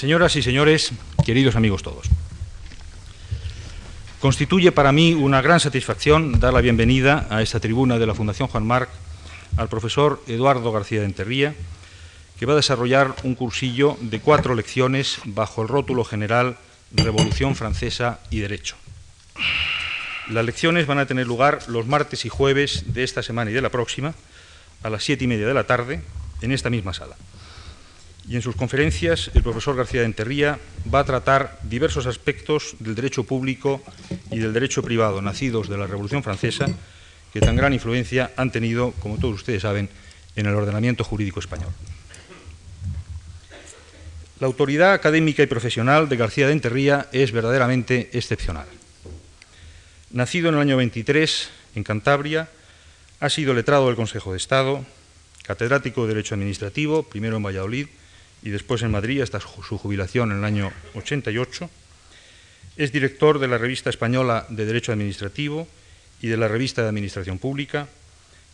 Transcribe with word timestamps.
Señoras 0.00 0.34
y 0.34 0.40
señores, 0.40 0.92
queridos 1.26 1.56
amigos 1.56 1.82
todos, 1.82 2.06
constituye 4.18 4.72
para 4.72 4.92
mí 4.92 5.12
una 5.12 5.42
gran 5.42 5.60
satisfacción 5.60 6.40
dar 6.40 6.54
la 6.54 6.62
bienvenida 6.62 7.26
a 7.28 7.42
esta 7.42 7.60
tribuna 7.60 7.98
de 7.98 8.06
la 8.06 8.14
Fundación 8.14 8.48
Juan 8.48 8.66
Marc 8.66 8.88
al 9.58 9.68
profesor 9.68 10.22
Eduardo 10.26 10.72
García 10.72 11.00
de 11.00 11.04
Enterría, 11.04 11.54
que 12.38 12.46
va 12.46 12.54
a 12.54 12.56
desarrollar 12.56 13.14
un 13.24 13.34
cursillo 13.34 13.98
de 14.00 14.20
cuatro 14.20 14.54
lecciones 14.54 15.18
bajo 15.26 15.60
el 15.60 15.68
rótulo 15.68 16.02
general 16.02 16.56
Revolución 16.92 17.54
Francesa 17.54 18.20
y 18.30 18.38
Derecho. 18.38 18.76
Las 20.30 20.46
lecciones 20.46 20.86
van 20.86 20.98
a 20.98 21.04
tener 21.04 21.26
lugar 21.26 21.58
los 21.68 21.86
martes 21.86 22.24
y 22.24 22.30
jueves 22.30 22.94
de 22.94 23.04
esta 23.04 23.22
semana 23.22 23.50
y 23.50 23.54
de 23.54 23.60
la 23.60 23.68
próxima, 23.68 24.14
a 24.82 24.88
las 24.88 25.04
siete 25.04 25.24
y 25.24 25.26
media 25.26 25.46
de 25.46 25.52
la 25.52 25.64
tarde, 25.64 26.00
en 26.40 26.52
esta 26.52 26.70
misma 26.70 26.94
sala. 26.94 27.16
Y 28.28 28.36
en 28.36 28.42
sus 28.42 28.54
conferencias, 28.54 29.30
el 29.34 29.42
profesor 29.42 29.76
García 29.76 30.00
de 30.00 30.06
Enterría 30.06 30.58
va 30.92 31.00
a 31.00 31.04
tratar 31.04 31.58
diversos 31.62 32.06
aspectos 32.06 32.76
del 32.78 32.94
derecho 32.94 33.24
público 33.24 33.82
y 34.30 34.38
del 34.38 34.52
derecho 34.52 34.82
privado 34.82 35.20
nacidos 35.22 35.68
de 35.68 35.78
la 35.78 35.86
Revolución 35.86 36.22
Francesa, 36.22 36.66
que 37.32 37.40
tan 37.40 37.56
gran 37.56 37.72
influencia 37.72 38.30
han 38.36 38.52
tenido, 38.52 38.92
como 39.00 39.18
todos 39.18 39.36
ustedes 39.36 39.62
saben, 39.62 39.88
en 40.36 40.46
el 40.46 40.54
ordenamiento 40.54 41.02
jurídico 41.02 41.40
español. 41.40 41.70
La 44.38 44.46
autoridad 44.46 44.92
académica 44.92 45.42
y 45.42 45.46
profesional 45.46 46.08
de 46.08 46.16
García 46.16 46.46
de 46.46 46.52
Enterría 46.52 47.08
es 47.12 47.32
verdaderamente 47.32 48.10
excepcional. 48.12 48.66
Nacido 50.10 50.48
en 50.48 50.54
el 50.54 50.60
año 50.62 50.76
23 50.76 51.50
en 51.74 51.84
Cantabria, 51.84 52.48
ha 53.20 53.28
sido 53.28 53.54
letrado 53.54 53.86
del 53.86 53.96
Consejo 53.96 54.32
de 54.32 54.38
Estado, 54.38 54.84
catedrático 55.42 56.02
de 56.02 56.14
Derecho 56.14 56.34
Administrativo, 56.34 57.02
primero 57.02 57.36
en 57.36 57.42
Valladolid 57.42 57.86
y 58.42 58.50
después 58.50 58.82
en 58.82 58.90
Madrid 58.90 59.20
hasta 59.20 59.40
su 59.40 59.78
jubilación 59.78 60.32
en 60.32 60.38
el 60.38 60.44
año 60.44 60.72
88. 60.94 61.68
Es 62.76 62.92
director 62.92 63.38
de 63.38 63.48
la 63.48 63.58
Revista 63.58 63.90
Española 63.90 64.46
de 64.48 64.64
Derecho 64.64 64.92
Administrativo 64.92 65.68
y 66.22 66.28
de 66.28 66.36
la 66.36 66.48
Revista 66.48 66.82
de 66.82 66.88
Administración 66.88 67.38
Pública, 67.38 67.88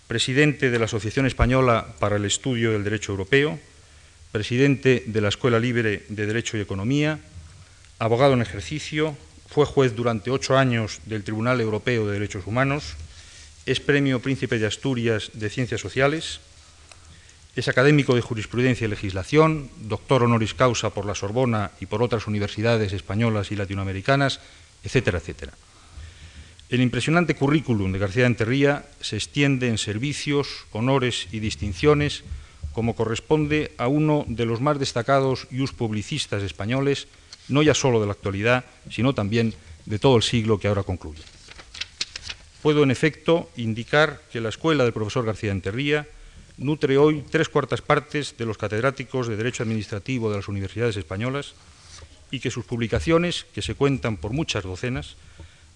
presidente 0.06 0.70
de 0.70 0.78
la 0.78 0.86
Asociación 0.86 1.27
Española 1.27 1.94
para 1.98 2.16
el 2.16 2.25
Estudio 2.25 2.72
del 2.72 2.84
Derecho 2.84 3.12
Europeo, 3.12 3.58
presidente 4.33 5.02
de 5.06 5.20
la 5.20 5.28
Escuela 5.28 5.58
Libre 5.58 6.05
de 6.08 6.27
Derecho 6.27 6.56
y 6.56 6.60
Economía, 6.60 7.19
abogado 7.98 8.34
en 8.34 8.42
ejercicio, 8.42 9.16
fue 9.48 9.64
juez 9.64 9.94
durante 9.94 10.30
ocho 10.30 10.58
años 10.58 11.00
del 11.06 11.25
Tribunal 11.25 11.60
Europeo 11.60 12.06
de 12.06 12.14
Derechos 12.14 12.47
Humanos, 12.47 12.94
es 13.64 13.80
Premio 13.80 14.20
Príncipe 14.20 14.58
de 14.58 14.66
Asturias 14.66 15.30
de 15.34 15.50
Ciencias 15.50 15.80
Sociales, 15.80 16.41
es 17.56 17.68
académico 17.68 18.14
de 18.14 18.20
Jurisprudencia 18.20 18.84
y 18.84 18.90
Legislación, 18.90 19.70
doctor 19.80 20.22
honoris 20.22 20.52
causa 20.52 20.90
por 20.90 21.06
la 21.06 21.14
Sorbona 21.14 21.70
y 21.80 21.86
por 21.86 22.02
otras 22.02 22.26
universidades 22.26 22.92
españolas 22.92 23.50
y 23.50 23.56
latinoamericanas, 23.56 24.40
etcétera, 24.84 25.18
etcétera. 25.18 25.54
El 26.68 26.82
impresionante 26.82 27.34
currículum 27.34 27.92
de 27.92 27.98
García 27.98 28.24
de 28.24 28.28
Enterría 28.28 28.84
se 29.00 29.16
extiende 29.16 29.68
en 29.68 29.78
servicios, 29.78 30.66
honores 30.72 31.28
y 31.32 31.40
distinciones 31.40 32.24
como 32.74 32.94
corresponde 32.94 33.72
a 33.78 33.88
uno 33.88 34.26
de 34.28 34.44
los 34.44 34.60
más 34.60 34.78
destacados 34.78 35.48
ius 35.50 35.72
publicistas 35.72 36.42
españoles, 36.42 37.08
no 37.48 37.62
ya 37.62 37.72
solo 37.72 38.00
de 38.00 38.06
la 38.06 38.12
actualidad, 38.12 38.66
sino 38.91 39.14
también 39.14 39.54
de 39.86 39.98
todo 39.98 40.18
el 40.18 40.22
siglo 40.22 40.58
que 40.58 40.68
ahora 40.68 40.82
concluye. 40.82 41.22
Puedo, 42.60 42.82
en 42.82 42.91
efecto, 42.91 43.48
indicar 43.56 44.20
que 44.30 44.42
la 44.42 44.50
escuela 44.50 44.84
del 44.84 44.92
profesor 44.92 45.24
García 45.24 45.48
de 45.48 45.56
Enterría 45.56 46.06
nutre 46.58 46.96
hoy 46.96 47.22
tres 47.30 47.48
cuartas 47.48 47.82
partes 47.82 48.36
de 48.36 48.46
los 48.46 48.58
catedráticos 48.58 49.28
de 49.28 49.36
Derecho 49.36 49.62
Administrativo 49.62 50.30
de 50.30 50.36
las 50.36 50.48
universidades 50.48 50.96
españolas 50.96 51.54
y 52.30 52.40
que 52.40 52.50
sus 52.50 52.64
publicaciones, 52.64 53.46
que 53.54 53.62
se 53.62 53.74
cuentan 53.74 54.16
por 54.16 54.32
muchas 54.32 54.64
docenas, 54.64 55.16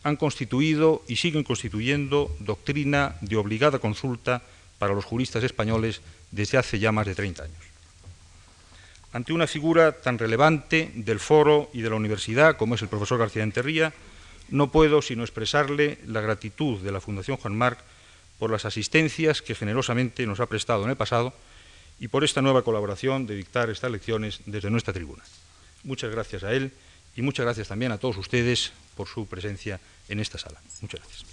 han 0.02 0.16
constituido 0.16 1.02
y 1.06 1.16
siguen 1.16 1.44
constituyendo 1.44 2.34
doctrina 2.40 3.16
de 3.20 3.36
obligada 3.36 3.78
consulta 3.78 4.42
para 4.78 4.94
los 4.94 5.04
juristas 5.04 5.44
españoles 5.44 6.00
desde 6.30 6.58
hace 6.58 6.78
ya 6.78 6.92
más 6.92 7.06
de 7.06 7.14
30 7.14 7.44
años. 7.44 7.58
Ante 9.12 9.32
una 9.32 9.46
figura 9.46 9.92
tan 9.92 10.18
relevante 10.18 10.92
del 10.94 11.20
foro 11.20 11.68
y 11.74 11.82
de 11.82 11.90
la 11.90 11.96
universidad 11.96 12.56
como 12.56 12.76
es 12.76 12.82
el 12.82 12.88
profesor 12.88 13.18
García 13.18 13.42
Enterría, 13.42 13.92
no 14.48 14.72
puedo 14.72 15.02
sino 15.02 15.22
expresarle 15.22 15.98
la 16.06 16.20
gratitud 16.20 16.80
de 16.80 16.92
la 16.92 17.00
Fundación 17.00 17.36
Juan 17.36 17.56
Marc 17.56 17.78
por 18.40 18.50
las 18.50 18.64
asistencias 18.64 19.42
que 19.42 19.54
generosamente 19.54 20.26
nos 20.26 20.40
ha 20.40 20.46
prestado 20.46 20.82
en 20.84 20.90
el 20.90 20.96
pasado 20.96 21.34
y 22.00 22.08
por 22.08 22.24
esta 22.24 22.40
nueva 22.40 22.62
colaboración 22.62 23.26
de 23.26 23.36
dictar 23.36 23.68
estas 23.68 23.92
lecciones 23.92 24.40
desde 24.46 24.70
nuestra 24.70 24.94
tribuna. 24.94 25.22
Muchas 25.84 26.10
gracias 26.10 26.42
a 26.42 26.52
él 26.52 26.72
y 27.14 27.20
muchas 27.20 27.44
gracias 27.44 27.68
también 27.68 27.92
a 27.92 27.98
todos 27.98 28.16
ustedes 28.16 28.72
por 28.96 29.06
su 29.06 29.26
presencia 29.26 29.78
en 30.08 30.20
esta 30.20 30.38
sala. 30.38 30.58
Muchas 30.80 31.00
gracias. 31.00 31.24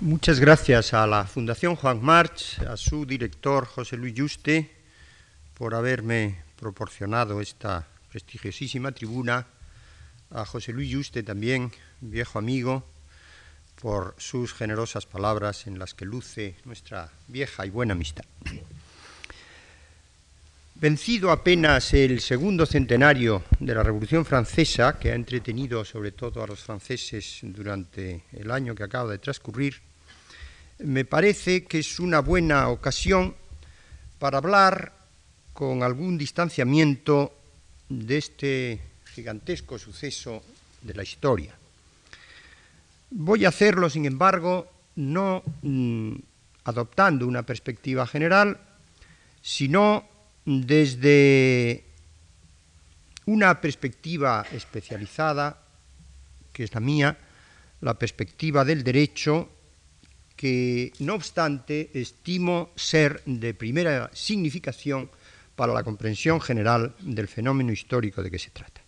Muchas 0.00 0.38
gracias 0.38 0.92
a 0.92 1.06
la 1.06 1.24
Fundación 1.24 1.76
Juan 1.76 2.04
March, 2.04 2.60
a 2.68 2.76
su 2.76 3.06
director 3.06 3.64
José 3.64 3.96
Luis 3.96 4.12
Yuste, 4.12 4.70
por 5.54 5.74
haberme 5.74 6.42
proporcionado 6.56 7.40
esta 7.40 7.88
prestigiosísima 8.10 8.92
tribuna 8.92 9.46
a 10.34 10.44
José 10.44 10.72
Luis 10.72 10.90
Yuste 10.90 11.22
también, 11.22 11.70
viejo 12.00 12.38
amigo, 12.38 12.84
por 13.80 14.14
sus 14.18 14.52
generosas 14.52 15.06
palabras 15.06 15.66
en 15.66 15.78
las 15.78 15.94
que 15.94 16.04
luce 16.04 16.56
nuestra 16.64 17.10
vieja 17.28 17.64
y 17.64 17.70
buena 17.70 17.92
amistad. 17.92 18.24
Vencido 20.74 21.30
apenas 21.30 21.94
el 21.94 22.20
segundo 22.20 22.66
centenario 22.66 23.44
de 23.60 23.74
la 23.74 23.84
Revolución 23.84 24.24
Francesa, 24.24 24.98
que 24.98 25.12
ha 25.12 25.14
entretenido 25.14 25.84
sobre 25.84 26.10
todo 26.12 26.42
a 26.42 26.46
los 26.48 26.60
franceses 26.60 27.38
durante 27.42 28.24
el 28.32 28.50
año 28.50 28.74
que 28.74 28.82
acaba 28.82 29.12
de 29.12 29.18
transcurrir, 29.18 29.80
me 30.80 31.04
parece 31.04 31.64
que 31.64 31.78
es 31.78 32.00
una 32.00 32.18
buena 32.18 32.68
ocasión 32.68 33.36
para 34.18 34.38
hablar 34.38 34.92
con 35.52 35.84
algún 35.84 36.18
distanciamiento 36.18 37.32
de 37.88 38.18
este 38.18 38.93
gigantesco 39.14 39.78
suceso 39.78 40.42
de 40.82 40.94
la 40.94 41.02
historia. 41.02 41.54
Voy 43.10 43.44
a 43.44 43.48
hacerlo, 43.48 43.88
sin 43.88 44.06
embargo, 44.06 44.70
no 44.96 45.42
mm, 45.62 46.14
adoptando 46.64 47.26
una 47.26 47.44
perspectiva 47.44 48.06
general, 48.06 48.58
sino 49.40 50.04
desde 50.44 51.84
una 53.26 53.60
perspectiva 53.60 54.44
especializada, 54.52 55.62
que 56.52 56.64
es 56.64 56.74
la 56.74 56.80
mía, 56.80 57.16
la 57.80 57.94
perspectiva 57.94 58.64
del 58.64 58.82
derecho, 58.82 59.48
que 60.36 60.92
no 60.98 61.14
obstante 61.14 61.90
estimo 61.94 62.70
ser 62.74 63.22
de 63.24 63.54
primera 63.54 64.10
significación 64.12 65.08
para 65.54 65.72
la 65.72 65.84
comprensión 65.84 66.40
general 66.40 66.94
del 67.00 67.28
fenómeno 67.28 67.72
histórico 67.72 68.22
de 68.22 68.30
que 68.30 68.38
se 68.38 68.50
trata. 68.50 68.83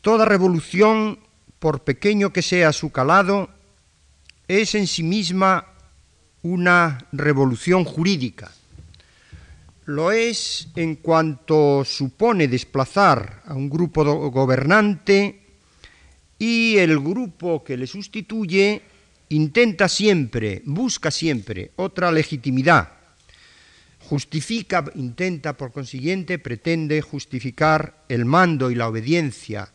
Toda 0.00 0.24
revolución, 0.24 1.18
por 1.58 1.84
pequeño 1.84 2.32
que 2.32 2.40
sea 2.40 2.72
su 2.72 2.90
calado, 2.90 3.50
es 4.48 4.74
en 4.74 4.86
sí 4.86 5.02
misma 5.02 5.66
una 6.42 7.06
revolución 7.12 7.84
jurídica. 7.84 8.50
Lo 9.84 10.10
es 10.10 10.68
en 10.74 10.96
cuanto 10.96 11.84
supone 11.84 12.48
desplazar 12.48 13.42
a 13.44 13.52
un 13.54 13.68
grupo 13.68 14.02
gobernante 14.30 15.42
y 16.38 16.78
el 16.78 16.98
grupo 16.98 17.62
que 17.62 17.76
le 17.76 17.86
sustituye 17.86 18.80
intenta 19.28 19.86
siempre, 19.86 20.62
busca 20.64 21.10
siempre 21.10 21.72
otra 21.76 22.10
legitimidad, 22.10 22.88
justifica, 24.08 24.82
intenta 24.94 25.58
por 25.58 25.72
consiguiente, 25.72 26.38
pretende 26.38 27.02
justificar 27.02 28.04
el 28.08 28.24
mando 28.24 28.70
y 28.70 28.76
la 28.76 28.88
obediencia 28.88 29.70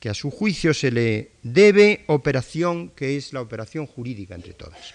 que 0.00 0.08
a 0.08 0.14
su 0.14 0.30
juicio 0.30 0.72
se 0.74 0.90
le 0.90 1.32
debe 1.42 2.04
operación 2.06 2.90
que 2.90 3.16
es 3.16 3.32
la 3.32 3.40
operación 3.40 3.86
jurídica 3.86 4.34
entre 4.34 4.54
todas. 4.54 4.94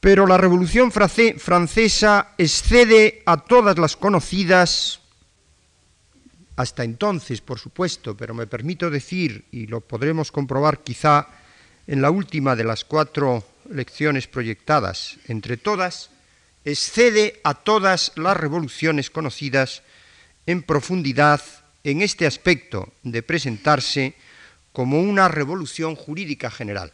Pero 0.00 0.26
la 0.26 0.38
Revolución 0.38 0.90
Francesa 0.92 2.34
excede 2.38 3.22
a 3.26 3.36
todas 3.36 3.78
las 3.78 3.96
conocidas, 3.96 5.00
hasta 6.56 6.84
entonces, 6.84 7.42
por 7.42 7.58
supuesto, 7.58 8.16
pero 8.16 8.32
me 8.32 8.46
permito 8.46 8.88
decir, 8.88 9.44
y 9.50 9.66
lo 9.66 9.82
podremos 9.82 10.32
comprobar 10.32 10.80
quizá 10.80 11.28
en 11.86 12.00
la 12.00 12.10
última 12.10 12.56
de 12.56 12.64
las 12.64 12.84
cuatro 12.84 13.44
lecciones 13.70 14.26
proyectadas, 14.26 15.18
entre 15.28 15.58
todas, 15.58 16.10
excede 16.64 17.40
a 17.44 17.54
todas 17.54 18.12
las 18.16 18.36
revoluciones 18.36 19.10
conocidas 19.10 19.82
en 20.46 20.62
profundidad 20.62 21.40
en 21.84 22.02
este 22.02 22.26
aspecto 22.26 22.92
de 23.02 23.22
presentarse 23.22 24.14
como 24.72 25.00
una 25.00 25.28
revolución 25.28 25.96
jurídica 25.96 26.50
general. 26.50 26.92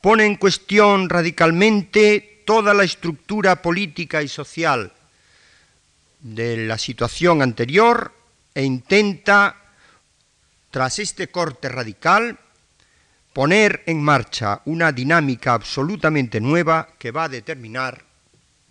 pone 0.00 0.24
en 0.24 0.36
cuestión 0.36 1.08
radicalmente 1.08 2.42
toda 2.46 2.72
la 2.72 2.84
estructura 2.84 3.60
política 3.60 4.22
y 4.22 4.28
social 4.28 4.92
de 6.20 6.66
la 6.66 6.78
situación 6.78 7.42
anterior 7.42 8.12
e 8.54 8.64
intenta, 8.64 9.56
tras 10.70 10.98
este 10.98 11.28
corte 11.28 11.68
radical, 11.68 12.38
poner 13.32 13.82
en 13.86 14.02
marcha 14.02 14.60
una 14.64 14.92
dinámica 14.92 15.54
absolutamente 15.54 16.40
nueva 16.40 16.88
que 16.98 17.10
va 17.10 17.24
a 17.24 17.28
determinar 17.28 18.04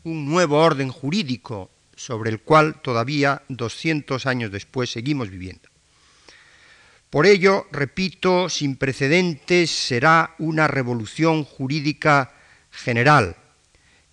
un 0.04 0.26
nuevo 0.26 0.60
orden 0.60 0.90
jurídico 0.90 1.70
sobre 2.00 2.30
el 2.30 2.40
cual 2.40 2.82
todavía 2.82 3.44
200 3.50 4.26
años 4.26 4.52
después 4.52 4.90
seguimos 4.90 5.30
viviendo. 5.30 5.68
Por 7.10 7.26
ello, 7.26 7.68
repito, 7.72 8.48
sin 8.48 8.78
precedentes 8.78 9.70
será 9.70 10.36
una 10.40 10.68
revolución 10.68 11.44
jurídica 11.44 12.32
general 12.72 13.36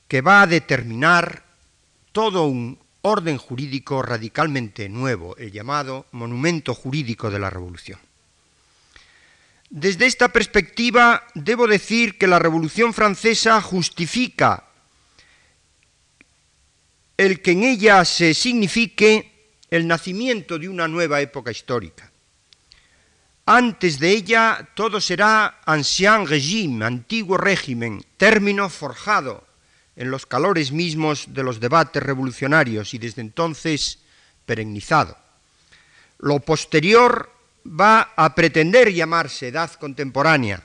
que 0.08 0.20
va 0.20 0.42
a 0.42 0.46
determinar 0.46 1.44
todo 2.10 2.46
un 2.46 2.78
orden 3.02 3.38
jurídico 3.38 4.02
radicalmente 4.02 4.88
nuevo, 4.88 5.36
el 5.36 5.52
llamado 5.52 6.06
monumento 6.10 6.74
jurídico 6.74 7.30
de 7.30 7.38
la 7.38 7.50
revolución. 7.50 8.00
Desde 9.70 10.06
esta 10.06 10.28
perspectiva, 10.28 11.24
debo 11.34 11.68
decir 11.68 12.18
que 12.18 12.26
la 12.26 12.38
Revolución 12.38 12.94
Francesa 12.94 13.60
justifica 13.60 14.64
el 17.16 17.40
que 17.40 17.52
en 17.52 17.64
ella 17.64 18.04
se 18.04 18.34
signifique 18.34 19.32
el 19.70 19.86
nacimiento 19.86 20.58
de 20.58 20.68
una 20.68 20.86
nueva 20.86 21.20
época 21.20 21.50
histórica. 21.50 22.10
Antes 23.46 23.98
de 23.98 24.10
ella 24.10 24.68
todo 24.74 25.00
será 25.00 25.60
ancien 25.64 26.26
régime, 26.26 26.84
antiguo 26.84 27.36
régimen, 27.36 28.04
término 28.16 28.68
forjado 28.68 29.46
en 29.94 30.10
los 30.10 30.26
calores 30.26 30.72
mismos 30.72 31.32
de 31.32 31.42
los 31.42 31.60
debates 31.60 32.02
revolucionarios 32.02 32.92
y 32.92 32.98
desde 32.98 33.22
entonces 33.22 34.00
perennizado. 34.44 35.16
Lo 36.18 36.40
posterior 36.40 37.30
va 37.64 38.12
a 38.16 38.34
pretender 38.34 38.92
llamarse 38.92 39.48
edad 39.48 39.72
contemporánea, 39.74 40.62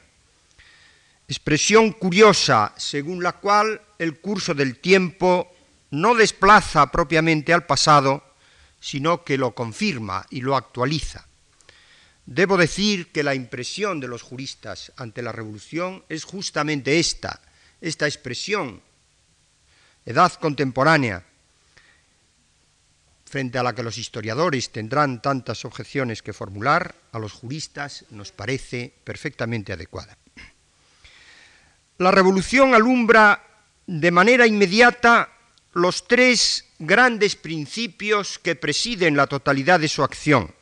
expresión 1.28 1.94
curiosa 1.94 2.74
según 2.78 3.24
la 3.24 3.34
cual 3.34 3.80
el 3.98 4.20
curso 4.20 4.54
del 4.54 4.80
tiempo 4.80 5.54
no 5.92 6.16
desplaza 6.16 6.92
propiamente 6.92 7.54
al 7.54 7.66
pasado, 7.66 8.24
sino 8.80 9.24
que 9.24 9.38
lo 9.38 9.54
confirma 9.54 10.26
y 10.30 10.42
lo 10.42 10.56
actualiza. 10.56 11.28
Debo 12.26 12.58
decir 12.58 13.12
que 13.12 13.24
la 13.24 13.36
impresión 13.36 14.00
de 14.00 14.08
los 14.08 14.22
juristas 14.22 14.92
ante 14.96 15.22
la 15.22 15.32
revolución 15.32 16.04
es 16.08 16.24
justamente 16.24 17.00
esta, 17.00 17.42
esta 17.82 18.08
expresión, 18.08 18.82
edad 20.06 20.34
contemporánea, 20.34 21.26
frente 23.26 23.58
a 23.58 23.64
la 23.64 23.74
que 23.74 23.84
los 23.84 23.98
historiadores 23.98 24.72
tendrán 24.72 25.22
tantas 25.22 25.64
objeciones 25.64 26.22
que 26.22 26.34
formular, 26.34 26.96
a 27.14 27.20
los 27.20 27.32
juristas 27.32 28.06
nos 28.10 28.32
parece 28.32 28.94
perfectamente 29.04 29.72
adecuada. 29.72 30.18
La 31.98 32.12
revolución 32.12 32.76
alumbra 32.76 33.42
de 33.88 34.12
manera 34.12 34.46
inmediata 34.48 35.30
los 35.74 36.08
tres 36.08 36.66
grandes 36.80 37.36
principios 37.36 38.40
que 38.40 38.56
presiden 38.56 39.16
la 39.16 39.28
totalidad 39.28 39.80
de 39.80 39.88
su 39.88 40.04
acción, 40.04 40.54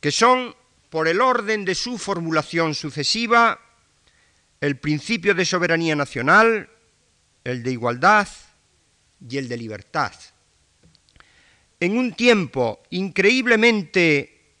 que 0.00 0.10
son, 0.10 0.54
por 0.90 1.08
el 1.08 1.20
orden 1.20 1.64
de 1.64 1.74
su 1.74 1.98
formulación 1.98 2.74
sucesiva, 2.74 3.60
el 4.60 4.78
principio 4.78 5.34
de 5.34 5.44
soberanía 5.44 5.94
nacional, 5.94 6.70
el 7.44 7.62
de 7.62 7.72
igualdad 7.72 8.28
y 9.28 9.36
el 9.36 9.48
de 9.48 9.56
libertad. 9.56 10.12
En 11.80 11.96
un 11.96 12.12
tiempo 12.14 12.82
increíblemente 12.90 14.56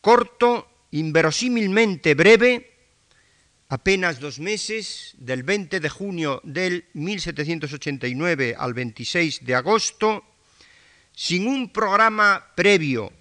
corto, 0.00 0.68
inverosímilmente 0.90 2.14
breve, 2.14 2.77
apenas 3.68 4.18
dos 4.18 4.38
meses, 4.38 5.14
del 5.18 5.42
20 5.42 5.80
de 5.80 5.88
junio 5.88 6.40
del 6.42 6.86
1789 6.94 8.56
al 8.58 8.72
26 8.72 9.44
de 9.44 9.54
agosto, 9.54 10.24
sin 11.14 11.46
un 11.46 11.70
programa 11.70 12.46
previo, 12.54 13.12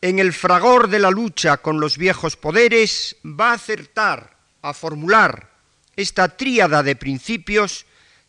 en 0.00 0.18
el 0.18 0.32
fragor 0.32 0.88
de 0.88 0.98
la 0.98 1.10
lucha 1.10 1.56
con 1.56 1.80
los 1.80 1.96
viejos 1.96 2.36
poderes, 2.36 3.16
va 3.24 3.50
a 3.50 3.54
acertar 3.54 4.36
a 4.62 4.74
formular 4.74 5.50
esta 5.96 6.36
tríada 6.36 6.82
de 6.82 6.94
principios 6.94 7.86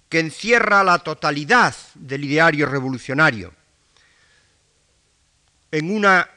que 0.07 0.19
encierra 0.19 0.83
la 0.83 1.00
totalidad 1.00 1.75
del 1.94 2.24
ideario 2.24 2.65
revolucionario, 2.65 3.54
en 5.72 5.92
una 5.92 6.27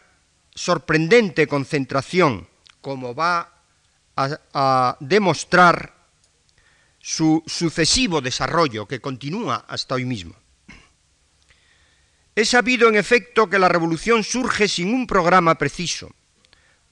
sorprendente 0.55 1.47
concentración, 1.47 2.47
como 2.83 3.15
va 3.15 3.52
a, 4.17 4.97
demostrar 5.01 5.95
su 6.99 7.43
sucesivo 7.47 8.21
desarrollo 8.21 8.87
que 8.87 9.01
continúa 9.01 9.65
hasta 9.69 9.95
hoy 9.95 10.05
mismo. 10.05 10.35
Es 12.35 12.51
sabido 12.51 12.89
en 12.89 12.97
efecto 12.97 13.51
que 13.51 13.59
la 13.59 13.69
revolución 13.69 14.25
surge 14.25 14.69
sin 14.69 14.95
un 14.95 15.07
programa 15.07 15.57
preciso. 15.57 16.11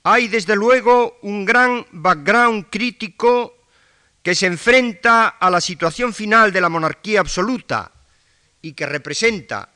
Hay 0.02 0.28
desde 0.28 0.56
luego 0.56 1.19
un 1.22 1.44
gran 1.44 1.87
background 1.93 2.67
crítico 2.70 3.61
que 4.22 4.34
se 4.34 4.46
enfrenta 4.46 5.28
a 5.28 5.50
la 5.50 5.61
situación 5.61 6.12
final 6.12 6.52
de 6.52 6.61
la 6.61 6.69
monarquía 6.69 7.20
absoluta 7.20 7.93
y 8.61 8.72
que 8.72 8.87
representa 8.87 9.70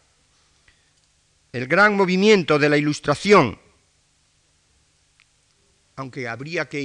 el 1.52 1.66
gran 1.66 1.96
movimiento 1.96 2.58
de 2.58 2.68
la 2.68 2.76
ilustración, 2.76 3.58
aunque 5.96 6.28
habría 6.28 6.68
que 6.68 6.80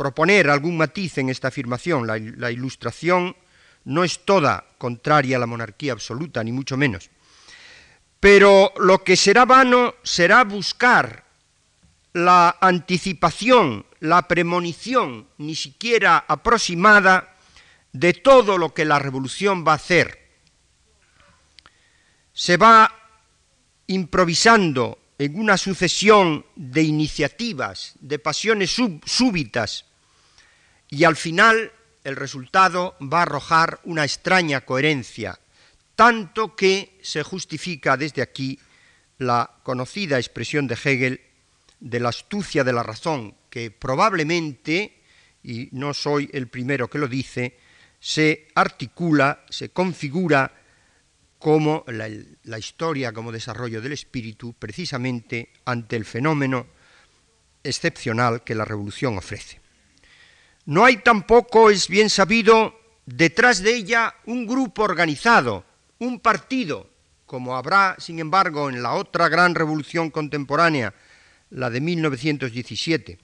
proponer 0.00 0.48
algún 0.48 0.78
matiz 0.78 1.18
en 1.18 1.28
esta 1.28 1.48
afirmación. 1.48 2.06
La, 2.06 2.50
ilustración 2.50 3.36
no 3.84 4.02
es 4.02 4.24
toda 4.24 4.64
contraria 4.78 5.36
a 5.36 5.40
la 5.40 5.46
monarquía 5.46 5.92
absoluta, 5.92 6.42
ni 6.42 6.52
mucho 6.52 6.78
menos. 6.78 7.10
Pero 8.18 8.72
lo 8.78 9.04
que 9.04 9.14
será 9.14 9.44
vano 9.44 9.96
será 10.02 10.44
buscar 10.44 11.26
la 12.14 12.56
anticipación, 12.62 13.84
la 14.00 14.26
premonición, 14.26 15.28
ni 15.36 15.54
siquiera 15.54 16.24
aproximada, 16.26 17.36
de 17.92 18.14
todo 18.14 18.56
lo 18.56 18.72
que 18.72 18.86
la 18.86 18.98
revolución 18.98 19.66
va 19.68 19.72
a 19.72 19.82
hacer. 19.84 20.18
Se 22.32 22.56
va 22.56 22.90
improvisando 23.86 24.98
en 25.18 25.38
una 25.38 25.58
sucesión 25.58 26.46
de 26.56 26.84
iniciativas, 26.84 27.96
de 28.00 28.18
pasiones 28.18 28.74
súbitas, 29.04 29.89
y 30.90 31.04
al 31.04 31.16
final 31.16 31.72
el 32.02 32.16
resultado 32.16 32.96
va 33.00 33.20
a 33.20 33.22
arrojar 33.22 33.80
una 33.84 34.04
extraña 34.04 34.62
coherencia, 34.62 35.38
tanto 35.94 36.56
que 36.56 36.98
se 37.00 37.22
justifica 37.22 37.96
desde 37.96 38.22
aquí 38.22 38.58
la 39.18 39.58
conocida 39.62 40.18
expresión 40.18 40.66
de 40.66 40.74
Hegel 40.82 41.20
de 41.78 42.00
la 42.00 42.08
astucia 42.08 42.64
de 42.64 42.72
la 42.72 42.82
razón, 42.82 43.36
que 43.48 43.70
probablemente, 43.70 45.00
y 45.42 45.68
no 45.72 45.94
soy 45.94 46.28
el 46.32 46.48
primero 46.48 46.90
que 46.90 46.98
lo 46.98 47.06
dice, 47.06 47.56
se 48.00 48.48
articula, 48.54 49.44
se 49.48 49.70
configura 49.70 50.52
como 51.38 51.84
la, 51.86 52.08
la, 52.44 52.58
historia, 52.58 53.12
como 53.12 53.32
desarrollo 53.32 53.80
del 53.80 53.92
espíritu, 53.92 54.54
precisamente 54.54 55.50
ante 55.64 55.96
el 55.96 56.04
fenómeno 56.04 56.66
excepcional 57.62 58.42
que 58.42 58.54
la 58.54 58.64
revolución 58.64 59.16
ofrece. 59.16 59.59
No 60.66 60.84
hay 60.84 60.98
tampoco, 60.98 61.70
es 61.70 61.88
bien 61.88 62.10
sabido, 62.10 62.78
detrás 63.06 63.62
de 63.62 63.74
ella 63.74 64.14
un 64.26 64.46
grupo 64.46 64.82
organizado, 64.82 65.64
un 65.98 66.20
partido, 66.20 66.88
como 67.26 67.56
habrá, 67.56 67.96
sin 67.98 68.18
embargo, 68.18 68.68
en 68.68 68.82
la 68.82 68.94
otra 68.94 69.28
gran 69.28 69.54
revolución 69.54 70.10
contemporánea, 70.10 70.94
la 71.50 71.70
de 71.70 71.80
1917, 71.80 73.18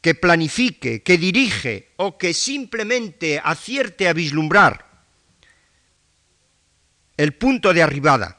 que 0.00 0.14
planifique, 0.14 1.02
que 1.02 1.18
dirige 1.18 1.90
o 1.96 2.16
que 2.16 2.32
simplemente 2.32 3.40
acierte 3.42 4.08
a 4.08 4.12
vislumbrar 4.12 4.88
el 7.16 7.34
punto 7.34 7.74
de 7.74 7.82
arribada. 7.82 8.38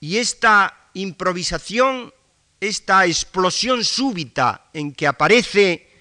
Y 0.00 0.16
esta 0.16 0.88
improvisación, 0.94 2.12
esta 2.60 3.06
explosión 3.06 3.84
súbita 3.84 4.70
en 4.72 4.92
que 4.92 5.06
aparece 5.06 5.95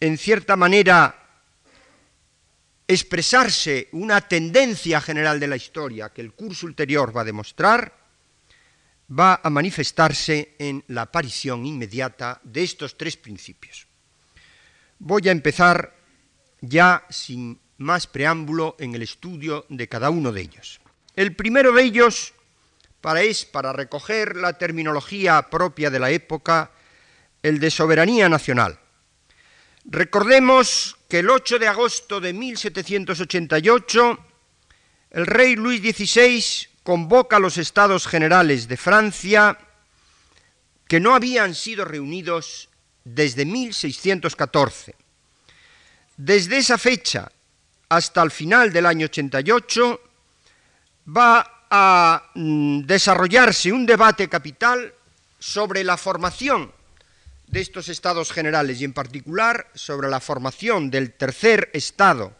en 0.00 0.16
cierta 0.16 0.56
manera, 0.56 1.20
expresarse 2.88 3.88
una 3.92 4.20
tendencia 4.22 5.00
general 5.00 5.38
de 5.38 5.46
la 5.46 5.56
historia 5.56 6.08
que 6.08 6.22
el 6.22 6.32
curso 6.32 6.66
ulterior 6.66 7.16
va 7.16 7.20
a 7.20 7.24
demostrar, 7.24 7.94
va 9.08 9.40
a 9.42 9.50
manifestarse 9.50 10.56
en 10.58 10.82
la 10.88 11.02
aparición 11.02 11.66
inmediata 11.66 12.40
de 12.42 12.62
estos 12.62 12.96
tres 12.96 13.16
principios. 13.16 13.86
voy 14.98 15.28
a 15.28 15.32
empezar 15.32 15.96
ya 16.60 17.06
sin 17.08 17.58
más 17.78 18.06
preámbulo 18.06 18.76
en 18.78 18.94
el 18.94 19.02
estudio 19.02 19.64
de 19.68 19.88
cada 19.88 20.10
uno 20.10 20.32
de 20.32 20.42
ellos. 20.42 20.80
El 21.16 21.34
primero 21.34 21.72
de 21.72 21.82
ellos 21.82 22.34
para 23.00 23.22
es 23.22 23.44
para 23.46 23.72
recoger 23.72 24.36
la 24.36 24.58
terminología 24.58 25.48
propia 25.48 25.90
de 25.90 25.98
la 25.98 26.10
época, 26.10 26.70
el 27.42 27.58
de 27.58 27.70
soberanía 27.70 28.28
nacional. 28.28 28.78
Recordemos 29.84 30.96
que 31.08 31.20
el 31.20 31.30
8 31.30 31.58
de 31.58 31.68
agosto 31.68 32.20
de 32.20 32.32
1788 32.32 34.18
el 35.10 35.26
rey 35.26 35.56
Luis 35.56 35.80
XVI 35.80 36.68
convoca 36.82 37.36
a 37.36 37.40
los 37.40 37.58
estados 37.58 38.06
generales 38.06 38.68
de 38.68 38.76
Francia 38.76 39.58
que 40.86 41.00
no 41.00 41.14
habían 41.14 41.54
sido 41.54 41.84
reunidos 41.84 42.68
desde 43.04 43.44
1614. 43.44 44.94
Desde 46.16 46.58
esa 46.58 46.78
fecha 46.78 47.30
hasta 47.88 48.22
el 48.22 48.30
final 48.30 48.72
del 48.72 48.86
año 48.86 49.06
88 49.06 50.00
va 51.16 51.66
a 51.70 52.30
mm, 52.34 52.80
desarrollarse 52.82 53.72
un 53.72 53.86
debate 53.86 54.28
capital 54.28 54.92
sobre 55.38 55.82
la 55.82 55.96
formación 55.96 56.72
de 57.50 57.60
estos 57.60 57.88
estados 57.88 58.30
generales 58.30 58.80
y 58.80 58.84
en 58.84 58.92
particular 58.92 59.66
sobre 59.74 60.08
la 60.08 60.20
formación 60.20 60.88
del 60.90 61.12
tercer 61.12 61.68
estado. 61.72 62.36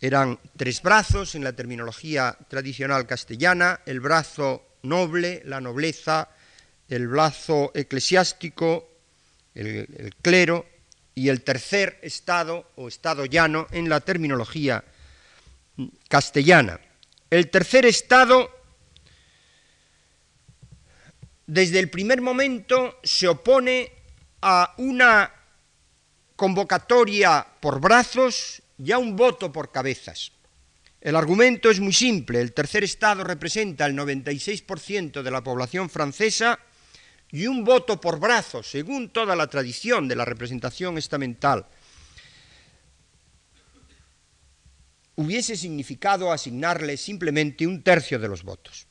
Eran 0.00 0.38
tres 0.56 0.80
brazos 0.80 1.34
en 1.34 1.42
la 1.42 1.52
terminología 1.52 2.36
tradicional 2.48 3.06
castellana, 3.06 3.80
el 3.84 4.00
brazo 4.00 4.64
noble, 4.82 5.42
la 5.44 5.60
nobleza, 5.60 6.28
el 6.88 7.08
brazo 7.08 7.72
eclesiástico, 7.74 8.88
el, 9.54 10.14
clero, 10.22 10.66
y 11.14 11.28
el 11.28 11.42
tercer 11.42 11.98
estado 12.00 12.70
o 12.76 12.88
estado 12.88 13.26
llano 13.26 13.66
en 13.70 13.88
la 13.88 14.00
terminología 14.00 14.82
castellana. 16.08 16.80
El 17.28 17.50
tercer 17.50 17.84
estado, 17.84 18.50
desde 21.46 21.80
el 21.80 21.90
primer 21.90 22.22
momento, 22.22 22.98
se 23.02 23.28
opone 23.28 24.01
a 24.42 24.74
una 24.78 25.32
convocatoria 26.36 27.46
por 27.60 27.80
brazos 27.80 28.62
y 28.78 28.92
a 28.92 28.98
un 28.98 29.16
voto 29.16 29.52
por 29.52 29.72
cabezas. 29.72 30.32
El 31.00 31.16
argumento 31.16 31.70
es 31.70 31.80
muy 31.80 31.92
simple. 31.92 32.40
El 32.40 32.52
tercer 32.52 32.84
estado 32.84 33.24
representa 33.24 33.86
el 33.86 33.96
96% 33.96 35.22
de 35.22 35.30
la 35.30 35.42
población 35.42 35.88
francesa 35.88 36.58
y 37.30 37.46
un 37.46 37.64
voto 37.64 38.00
por 38.00 38.20
brazos, 38.20 38.70
según 38.70 39.08
toda 39.08 39.34
la 39.34 39.46
tradición 39.46 40.06
de 40.06 40.16
la 40.16 40.24
representación 40.24 40.98
estamental 40.98 41.66
hubiese 45.16 45.56
significado 45.56 46.32
asignarle 46.32 46.96
simplemente 46.96 47.66
un 47.66 47.82
tercio 47.82 48.18
de 48.18 48.28
los 48.28 48.42
votos. 48.42 48.86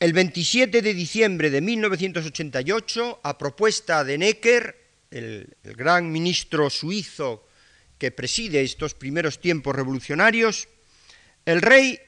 El 0.00 0.14
27 0.14 0.80
de 0.80 0.94
diciembre 0.94 1.50
de 1.50 1.60
1988, 1.60 3.20
a 3.22 3.36
propuesta 3.36 4.02
de 4.02 4.16
Necker, 4.16 4.74
el, 5.10 5.54
el 5.62 5.74
gran 5.76 6.10
ministro 6.10 6.70
suizo 6.70 7.46
que 7.98 8.10
preside 8.10 8.62
estos 8.62 8.94
primeros 8.94 9.40
tiempos 9.40 9.76
revolucionarios, 9.76 10.68
el 11.44 11.60
rey 11.60 12.00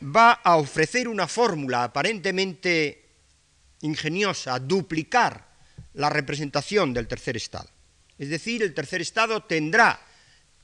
va 0.00 0.40
a 0.40 0.56
ofrecer 0.56 1.06
una 1.06 1.28
fórmula 1.28 1.84
aparentemente 1.84 3.04
ingeniosa, 3.82 4.58
duplicar 4.58 5.52
la 6.00 6.08
representación 6.08 6.94
del 6.94 7.06
tercer 7.06 7.36
Estado. 7.36 7.68
Es 8.16 8.30
decir, 8.30 8.62
el 8.62 8.72
tercer 8.72 9.02
Estado 9.02 9.42
tendrá 9.42 10.00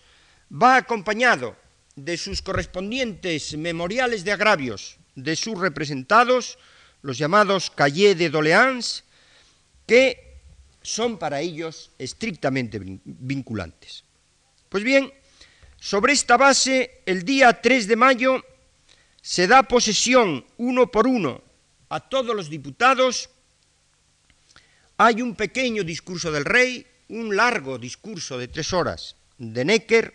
va 0.51 0.77
acompañado 0.77 1.57
de 1.97 2.17
sus 2.17 2.43
correspondientes 2.43 3.57
memoriales 3.57 4.25
de 4.25 4.33
agravios 4.33 5.01
de 5.15 5.37
sus 5.37 5.59
representados, 5.59 6.59
los 7.03 7.19
llamados 7.19 7.71
cahiers 7.71 8.19
de 8.19 8.31
doléance, 8.31 9.03
que 9.87 10.39
son 10.83 11.19
para 11.19 11.41
ellos 11.41 11.91
estrictamente 11.99 12.81
vinculantes. 13.05 14.05
Pues 14.69 14.85
bien, 14.85 15.13
sobre 15.79 16.13
esta 16.13 16.37
base, 16.37 17.03
el 17.07 17.25
día 17.25 17.61
3 17.61 17.87
de 17.87 17.97
mayo 17.97 18.45
se 19.21 19.47
da 19.47 19.63
posesión 19.63 20.45
uno 20.57 20.91
por 20.91 21.07
uno 21.07 21.43
a 21.91 22.01
todos 22.01 22.35
los 22.35 22.49
diputados. 22.49 23.29
Hay 24.97 25.23
un 25.23 25.35
pequeño 25.35 25.85
discurso 25.85 26.33
del 26.33 26.45
rey, 26.45 26.87
un 27.09 27.37
largo 27.37 27.79
discurso 27.79 28.39
de 28.39 28.49
tres 28.49 28.73
horas 28.73 29.17
de 29.39 29.65
Necker 29.65 30.15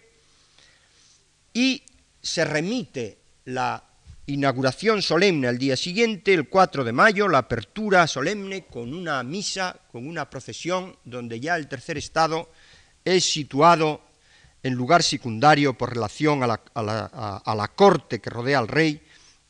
y 1.53 1.83
se 2.21 2.45
remite 2.45 3.17
la 3.45 3.83
inauguración 4.27 5.01
solemne 5.01 5.47
al 5.47 5.57
día 5.57 5.77
siguiente, 5.77 6.33
el 6.33 6.49
4 6.49 6.83
de 6.83 6.91
mayo, 6.91 7.27
la 7.27 7.39
apertura 7.39 8.07
solemne 8.07 8.65
con 8.65 8.93
una 8.93 9.21
misa, 9.23 9.79
con 9.91 10.07
una 10.07 10.29
procesión, 10.29 10.95
donde 11.03 11.39
ya 11.39 11.55
el 11.55 11.67
tercer 11.67 11.97
estado 11.97 12.49
es 13.03 13.23
situado 13.23 14.01
en 14.63 14.73
lugar 14.73 15.03
secundario 15.03 15.77
por 15.77 15.89
relación 15.89 16.41
a 16.41 16.47
la, 16.47 17.71
corte 17.75 18.19
que 18.19 18.31
rodea 18.31 18.57
al 18.57 18.67
rey 18.67 19.04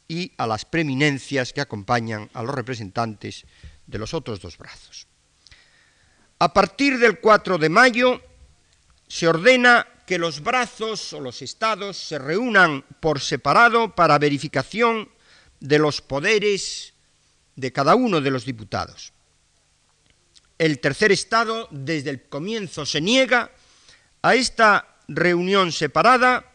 y 0.08 0.32
a 0.38 0.48
las 0.48 0.66
preeminencias 0.66 1.54
que 1.54 1.62
acompañan 1.62 2.30
a 2.34 2.44
los 2.44 2.54
representantes 2.54 3.46
de 3.88 3.98
los 3.98 4.14
otros 4.14 4.42
dos 4.42 4.58
brazos. 4.58 5.08
A 6.40 6.54
partir 6.54 7.00
del 7.00 7.20
4 7.20 7.58
de 7.58 7.70
mayo 7.70 8.22
se 9.08 9.28
ordena 9.28 9.88
que 10.06 10.18
los 10.20 10.42
brazos 10.42 11.14
o 11.14 11.20
los 11.20 11.42
estados 11.42 11.98
se 11.98 12.20
reúnan 12.20 12.84
por 13.00 13.20
separado 13.20 13.96
para 13.96 14.20
verificación 14.20 15.10
de 15.60 15.80
los 15.80 16.02
poderes 16.02 16.94
de 17.56 17.72
cada 17.72 17.96
uno 17.96 18.22
de 18.22 18.32
los 18.32 18.46
diputados. 18.46 19.14
El 20.58 20.80
tercer 20.80 21.12
estado 21.12 21.68
desde 21.72 22.12
el 22.12 22.24
comienzo 22.24 22.86
se 22.86 23.02
niega 23.02 23.52
a 24.22 24.36
esta 24.36 24.96
reunión 25.08 25.72
separada 25.72 26.55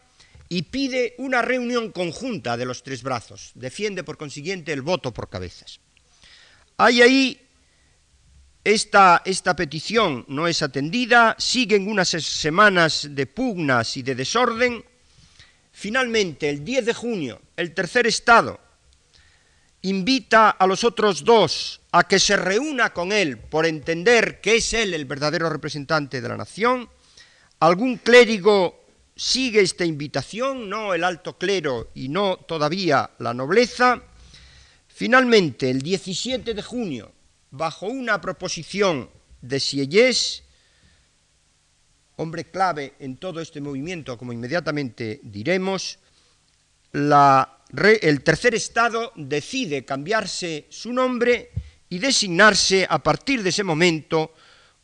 y 0.51 0.63
pide 0.63 1.15
una 1.17 1.41
reunión 1.41 1.93
conjunta 1.93 2.57
de 2.57 2.65
los 2.65 2.83
tres 2.83 3.03
brazos. 3.03 3.51
Defiende, 3.55 4.03
por 4.03 4.17
consiguiente, 4.17 4.73
el 4.73 4.81
voto 4.81 5.13
por 5.13 5.29
cabezas. 5.29 5.79
Hay 6.75 7.01
ahí 7.01 7.47
esta, 8.61 9.21
esta, 9.23 9.55
petición 9.55 10.25
no 10.27 10.49
es 10.49 10.61
atendida, 10.61 11.37
siguen 11.39 11.87
unas 11.87 12.09
semanas 12.09 13.07
de 13.11 13.27
pugnas 13.27 13.95
y 13.95 14.03
de 14.03 14.13
desorden. 14.13 14.83
Finalmente, 15.71 16.49
el 16.49 16.65
10 16.65 16.85
de 16.85 16.93
junio, 16.95 17.41
el 17.55 17.73
tercer 17.73 18.05
Estado 18.05 18.59
invita 19.83 20.49
a 20.49 20.67
los 20.67 20.83
otros 20.83 21.23
dos 21.23 21.79
a 21.93 22.03
que 22.03 22.19
se 22.19 22.35
reúna 22.35 22.91
con 22.91 23.13
él 23.13 23.37
por 23.37 23.65
entender 23.65 24.41
que 24.41 24.57
es 24.57 24.73
él 24.73 24.93
el 24.95 25.05
verdadero 25.05 25.49
representante 25.49 26.19
de 26.19 26.27
la 26.27 26.35
nación 26.35 26.89
Algún 27.61 27.97
clérigo 27.97 28.80
sigue 29.21 29.61
esta 29.61 29.85
invitación, 29.85 30.67
no 30.67 30.95
el 30.95 31.03
alto 31.03 31.37
clero 31.37 31.91
y 31.93 32.09
no 32.09 32.37
todavía 32.37 33.11
la 33.19 33.35
nobleza. 33.35 34.01
Finalmente, 34.87 35.69
el 35.69 35.83
17 35.83 36.55
de 36.55 36.61
junio, 36.63 37.11
bajo 37.51 37.85
una 37.85 38.19
proposición 38.19 39.11
de 39.39 39.59
Sieyès, 39.59 40.41
hombre 42.15 42.45
clave 42.45 42.95
en 42.97 43.17
todo 43.17 43.41
este 43.41 43.61
movimiento, 43.61 44.17
como 44.17 44.33
inmediatamente 44.33 45.19
diremos, 45.21 45.99
el 46.91 48.23
tercer 48.23 48.55
estado 48.55 49.13
decide 49.15 49.85
cambiarse 49.85 50.65
su 50.69 50.91
nombre 50.91 51.51
y 51.89 51.99
designarse 51.99 52.87
a 52.89 52.97
partir 52.97 53.43
de 53.43 53.49
ese 53.49 53.63
momento 53.63 54.33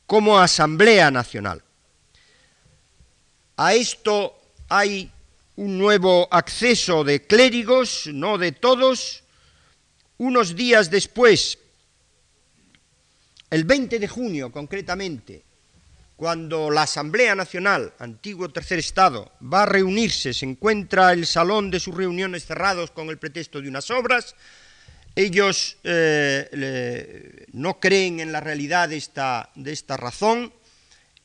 como 0.06 0.38
Asamblea 0.38 1.10
Nacional. 1.10 1.64
A 3.58 3.74
esto 3.74 4.40
hay 4.70 5.10
un 5.56 5.80
nuevo 5.80 6.28
acceso 6.30 7.04
de 7.04 7.26
clérigos, 7.26 8.06
no 8.14 8.38
de 8.38 8.52
todos. 8.52 9.24
Unos 10.20 10.56
días 10.56 10.92
después, 10.92 11.58
el 13.50 13.64
20 13.64 13.98
de 13.98 14.08
junio 14.08 14.52
concretamente, 14.52 15.44
cuando 16.16 16.70
la 16.70 16.84
Asamblea 16.84 17.34
Nacional, 17.34 17.94
antiguo 17.98 18.50
tercer 18.50 18.78
Estado, 18.78 19.32
va 19.42 19.64
a 19.64 19.66
reunirse, 19.66 20.36
se 20.36 20.46
encuentra 20.46 21.14
el 21.14 21.26
salón 21.26 21.72
de 21.72 21.80
sus 21.80 21.96
reuniones 21.96 22.46
cerrados 22.46 22.92
con 22.92 23.10
el 23.10 23.18
pretexto 23.18 23.60
de 23.60 23.70
unas 23.70 23.90
obras, 23.90 24.36
ellos 25.16 25.78
eh, 25.84 27.46
no 27.54 27.80
creen 27.80 28.20
en 28.20 28.32
la 28.32 28.40
realidad 28.40 28.90
de 28.90 28.98
esta, 28.98 29.50
de 29.56 29.74
esta 29.74 29.98
razón 29.98 30.54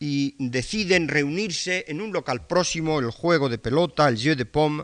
y 0.05 0.35
deciden 0.41 1.07
reunirse 1.07 1.85
en 1.87 2.01
un 2.01 2.13
local 2.13 2.49
próximo, 2.49 2.99
el 2.99 3.13
juego 3.13 3.49
de 3.49 3.59
pelota, 3.59 4.09
el 4.09 4.19
jeu 4.19 4.35
de 4.35 4.47
pomme, 4.47 4.83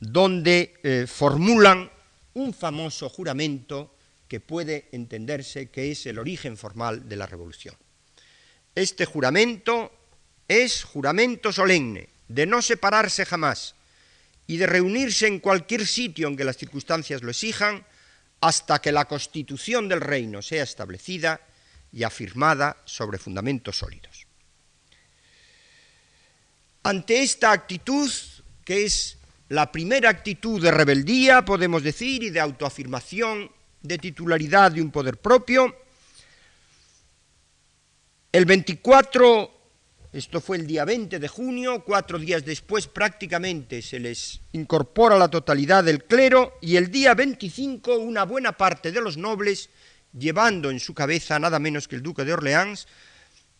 donde 0.00 0.74
eh, 0.82 1.06
formulan 1.06 1.88
un 2.34 2.52
famoso 2.52 3.08
juramento 3.08 3.94
que 4.26 4.40
puede 4.40 4.88
entenderse 4.90 5.70
que 5.70 5.92
es 5.92 6.04
el 6.06 6.18
origen 6.18 6.56
formal 6.56 7.08
de 7.08 7.14
la 7.14 7.26
revolución. 7.26 7.76
Este 8.74 9.06
juramento 9.06 9.92
es 10.48 10.82
juramento 10.82 11.52
solemne, 11.52 12.08
de 12.26 12.44
no 12.44 12.60
separarse 12.60 13.24
jamás 13.24 13.76
y 14.48 14.56
de 14.56 14.66
reunirse 14.66 15.28
en 15.28 15.38
cualquier 15.38 15.86
sitio 15.86 16.26
en 16.26 16.36
que 16.36 16.42
las 16.42 16.56
circunstancias 16.56 17.22
lo 17.22 17.30
exijan, 17.30 17.86
hasta 18.40 18.80
que 18.80 18.90
la 18.90 19.04
constitución 19.04 19.88
del 19.88 20.00
reino 20.00 20.42
sea 20.42 20.64
establecida 20.64 21.40
y 21.92 22.02
afirmada 22.02 22.82
sobre 22.84 23.18
fundamentos 23.18 23.78
sólidos. 23.78 24.15
Ante 26.86 27.20
esta 27.20 27.50
actitud, 27.50 28.08
que 28.64 28.84
es 28.84 29.18
la 29.48 29.72
primera 29.72 30.08
actitud 30.08 30.62
de 30.62 30.70
rebeldía, 30.70 31.44
podemos 31.44 31.82
decir, 31.82 32.22
y 32.22 32.30
de 32.30 32.38
autoafirmación, 32.38 33.50
de 33.82 33.98
titularidad 33.98 34.70
de 34.70 34.82
un 34.82 34.92
poder 34.92 35.16
propio, 35.16 35.74
el 38.30 38.44
24, 38.44 39.50
esto 40.12 40.40
fue 40.40 40.58
el 40.58 40.66
día 40.68 40.84
20 40.84 41.18
de 41.18 41.26
junio, 41.26 41.82
cuatro 41.84 42.20
días 42.20 42.44
después 42.44 42.86
prácticamente 42.86 43.82
se 43.82 43.98
les 43.98 44.38
incorpora 44.52 45.18
la 45.18 45.26
totalidad 45.26 45.82
del 45.82 46.04
clero 46.04 46.56
y 46.60 46.76
el 46.76 46.92
día 46.92 47.14
25 47.14 47.96
una 47.96 48.22
buena 48.22 48.52
parte 48.52 48.92
de 48.92 49.00
los 49.00 49.16
nobles, 49.16 49.70
llevando 50.16 50.70
en 50.70 50.78
su 50.78 50.94
cabeza 50.94 51.36
nada 51.40 51.58
menos 51.58 51.88
que 51.88 51.96
el 51.96 52.02
duque 52.04 52.24
de 52.24 52.34
Orleans, 52.34 52.86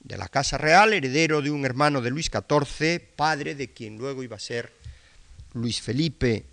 de 0.06 0.16
la 0.16 0.28
Casa 0.28 0.56
Real, 0.56 0.92
heredero 0.92 1.42
de 1.42 1.50
un 1.50 1.64
hermano 1.64 2.00
de 2.00 2.10
Luis 2.10 2.30
XIV, 2.30 3.00
padre 3.16 3.56
de 3.56 3.72
quien 3.72 3.98
luego 3.98 4.22
iba 4.22 4.36
a 4.36 4.40
ser 4.40 4.72
Luis 5.54 5.82
Felipe 5.82 6.46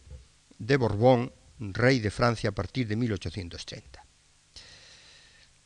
de 0.58 0.76
Borbón, 0.76 1.32
rey 1.60 2.00
de 2.00 2.10
Francia 2.10 2.50
a 2.50 2.54
partir 2.54 2.88
de 2.88 2.96
1830. 2.96 4.04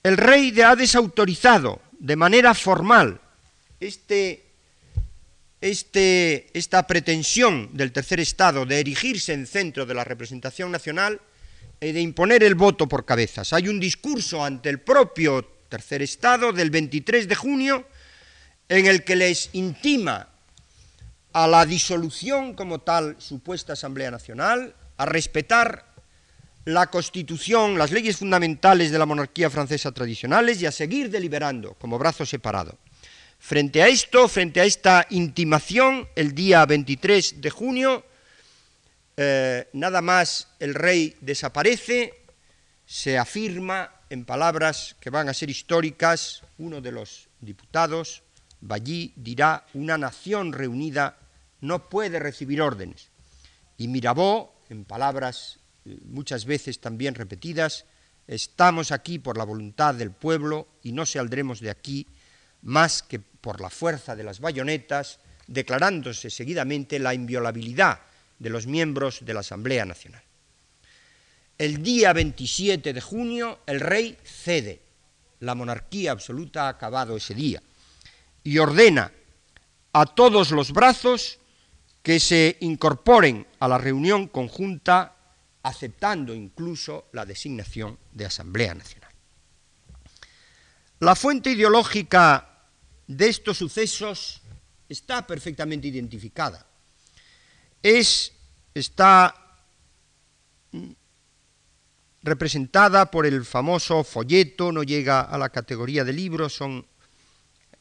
El 0.04 0.18
rey 0.18 0.54
ha 0.62 0.76
desautorizado 0.76 1.82
de 1.98 2.16
manera 2.18 2.54
formal 2.54 3.22
este, 3.80 4.44
este, 5.62 6.50
esta 6.54 6.86
pretensión 6.86 7.70
del 7.72 7.94
tercer 7.94 8.20
Estado 8.20 8.66
de 8.66 8.82
erigirse 8.82 9.32
en 9.32 9.48
centro 9.48 9.86
de 9.86 9.94
la 9.94 10.04
representación 10.04 10.74
nacional 10.74 11.22
y 11.80 11.94
de 11.94 12.02
imponer 12.02 12.44
el 12.44 12.56
voto 12.56 12.88
por 12.88 13.06
cabezas. 13.06 13.54
Hay 13.54 13.70
un 13.70 13.80
discurso 13.80 14.44
ante 14.44 14.70
el 14.70 14.82
propio 14.82 15.57
tercer 15.68 16.02
Estado 16.02 16.54
del 16.54 16.70
23 16.70 17.28
de 17.28 17.36
junio 17.36 17.88
en 18.70 18.86
el 18.86 19.04
que 19.04 19.16
les 19.16 19.50
intima 19.54 20.30
a 21.34 21.48
la 21.48 21.66
disolución 21.66 22.54
como 22.54 22.80
tal 22.80 23.16
supuesta 23.20 23.74
Asamblea 23.74 24.12
Nacional, 24.12 24.76
a 24.98 25.06
respetar 25.06 25.86
la 26.66 26.88
Constitución, 26.88 27.78
las 27.78 27.92
leyes 27.92 28.18
fundamentales 28.18 28.92
de 28.92 29.00
la 29.00 29.06
monarquía 29.06 29.50
francesa 29.50 29.92
tradicionales 29.92 30.62
y 30.62 30.66
a 30.66 30.72
seguir 30.72 31.10
deliberando 31.10 31.76
como 31.76 31.98
brazo 31.98 32.26
separado. 32.26 32.78
Frente 33.40 33.82
a 33.84 33.88
esto, 33.88 34.28
frente 34.28 34.60
a 34.60 34.66
esta 34.66 35.06
intimación, 35.12 36.10
el 36.16 36.34
día 36.34 36.66
23 36.66 37.40
de 37.40 37.50
junio, 37.50 38.04
eh, 39.16 39.70
nada 39.74 40.02
más 40.02 40.50
el 40.60 40.74
rey 40.74 41.16
desaparece, 41.22 42.14
se 42.86 43.18
afirma 43.18 43.92
en 44.10 44.26
palabras 44.26 44.96
que 45.00 45.10
van 45.10 45.30
a 45.30 45.34
ser 45.34 45.50
históricas, 45.50 46.44
uno 46.58 46.82
de 46.82 46.92
los 46.92 47.30
diputados, 47.42 48.24
Ballí, 48.60 49.14
dirá, 49.16 49.66
una 49.74 49.98
nación 49.98 50.52
reunida 50.52 51.20
no 51.62 51.90
puede 51.90 52.20
recibir 52.20 52.62
órdenes. 52.62 53.10
Y 53.78 53.88
Mirabeau, 53.88 54.52
en 54.70 54.84
palabras 54.84 55.60
muchas 56.06 56.46
veces 56.46 56.80
también 56.80 57.16
repetidas, 57.16 57.86
estamos 58.28 58.92
aquí 58.92 59.20
por 59.20 59.38
la 59.38 59.44
voluntad 59.44 59.96
del 59.96 60.12
pueblo 60.12 60.68
y 60.84 60.92
no 60.92 61.06
saldremos 61.06 61.60
de 61.60 61.70
aquí 61.70 62.08
más 62.64 63.04
que 63.04 63.20
por 63.20 63.62
la 63.62 63.70
fuerza 63.70 64.16
de 64.16 64.24
las 64.24 64.40
bayonetas, 64.40 65.20
declarándose 65.46 66.30
seguidamente 66.30 67.00
la 67.00 67.14
inviolabilidad 67.14 68.02
de 68.40 68.50
los 68.50 68.68
miembros 68.68 69.24
de 69.24 69.34
la 69.34 69.40
Asamblea 69.42 69.86
Nacional. 69.86 70.27
El 71.58 71.82
día 71.82 72.14
27 72.14 72.94
de 72.94 73.02
junio 73.02 73.60
el 73.66 73.80
rey 73.80 74.18
cede, 74.24 74.82
la 75.40 75.56
monarquía 75.56 76.12
absoluta 76.12 76.66
ha 76.66 76.70
acabado 76.70 77.18
ese 77.18 77.34
día, 77.34 77.62
y 78.44 78.60
ordena 78.60 79.12
a 79.94 80.06
todos 80.06 80.52
los 80.52 80.72
brazos 80.72 81.40
que 82.04 82.20
se 82.20 82.58
incorporen 82.62 83.48
a 83.60 83.68
la 83.68 83.78
reunión 83.78 84.28
conjunta 84.28 85.16
aceptando 85.64 86.34
incluso 86.34 87.10
la 87.12 87.26
designación 87.26 87.98
de 88.14 88.26
Asamblea 88.26 88.76
Nacional. 88.76 89.12
La 91.00 91.16
fuente 91.16 91.52
ideológica 91.52 92.62
de 93.08 93.28
estos 93.28 93.58
sucesos 93.58 94.42
está 94.88 95.26
perfectamente 95.28 95.88
identificada. 95.88 96.66
Es, 97.82 98.32
está 98.74 99.36
representada 102.24 103.12
por 103.12 103.26
el 103.26 103.46
famoso 103.46 104.04
folleto, 104.04 104.72
no 104.72 104.84
llega 104.84 105.22
a 105.22 105.38
la 105.38 105.50
categoría 105.50 106.04
de 106.04 106.14
libro, 106.14 106.50
son 106.50 106.86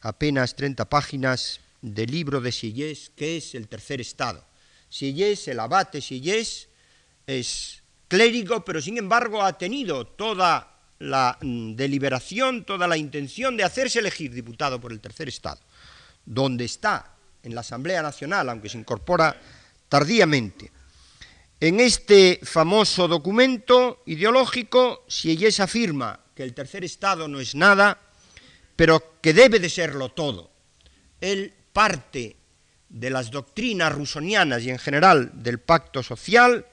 apenas 0.01 0.55
30 0.55 0.85
páginas 0.85 1.59
de 1.81 2.05
libro 2.05 2.41
de 2.41 2.51
Sieyès, 2.51 3.11
que 3.15 3.37
es 3.37 3.55
el 3.55 3.67
tercer 3.67 4.01
estado. 4.01 4.43
Sieyès, 4.89 5.47
el 5.47 5.59
abate 5.59 6.01
Sieyès, 6.01 6.69
es 7.25 7.83
clérigo, 8.07 8.63
pero 8.63 8.81
sin 8.81 8.97
embargo 8.97 9.43
ha 9.43 9.57
tenido 9.57 10.05
toda 10.07 10.77
la 10.99 11.37
mm, 11.41 11.75
deliberación, 11.75 12.63
toda 12.63 12.87
la 12.87 12.97
intención 12.97 13.57
de 13.57 13.63
hacerse 13.63 13.99
elegir 13.99 14.33
diputado 14.33 14.79
por 14.79 14.91
el 14.91 14.99
tercer 14.99 15.27
Estado, 15.27 15.59
donde 16.25 16.65
está 16.65 17.13
en 17.43 17.53
la 17.53 17.61
Asamblea 17.61 18.01
Nacional, 18.01 18.49
aunque 18.49 18.69
se 18.69 18.77
incorpora 18.77 19.39
tardíamente. 19.89 20.71
En 21.59 21.79
este 21.79 22.39
famoso 22.43 23.07
documento 23.07 24.03
ideológico, 24.05 25.03
si 25.07 25.31
ella 25.31 25.49
afirma 25.63 26.19
que 26.35 26.43
el 26.43 26.53
tercer 26.53 26.83
Estado 26.83 27.27
no 27.27 27.39
es 27.39 27.55
nada, 27.55 27.99
pero 28.75 29.19
que 29.21 29.33
debe 29.33 29.59
de 29.59 29.67
serlo 29.67 30.09
todo. 30.09 30.51
Él 31.19 31.51
parte 31.73 32.35
de 32.89 33.09
las 33.09 33.31
doctrinas 33.31 33.91
rusonianas 33.91 34.61
y 34.61 34.69
en 34.69 34.77
general 34.77 35.31
del 35.33 35.59
pacto 35.59 36.03
social, 36.03 36.63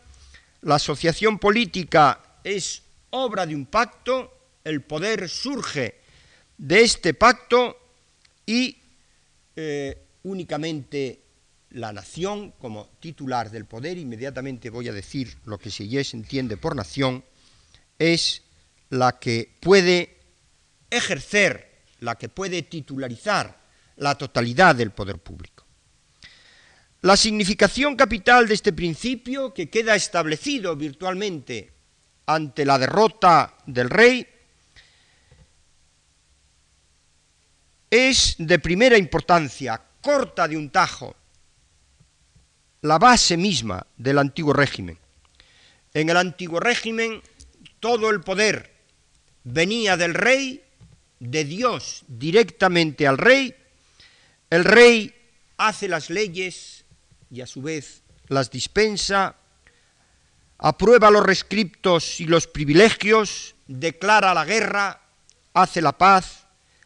la 0.60 0.74
asociación 0.74 1.38
política 1.38 2.40
es 2.44 2.82
obra 3.08 3.46
de 3.46 3.54
un 3.54 3.64
pacto, 3.64 4.36
el 4.64 4.82
poder 4.82 5.30
surge 5.30 6.00
de 6.58 6.82
este 6.82 7.14
pacto 7.14 7.78
y 8.44 8.76
eh, 9.56 9.96
únicamente 10.24 11.23
la 11.74 11.92
nación 11.92 12.52
como 12.52 12.90
titular 13.00 13.50
del 13.50 13.64
poder, 13.64 13.98
inmediatamente 13.98 14.70
voy 14.70 14.88
a 14.88 14.92
decir 14.92 15.36
lo 15.44 15.58
que 15.58 15.70
se 15.70 15.84
entiende 16.12 16.56
por 16.56 16.76
nación, 16.76 17.24
es 17.98 18.42
la 18.90 19.18
que 19.18 19.52
puede 19.60 20.20
ejercer, 20.88 21.82
la 21.98 22.14
que 22.14 22.28
puede 22.28 22.62
titularizar 22.62 23.58
la 23.96 24.16
totalidad 24.16 24.76
del 24.76 24.92
poder 24.92 25.18
público. 25.18 25.64
La 27.02 27.16
significación 27.16 27.96
capital 27.96 28.46
de 28.46 28.54
este 28.54 28.72
principio, 28.72 29.52
que 29.52 29.68
queda 29.68 29.96
establecido 29.96 30.76
virtualmente 30.76 31.72
ante 32.26 32.64
la 32.64 32.78
derrota 32.78 33.58
del 33.66 33.90
rey, 33.90 34.26
es 37.90 38.36
de 38.38 38.58
primera 38.60 38.96
importancia, 38.96 39.80
corta 40.00 40.46
de 40.46 40.56
un 40.56 40.70
tajo, 40.70 41.16
la 42.84 42.98
base 42.98 43.38
misma 43.38 43.86
del 43.96 44.18
antiguo 44.18 44.52
régimen. 44.52 44.98
En 45.94 46.10
el 46.10 46.18
antiguo 46.18 46.60
régimen 46.60 47.22
todo 47.80 48.10
el 48.10 48.20
poder 48.20 48.74
venía 49.42 49.96
del 49.96 50.12
rey, 50.12 50.62
de 51.18 51.44
Dios 51.44 52.04
directamente 52.08 53.06
al 53.06 53.16
rey, 53.16 53.54
el 54.50 54.64
rey 54.64 55.14
hace 55.56 55.88
las 55.88 56.10
leyes 56.10 56.84
y 57.30 57.40
a 57.40 57.46
su 57.46 57.62
vez 57.62 58.02
las 58.28 58.50
dispensa, 58.50 59.34
aprueba 60.58 61.10
los 61.10 61.24
rescriptos 61.24 62.20
y 62.20 62.26
los 62.26 62.46
privilegios, 62.46 63.54
declara 63.66 64.34
la 64.34 64.44
guerra, 64.44 65.00
hace 65.54 65.80
la 65.80 65.96
paz, 65.96 66.44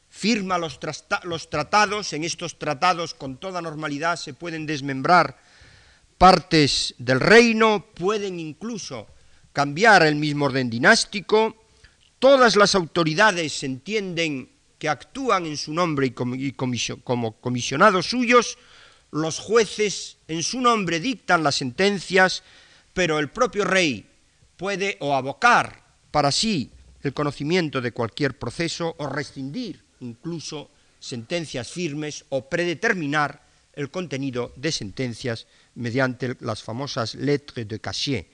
firma 0.08 0.58
los, 0.58 0.78
tratados, 0.78 2.12
en 2.12 2.22
estos 2.22 2.56
tratados 2.56 3.14
con 3.14 3.36
toda 3.36 3.60
normalidad 3.60 4.14
se 4.14 4.32
pueden 4.32 4.64
desmembrar 4.64 5.47
partes 6.18 6.94
del 6.98 7.20
reino, 7.20 7.86
pueden 7.94 8.40
incluso 8.40 9.06
cambiar 9.52 10.02
el 10.02 10.16
mismo 10.16 10.46
orden 10.46 10.68
dinástico, 10.68 11.56
todas 12.18 12.56
las 12.56 12.74
autoridades 12.74 13.62
entienden 13.62 14.50
que 14.78 14.88
actúan 14.88 15.46
en 15.46 15.56
su 15.56 15.72
nombre 15.72 16.06
y 16.06 16.52
como 16.52 17.32
comisionados 17.40 18.06
suyos, 18.06 18.58
los 19.10 19.38
jueces 19.38 20.18
en 20.28 20.42
su 20.42 20.60
nombre 20.60 21.00
dictan 21.00 21.42
las 21.42 21.56
sentencias, 21.56 22.42
pero 22.92 23.18
el 23.18 23.30
propio 23.30 23.64
rey 23.64 24.06
puede 24.56 24.96
o 25.00 25.14
abocar 25.14 25.82
para 26.10 26.30
sí 26.30 26.70
el 27.02 27.14
conocimiento 27.14 27.80
de 27.80 27.92
cualquier 27.92 28.38
proceso 28.38 28.94
o 28.98 29.06
rescindir 29.06 29.82
incluso 30.00 30.70
sentencias 31.00 31.70
firmes 31.70 32.24
o 32.28 32.48
predeterminar 32.48 33.42
el 33.72 33.90
contenido 33.90 34.52
de 34.56 34.72
sentencias 34.72 35.46
mediante 35.78 36.36
las 36.40 36.62
famosas 36.62 37.14
lettres 37.14 37.66
de 37.66 37.80
cachet 37.80 38.28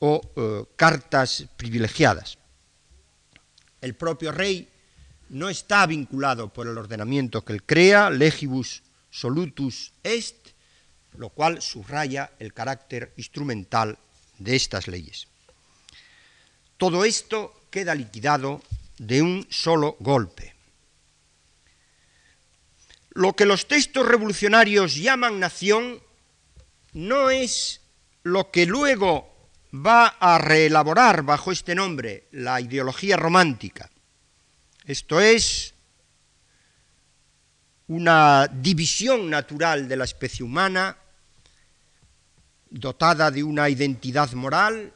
o 0.00 0.20
eh, 0.36 0.64
cartas 0.76 1.46
privilegiadas. 1.56 2.36
El 3.80 3.94
propio 3.94 4.32
rey 4.32 4.68
no 5.30 5.48
está 5.48 5.86
vinculado 5.86 6.52
por 6.52 6.66
el 6.66 6.76
ordenamiento 6.76 7.44
que 7.44 7.54
él 7.54 7.62
crea, 7.62 8.10
legibus 8.10 8.82
solutus 9.10 9.92
est, 10.02 10.48
lo 11.16 11.30
cual 11.30 11.62
subraya 11.62 12.32
el 12.38 12.52
carácter 12.52 13.12
instrumental 13.16 13.98
de 14.38 14.56
estas 14.56 14.88
leyes. 14.88 15.28
Todo 16.76 17.04
esto 17.04 17.68
queda 17.70 17.94
liquidado 17.94 18.60
de 18.98 19.22
un 19.22 19.46
solo 19.50 19.96
golpe. 20.00 20.54
Lo 23.10 23.34
que 23.34 23.46
los 23.46 23.68
textos 23.68 24.06
revolucionarios 24.06 24.96
llaman 24.96 25.38
nación 25.38 26.00
no 26.92 27.30
es 27.30 27.80
lo 28.22 28.50
que 28.50 28.66
luego 28.66 29.50
va 29.74 30.06
a 30.20 30.38
reelaborar 30.38 31.22
bajo 31.22 31.50
este 31.50 31.74
nombre 31.74 32.28
la 32.32 32.60
ideología 32.60 33.16
romántica. 33.16 33.90
Esto 34.84 35.20
es 35.20 35.74
una 37.88 38.48
división 38.48 39.30
natural 39.30 39.88
de 39.88 39.96
la 39.96 40.04
especie 40.04 40.44
humana, 40.44 40.96
dotada 42.70 43.30
de 43.30 43.42
una 43.42 43.68
identidad 43.68 44.30
moral, 44.32 44.92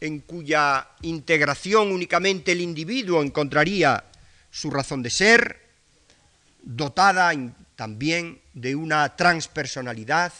en 0.00 0.20
cuya 0.20 0.88
integración 1.02 1.90
únicamente 1.92 2.52
el 2.52 2.60
individuo 2.60 3.22
encontraría 3.22 4.04
su 4.50 4.70
razón 4.70 5.02
de 5.02 5.10
ser, 5.10 5.60
dotada 6.62 7.32
también 7.74 8.40
de 8.52 8.74
una 8.74 9.16
transpersonalidad 9.16 10.32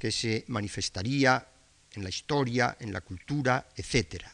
que 0.00 0.10
se 0.10 0.44
manifestaría 0.48 1.46
en 1.92 2.02
la 2.02 2.08
historia, 2.08 2.78
en 2.80 2.90
la 2.90 3.02
cultura, 3.02 3.68
etc. 3.76 4.24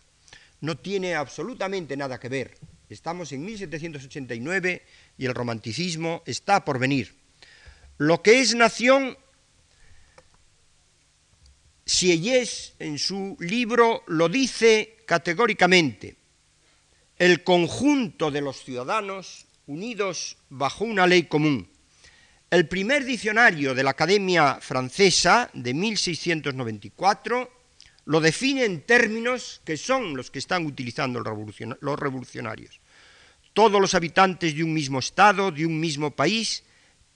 No 0.61 0.79
tiene 0.79 1.16
absolutamente 1.16 1.96
nada 1.96 2.20
que 2.20 2.29
ver. 2.29 2.57
Estamos 2.88 3.33
en 3.33 3.44
1789 3.44 4.87
y 5.18 5.26
el 5.26 5.35
romanticismo 5.35 6.22
está 6.24 6.64
por 6.64 6.79
venir. 6.79 7.16
Lo 7.98 8.22
que 8.22 8.40
es 8.40 8.55
nación, 8.55 9.18
Sieyès 11.85 12.74
en 12.79 13.00
su 13.00 13.37
libro 13.40 14.05
lo 14.07 14.29
dice 14.29 14.98
categóricamente, 15.05 16.16
el 17.18 17.42
conjunto 17.42 18.31
de 18.31 18.40
los 18.40 18.62
ciudadanos 18.62 19.46
unidos 19.66 20.37
bajo 20.48 20.85
una 20.85 21.09
ley 21.09 21.24
común. 21.24 21.68
El 22.48 22.68
primer 22.68 23.04
diccionario 23.04 23.74
de 23.74 23.82
la 23.82 23.90
Academia 23.90 24.59
Francesa 24.61 25.50
de 25.52 25.74
1694 25.74 27.50
lo 28.04 28.20
define 28.20 28.64
en 28.64 28.82
términos 28.82 29.61
que 29.64 29.76
son 29.76 30.16
los 30.16 30.30
que 30.30 30.38
están 30.38 30.64
utilizando 30.64 31.18
los 31.18 31.98
revolucionarios. 31.98 32.80
Todos 33.52 33.80
los 33.80 33.96
habitantes 33.96 34.54
de 34.54 34.62
un 34.62 34.72
mismo 34.72 35.00
Estado, 35.00 35.50
de 35.50 35.66
un 35.66 35.80
mismo 35.80 36.12
país, 36.12 36.62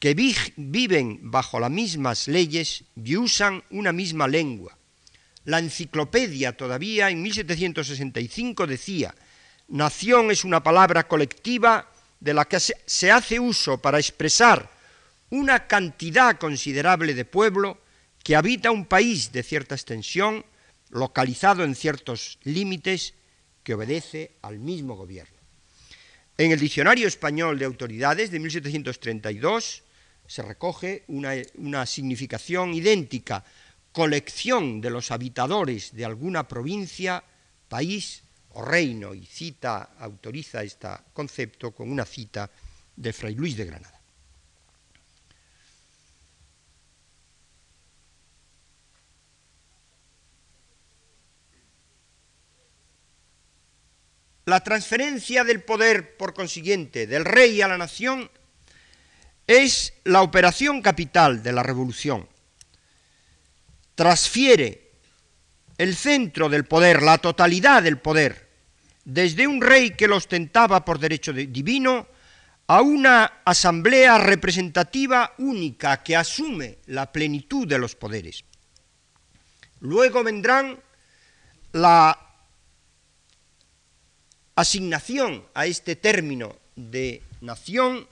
que 0.00 0.14
viven 0.56 1.30
bajo 1.30 1.60
las 1.60 1.70
mismas 1.70 2.26
leyes 2.26 2.82
y 2.96 3.16
usan 3.16 3.62
una 3.70 3.92
misma 3.92 4.26
lengua. 4.26 4.76
La 5.44 5.60
enciclopedia 5.60 6.56
todavía 6.56 7.08
en 7.08 7.22
1765 7.22 8.66
decía, 8.66 9.14
nación 9.68 10.32
es 10.32 10.42
una 10.42 10.60
palabra 10.60 11.06
colectiva 11.06 11.88
de 12.18 12.34
la 12.34 12.46
que 12.46 12.58
se 12.58 13.12
hace 13.12 13.38
uso 13.38 13.78
para 13.78 14.00
expresar 14.00 14.79
una 15.30 15.66
cantidad 15.66 16.38
considerable 16.38 17.14
de 17.14 17.24
pueblo 17.24 17.78
que 18.22 18.36
habita 18.36 18.70
un 18.70 18.84
país 18.84 19.32
de 19.32 19.42
cierta 19.42 19.74
extensión, 19.74 20.44
localizado 20.90 21.64
en 21.64 21.74
ciertos 21.74 22.38
límites, 22.42 23.14
que 23.62 23.74
obedece 23.74 24.32
al 24.42 24.58
mismo 24.58 24.96
gobierno. 24.96 25.38
En 26.36 26.52
el 26.52 26.58
Diccionario 26.58 27.06
Español 27.06 27.58
de 27.58 27.66
Autoridades 27.66 28.30
de 28.30 28.40
1732 28.40 29.82
se 30.26 30.42
recoge 30.42 31.04
una, 31.08 31.32
una 31.56 31.86
significación 31.86 32.72
idéntica, 32.72 33.44
colección 33.92 34.80
de 34.80 34.90
los 34.90 35.10
habitadores 35.10 35.94
de 35.94 36.04
alguna 36.04 36.48
provincia, 36.48 37.22
país 37.68 38.22
o 38.50 38.64
reino, 38.64 39.14
y 39.14 39.26
cita, 39.26 39.90
autoriza 39.98 40.62
este 40.62 40.88
concepto 41.12 41.72
con 41.72 41.90
una 41.90 42.04
cita 42.04 42.50
de 42.96 43.12
Fray 43.12 43.34
Luis 43.34 43.56
de 43.56 43.66
Granada. 43.66 43.99
La 54.50 54.64
transferencia 54.64 55.44
del 55.44 55.62
poder, 55.62 56.16
por 56.16 56.34
consiguiente, 56.34 57.06
del 57.06 57.24
rey 57.24 57.62
a 57.62 57.68
la 57.68 57.78
nación 57.78 58.28
es 59.46 59.92
la 60.02 60.22
operación 60.22 60.82
capital 60.82 61.44
de 61.44 61.52
la 61.52 61.62
revolución. 61.62 62.28
Transfiere 63.94 64.90
el 65.78 65.94
centro 65.94 66.48
del 66.48 66.64
poder, 66.64 67.00
la 67.00 67.18
totalidad 67.18 67.84
del 67.84 67.98
poder, 67.98 68.48
desde 69.04 69.46
un 69.46 69.60
rey 69.60 69.90
que 69.90 70.08
lo 70.08 70.16
ostentaba 70.16 70.84
por 70.84 70.98
derecho 70.98 71.32
divino 71.32 72.08
a 72.66 72.82
una 72.82 73.42
asamblea 73.44 74.18
representativa 74.18 75.32
única 75.38 76.02
que 76.02 76.16
asume 76.16 76.78
la 76.86 77.12
plenitud 77.12 77.68
de 77.68 77.78
los 77.78 77.94
poderes. 77.94 78.44
Luego 79.78 80.24
vendrán 80.24 80.76
la 81.70 82.29
asignación 84.60 85.44
a 85.54 85.66
este 85.66 85.96
término 85.96 86.56
de 86.76 87.22
nación 87.40 88.06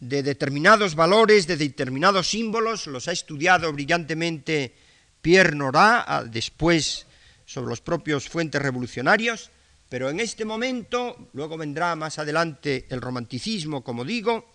de 0.00 0.22
determinados 0.22 0.94
valores, 0.94 1.46
de 1.46 1.56
determinados 1.56 2.28
símbolos, 2.28 2.86
los 2.86 3.08
ha 3.08 3.12
estudiado 3.12 3.72
brillantemente 3.72 4.74
Pierre 5.20 5.56
Nora, 5.56 6.04
ah, 6.06 6.24
después 6.24 7.06
sobre 7.44 7.70
los 7.70 7.80
propios 7.80 8.28
fuentes 8.28 8.62
revolucionarios, 8.62 9.50
pero 9.88 10.10
en 10.10 10.20
este 10.20 10.44
momento, 10.44 11.30
luego 11.32 11.56
vendrá 11.56 11.96
más 11.96 12.18
adelante 12.18 12.86
el 12.90 13.00
romanticismo, 13.00 13.82
como 13.82 14.04
digo, 14.04 14.52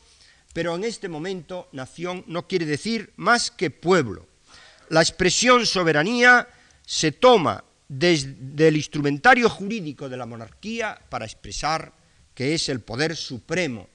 pero 0.53 0.75
en 0.75 0.83
este 0.83 1.09
momento 1.09 1.67
nación 1.71 2.23
no 2.27 2.47
quiere 2.47 2.65
decir 2.65 3.11
más 3.15 3.49
que 3.49 3.71
pueblo. 3.71 4.27
La 4.89 5.01
expresión 5.01 5.65
soberanía 5.65 6.47
se 6.85 7.11
toma 7.11 7.63
desde 7.87 8.67
el 8.67 8.77
instrumentario 8.77 9.49
jurídico 9.49 10.09
de 10.09 10.17
la 10.17 10.25
monarquía 10.25 10.99
para 11.09 11.25
expresar 11.25 11.93
que 12.33 12.53
es 12.53 12.69
el 12.69 12.81
poder 12.81 13.15
supremo 13.15 13.87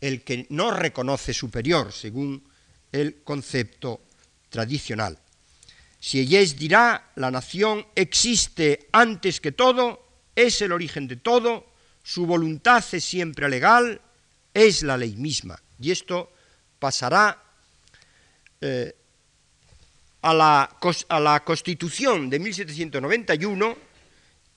el 0.00 0.22
que 0.22 0.46
no 0.50 0.70
reconoce 0.70 1.32
superior 1.32 1.92
según 1.92 2.42
el 2.92 3.22
concepto 3.22 4.02
tradicional. 4.50 5.18
Sieyès 5.98 6.56
dirá, 6.56 7.12
la 7.16 7.30
nación 7.30 7.86
existe 7.94 8.88
antes 8.92 9.40
que 9.40 9.52
todo, 9.52 10.06
es 10.34 10.60
el 10.62 10.72
origen 10.72 11.08
de 11.08 11.16
todo, 11.16 11.66
su 12.02 12.26
voluntad 12.26 12.84
es 12.92 13.04
siempre 13.04 13.48
legal, 13.48 14.00
es 14.54 14.82
la 14.82 14.96
ley 14.96 15.16
misma. 15.16 15.60
Y 15.80 15.90
esto 15.90 16.32
pasará 16.78 17.42
eh, 18.60 18.94
a, 20.26 20.34
la, 21.20 21.42
Constitución 21.44 22.28
de 22.28 22.40
1791, 22.40 23.76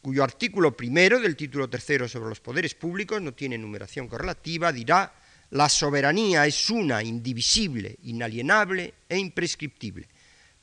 cuyo 0.02 0.24
artículo 0.24 0.76
primero 0.76 1.20
del 1.20 1.36
título 1.36 1.70
tercero 1.70 2.08
sobre 2.08 2.30
los 2.30 2.40
poderes 2.40 2.74
públicos 2.74 3.22
no 3.22 3.34
tiene 3.36 3.58
numeración 3.58 4.08
correlativa, 4.08 4.72
dirá 4.72 5.14
la 5.52 5.70
soberanía 5.70 6.48
es 6.48 6.70
una, 6.72 7.04
indivisible, 7.04 7.98
inalienable 8.04 8.96
e 9.08 9.18
imprescriptible. 9.18 10.08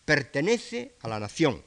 Pertenece 0.05 0.95
a 1.03 1.09
la 1.09 1.21
nación. 1.21 1.63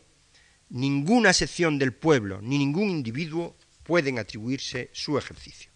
Ninguna 0.69 1.31
sección 1.31 1.79
del 1.79 1.93
pueblo 1.93 2.41
ni 2.41 2.57
ningún 2.57 2.89
individuo 2.89 3.55
pueden 3.83 4.19
atribuirse 4.19 4.89
su 4.91 5.17
ejercicio. 5.17 5.71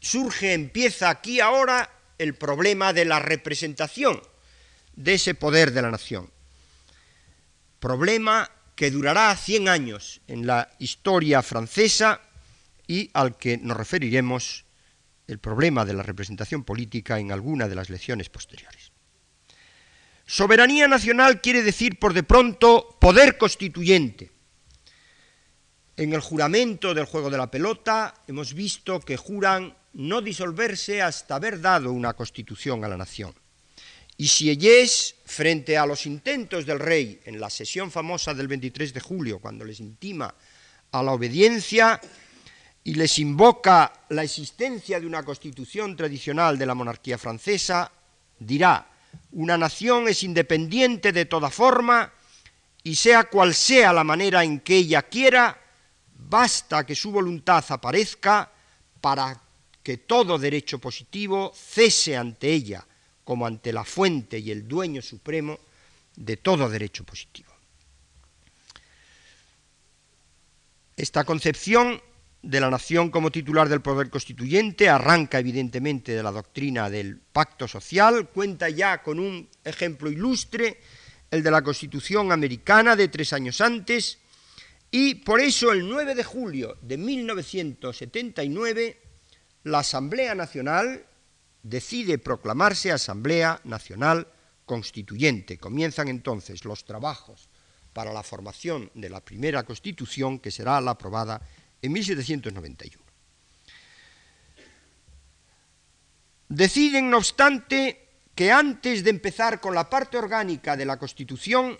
Surge, 0.00 0.54
empieza 0.54 1.10
aquí 1.10 1.40
ahora 1.40 1.99
el 2.20 2.34
problema 2.34 2.92
de 2.92 3.06
la 3.06 3.18
representación 3.18 4.20
de 4.94 5.14
ese 5.14 5.34
poder 5.34 5.72
de 5.72 5.80
la 5.80 5.90
nación. 5.90 6.30
Problema 7.78 8.50
que 8.76 8.90
durará 8.90 9.34
100 9.34 9.68
años 9.68 10.20
en 10.28 10.46
la 10.46 10.68
historia 10.78 11.40
francesa 11.42 12.20
y 12.86 13.10
al 13.14 13.38
que 13.38 13.56
nos 13.56 13.76
referiremos 13.76 14.66
el 15.28 15.38
problema 15.38 15.86
de 15.86 15.94
la 15.94 16.02
representación 16.02 16.62
política 16.62 17.18
en 17.18 17.32
alguna 17.32 17.68
de 17.68 17.74
las 17.74 17.88
lecciones 17.88 18.28
posteriores. 18.28 18.92
Soberanía 20.26 20.88
nacional 20.88 21.40
quiere 21.40 21.62
decir, 21.62 21.98
por 21.98 22.12
de 22.12 22.22
pronto, 22.22 22.98
poder 23.00 23.38
constituyente. 23.38 24.30
En 25.96 26.12
el 26.12 26.20
juramento 26.20 26.92
del 26.92 27.06
juego 27.06 27.30
de 27.30 27.38
la 27.38 27.50
pelota 27.50 28.14
hemos 28.26 28.52
visto 28.52 29.00
que 29.00 29.16
juran 29.16 29.74
no 29.94 30.20
disolverse 30.20 31.02
hasta 31.02 31.36
haber 31.36 31.60
dado 31.60 31.92
una 31.92 32.14
constitución 32.14 32.84
a 32.84 32.88
la 32.88 32.96
nación. 32.96 33.34
Y 34.16 34.28
si 34.28 34.50
ellos, 34.50 35.16
frente 35.24 35.78
a 35.78 35.86
los 35.86 36.06
intentos 36.06 36.66
del 36.66 36.78
rey 36.78 37.20
en 37.24 37.40
la 37.40 37.48
sesión 37.48 37.90
famosa 37.90 38.34
del 38.34 38.48
23 38.48 38.92
de 38.92 39.00
julio, 39.00 39.38
cuando 39.38 39.64
les 39.64 39.80
intima 39.80 40.34
a 40.92 41.02
la 41.02 41.12
obediencia, 41.12 42.00
y 42.84 42.94
les 42.94 43.18
invoca 43.18 43.92
la 44.08 44.22
existencia 44.22 44.98
de 44.98 45.06
una 45.06 45.22
constitución 45.22 45.96
tradicional 45.96 46.58
de 46.58 46.66
la 46.66 46.74
monarquía 46.74 47.18
francesa, 47.18 47.90
dirá, 48.38 48.86
una 49.32 49.58
nación 49.58 50.08
es 50.08 50.22
independiente 50.22 51.12
de 51.12 51.26
toda 51.26 51.50
forma 51.50 52.12
y 52.82 52.94
sea 52.94 53.24
cual 53.24 53.54
sea 53.54 53.92
la 53.92 54.04
manera 54.04 54.42
en 54.44 54.60
que 54.60 54.76
ella 54.76 55.02
quiera, 55.02 55.60
basta 56.14 56.86
que 56.86 56.94
su 56.94 57.10
voluntad 57.10 57.64
aparezca 57.68 58.50
para 59.00 59.40
que 59.90 59.98
todo 59.98 60.38
derecho 60.38 60.78
positivo 60.78 61.50
cese 61.50 62.16
ante 62.16 62.46
ella 62.46 62.86
como 63.24 63.44
ante 63.44 63.72
la 63.72 63.82
fuente 63.82 64.38
y 64.38 64.52
el 64.52 64.68
dueño 64.68 65.02
supremo 65.02 65.58
de 66.14 66.36
todo 66.36 66.70
derecho 66.70 67.02
positivo. 67.02 67.50
Esta 70.96 71.24
concepción 71.24 72.00
de 72.40 72.60
la 72.60 72.70
nación 72.70 73.10
como 73.10 73.32
titular 73.32 73.68
del 73.68 73.82
poder 73.82 74.10
constituyente, 74.10 74.88
arranca 74.88 75.40
evidentemente 75.40 76.12
de 76.12 76.22
la 76.22 76.30
doctrina 76.30 76.88
del 76.88 77.18
pacto 77.18 77.66
social, 77.66 78.28
cuenta 78.28 78.68
ya 78.68 79.02
con 79.02 79.18
un 79.18 79.48
ejemplo 79.64 80.08
ilustre, 80.08 80.78
el 81.32 81.42
de 81.42 81.50
la 81.50 81.62
Constitución 81.62 82.30
americana 82.30 82.94
de 82.94 83.08
tres 83.08 83.32
años 83.32 83.60
antes, 83.60 84.18
y 84.92 85.16
por 85.16 85.40
eso 85.40 85.72
el 85.72 85.88
9 85.88 86.14
de 86.14 86.22
julio 86.22 86.78
de 86.80 86.96
1979 86.96 89.09
la 89.64 89.80
Asamblea 89.80 90.34
Nacional 90.34 91.06
decide 91.62 92.18
proclamarse 92.18 92.92
Asamblea 92.92 93.60
Nacional 93.64 94.26
Constituyente. 94.64 95.58
Comienzan 95.58 96.08
entonces 96.08 96.64
los 96.64 96.84
trabajos 96.84 97.48
para 97.92 98.12
la 98.12 98.22
formación 98.22 98.90
de 98.94 99.10
la 99.10 99.20
primera 99.20 99.64
Constitución 99.64 100.38
que 100.38 100.50
será 100.50 100.80
la 100.80 100.92
aprobada 100.92 101.40
en 101.82 101.92
1791. 101.92 103.04
Deciden, 106.48 107.10
no 107.10 107.18
obstante, 107.18 108.08
que 108.34 108.50
antes 108.50 109.04
de 109.04 109.10
empezar 109.10 109.60
con 109.60 109.74
la 109.74 109.88
parte 109.88 110.18
orgánica 110.18 110.76
de 110.76 110.84
la 110.84 110.98
Constitución, 110.98 111.78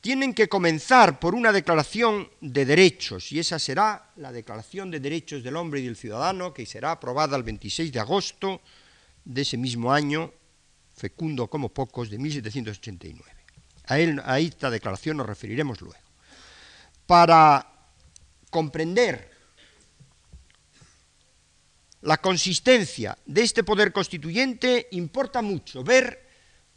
tienen 0.00 0.32
que 0.32 0.48
comenzar 0.48 1.20
por 1.20 1.34
una 1.34 1.52
declaración 1.52 2.30
de 2.40 2.64
derechos, 2.64 3.32
y 3.32 3.38
esa 3.38 3.58
será 3.58 4.10
la 4.16 4.32
Declaración 4.32 4.90
de 4.90 5.00
Derechos 5.00 5.42
del 5.42 5.56
Hombre 5.56 5.80
y 5.80 5.84
del 5.84 5.96
Ciudadano, 5.96 6.54
que 6.54 6.64
será 6.64 6.92
aprobada 6.92 7.36
el 7.36 7.42
26 7.42 7.92
de 7.92 8.00
agosto 8.00 8.62
de 9.24 9.42
ese 9.42 9.58
mismo 9.58 9.92
año, 9.92 10.32
fecundo 10.94 11.48
como 11.48 11.68
pocos, 11.68 12.08
de 12.08 12.18
1789. 12.18 13.30
A, 13.86 13.98
él, 13.98 14.20
a 14.24 14.38
esta 14.38 14.70
declaración 14.70 15.18
nos 15.18 15.26
referiremos 15.26 15.80
luego. 15.80 15.98
Para 17.06 17.66
comprender 18.48 19.30
la 22.02 22.16
consistencia 22.18 23.18
de 23.26 23.42
este 23.42 23.64
poder 23.64 23.92
constituyente, 23.92 24.88
importa 24.92 25.42
mucho 25.42 25.84
ver 25.84 26.26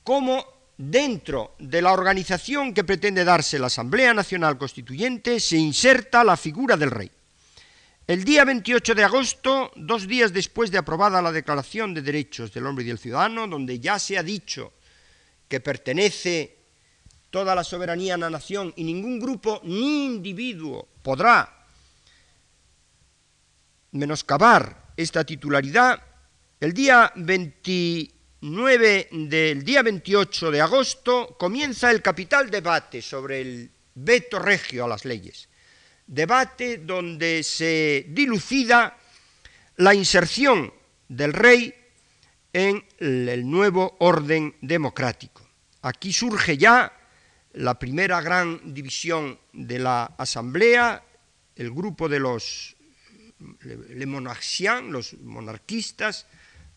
cómo 0.04 0.53
dentro 0.78 1.56
de 1.60 1.82
la 1.82 1.94
organización 1.94 2.74
que 2.74 2.84
pretende 2.84 3.24
darse 3.24 3.60
la 3.60 3.68
Asamblea 3.68 4.14
Nacional 4.14 4.58
Constituyente 4.58 5.40
se 5.40 5.58
inserta 5.58 6.24
la 6.24 6.38
figura 6.38 6.78
del 6.78 6.92
rey. 6.92 7.12
El 8.06 8.24
día 8.24 8.44
28 8.44 8.96
de 8.96 9.04
agosto, 9.04 9.72
dos 9.76 10.08
días 10.08 10.34
después 10.34 10.72
de 10.72 10.78
aprobada 10.78 11.22
la 11.22 11.32
Declaración 11.32 11.94
de 11.94 12.02
Derechos 12.02 12.54
del 12.54 12.66
Hombre 12.66 12.84
y 12.84 12.88
del 12.88 13.00
Ciudadano, 13.00 13.48
donde 13.48 13.80
ya 13.80 13.98
se 13.98 14.18
ha 14.18 14.24
dicho 14.24 14.74
que 15.48 15.62
pertenece 15.62 16.58
toda 17.30 17.56
la 17.56 17.64
soberanía 17.64 18.16
a 18.16 18.18
la 18.18 18.30
nación 18.30 18.74
y 18.76 18.84
ningún 18.84 19.20
grupo 19.20 19.62
ni 19.64 20.06
individuo 20.06 20.88
podrá 21.02 21.66
menoscabar 23.92 24.92
esta 24.98 25.24
titularidad, 25.24 26.02
el 26.60 26.74
día 26.74 27.12
29 28.44 29.08
del 29.30 29.64
día 29.64 29.82
28 29.82 30.52
de 30.52 30.60
agosto 30.60 31.38
comienza 31.40 31.90
el 31.90 32.02
capital 32.02 32.52
debate 32.52 33.02
sobre 33.02 33.40
el 33.40 33.72
veto 33.96 34.38
regio 34.38 34.84
a 34.84 34.88
las 34.90 35.06
leyes. 35.06 35.48
Debate 36.06 36.80
donde 36.80 37.42
se 37.42 38.06
dilucida 38.10 38.98
la 39.78 39.94
inserción 39.94 40.74
del 41.08 41.32
rey 41.32 41.74
en 42.52 42.84
el 42.98 43.50
nuevo 43.50 43.96
orden 44.00 44.58
democrático. 44.60 45.48
Aquí 45.82 46.12
surge 46.12 46.58
ya 46.58 46.92
la 47.54 47.80
primera 47.80 48.20
gran 48.20 48.74
división 48.74 49.40
de 49.54 49.80
la 49.80 50.04
Asamblea, 50.18 51.02
el 51.56 51.72
grupo 51.72 52.10
de 52.10 52.20
los 52.20 52.76
le 53.62 54.06
monarchiens, 54.06 54.92
los 54.92 55.14
monarquistas, 55.22 56.28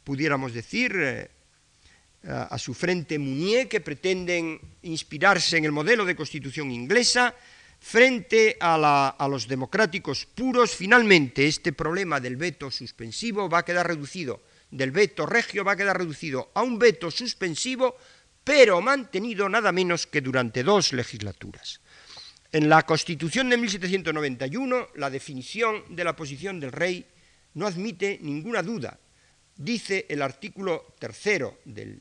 pudiéramos 0.05 0.55
decir, 0.55 0.95
eh, 0.97 1.31
a 2.29 2.59
su 2.59 2.75
frente 2.75 3.19
Mounier, 3.19 3.69
que 3.69 3.81
pretenden 3.81 4.61
inspirarse 4.83 5.57
en 5.57 5.65
el 5.65 5.73
modelo 5.73 6.05
de 6.05 6.17
constitución 6.17 6.71
inglesa, 6.71 7.35
frente 7.79 8.57
a, 8.61 9.15
a, 9.17 9.29
los 9.29 9.47
democráticos 9.47 10.27
puros, 10.27 10.75
finalmente 10.75 11.47
este 11.47 11.73
problema 11.73 12.21
del 12.21 12.37
veto 12.37 12.71
suspensivo 12.71 13.49
va 13.49 13.59
a 13.59 13.65
quedar 13.65 13.87
reducido, 13.87 14.43
del 14.71 14.91
veto 14.91 15.27
regio 15.27 15.65
va 15.65 15.73
a 15.73 15.77
quedar 15.77 15.99
reducido 15.99 16.51
a 16.55 16.63
un 16.63 16.79
veto 16.79 17.11
suspensivo, 17.11 17.97
pero 18.43 18.81
mantenido 18.81 19.49
nada 19.49 19.73
menos 19.73 20.07
que 20.07 20.21
durante 20.21 20.63
dos 20.63 20.93
legislaturas. 20.93 21.81
En 22.53 22.69
la 22.69 22.87
Constitución 22.87 23.51
de 23.51 23.57
1791, 23.57 24.89
la 24.95 25.11
definición 25.11 25.85
de 25.95 26.05
la 26.05 26.17
posición 26.17 26.59
del 26.59 26.73
rey 26.73 27.07
no 27.55 27.67
admite 27.67 28.19
ninguna 28.23 28.63
duda. 28.63 28.99
Dice 29.57 30.07
el 30.09 30.23
artículo 30.23 30.95
tercero 30.99 31.59
de 31.65 31.99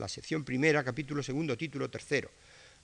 la 0.00 0.08
sección 0.08 0.44
primera, 0.44 0.82
capítulo 0.82 1.22
segundo, 1.22 1.56
título 1.56 1.88
tercero. 1.88 2.30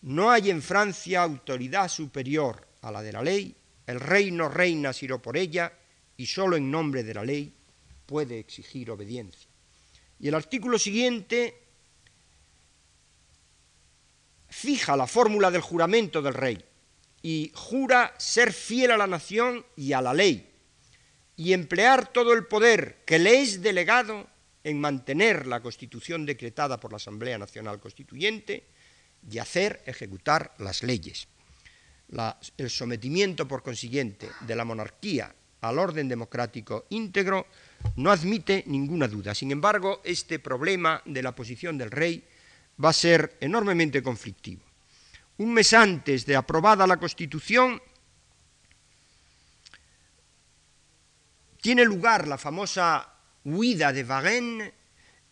No 0.03 0.31
hay 0.31 0.51
en 0.51 0.63
Francia 0.63 1.23
autoridad 1.23 1.89
superior 1.89 2.69
a 2.83 2.93
la 2.93 3.03
de 3.03 3.13
la 3.13 3.23
ley, 3.23 3.57
el 3.87 3.99
rey 3.99 4.31
no 4.31 4.49
reina 4.49 4.93
sino 4.93 5.21
por 5.21 5.37
ella, 5.37 5.73
y 6.17 6.27
solo 6.27 6.57
en 6.57 6.71
nombre 6.71 7.03
de 7.03 7.15
la 7.15 7.25
ley 7.25 7.53
puede 8.05 8.39
exigir 8.39 8.91
obediencia. 8.91 9.49
Y 10.21 10.29
el 10.29 10.35
artículo 10.35 10.79
siguiente 10.79 11.59
fija 14.49 14.97
la 14.97 15.07
fórmula 15.07 15.51
del 15.51 15.61
juramento 15.61 16.23
del 16.23 16.35
rey 16.35 16.65
y 17.23 17.51
jura 17.55 18.15
ser 18.19 18.53
fiel 18.53 18.93
a 18.93 18.97
la 18.97 19.07
nación 19.07 19.65
y 19.75 19.93
a 19.93 20.01
la 20.01 20.15
ley 20.15 20.51
y 21.37 21.53
emplear 21.53 22.13
todo 22.13 22.33
el 22.33 22.47
poder 22.47 23.03
que 23.05 23.19
le 23.19 23.43
es 23.43 23.61
delegado 23.61 24.27
en 24.67 24.81
mantener 24.81 25.47
la 25.47 25.63
constitución 25.63 26.27
decretada 26.27 26.81
por 26.81 26.91
la 26.91 26.97
Asamblea 26.97 27.39
Nacional 27.39 27.79
Constituyente 27.79 28.67
y 29.31 29.39
hacer 29.39 29.81
ejecutar 29.87 30.55
las 30.59 30.83
leyes. 30.83 31.29
el 32.57 32.71
sometimiento, 32.71 33.47
por 33.47 33.63
consiguiente, 33.63 34.29
de 34.41 34.57
la 34.57 34.65
monarquía 34.65 35.33
al 35.61 35.79
orden 35.79 36.09
democrático 36.09 36.87
íntegro 36.91 37.47
no 37.95 38.11
admite 38.11 38.65
ninguna 38.67 39.07
duda. 39.07 39.37
Sin 39.37 39.53
embargo, 39.53 40.01
este 40.03 40.41
problema 40.41 41.01
de 41.05 41.23
la 41.23 41.33
posición 41.33 41.79
del 41.79 41.93
rey 41.93 42.25
va 42.85 42.89
a 42.89 42.93
ser 42.93 43.37
enormemente 43.41 44.03
conflictivo. 44.03 44.63
Un 45.39 45.55
mes 45.55 45.73
antes 45.75 46.27
de 46.27 46.35
aprobada 46.35 46.89
la 46.89 46.97
Constitución, 46.97 47.81
tiene 51.61 51.85
lugar 51.85 52.27
la 52.27 52.37
famosa 52.37 53.16
huida 53.47 53.93
de 53.93 54.03
Varennes, 54.03 54.73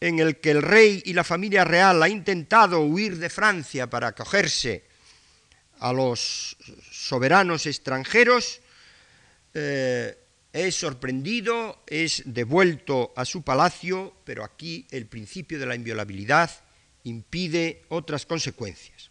en 0.01 0.19
el 0.19 0.39
que 0.39 0.53
el 0.53 0.63
rey 0.63 1.03
y 1.05 1.13
la 1.13 1.25
familia 1.25 1.65
real 1.65 2.03
ha 2.03 2.09
intentado 2.09 2.81
huir 2.81 3.19
de 3.19 3.31
Francia 3.31 3.89
para 3.89 4.09
acogerse 4.09 4.85
a 5.81 5.93
los 5.93 6.57
soberanos 6.91 7.67
extranjeros, 7.67 8.61
eh, 9.53 10.17
es 10.53 10.77
sorprendido, 10.77 11.83
es 11.87 12.23
devuelto 12.27 13.13
a 13.17 13.25
su 13.25 13.43
palacio, 13.43 14.15
pero 14.25 14.45
aquí 14.45 14.87
el 14.91 15.07
principio 15.07 15.59
de 15.59 15.67
la 15.67 15.75
inviolabilidad 15.75 16.51
impide 17.03 17.83
otras 17.89 18.25
consecuencias. 18.27 19.11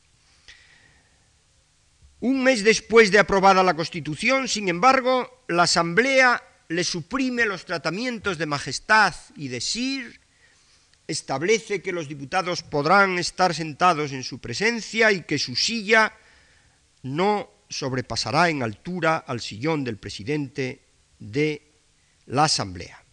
Un 2.21 2.43
mes 2.43 2.63
después 2.63 3.11
de 3.11 3.19
aprobada 3.19 3.63
la 3.63 3.75
Constitución, 3.75 4.47
sin 4.47 4.69
embargo, 4.69 5.43
la 5.49 5.63
Asamblea 5.63 6.41
le 6.73 6.83
suprime 6.83 7.45
los 7.45 7.65
tratamientos 7.65 8.37
de 8.37 8.45
majestad 8.45 9.13
y 9.35 9.47
de 9.47 9.61
sir, 9.61 10.19
establece 11.07 11.81
que 11.81 11.91
los 11.91 12.07
diputados 12.07 12.63
podrán 12.63 13.19
estar 13.19 13.53
sentados 13.53 14.11
en 14.11 14.23
su 14.23 14.39
presencia 14.39 15.11
y 15.11 15.23
que 15.23 15.37
su 15.37 15.55
silla 15.55 16.13
no 17.03 17.49
sobrepasará 17.69 18.49
en 18.49 18.63
altura 18.63 19.17
al 19.17 19.41
sillón 19.41 19.83
del 19.83 19.97
presidente 19.97 20.81
de 21.19 21.61
la 22.27 22.45
Asamblea. 22.45 23.03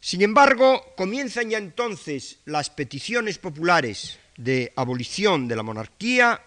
Sin 0.00 0.22
embargo, 0.22 0.94
comienzan 0.96 1.50
ya 1.50 1.58
entonces 1.58 2.38
las 2.46 2.70
peticiones 2.70 3.38
populares 3.38 4.18
de 4.36 4.72
abolición 4.76 5.46
de 5.48 5.56
la 5.56 5.62
monarquía 5.62 6.42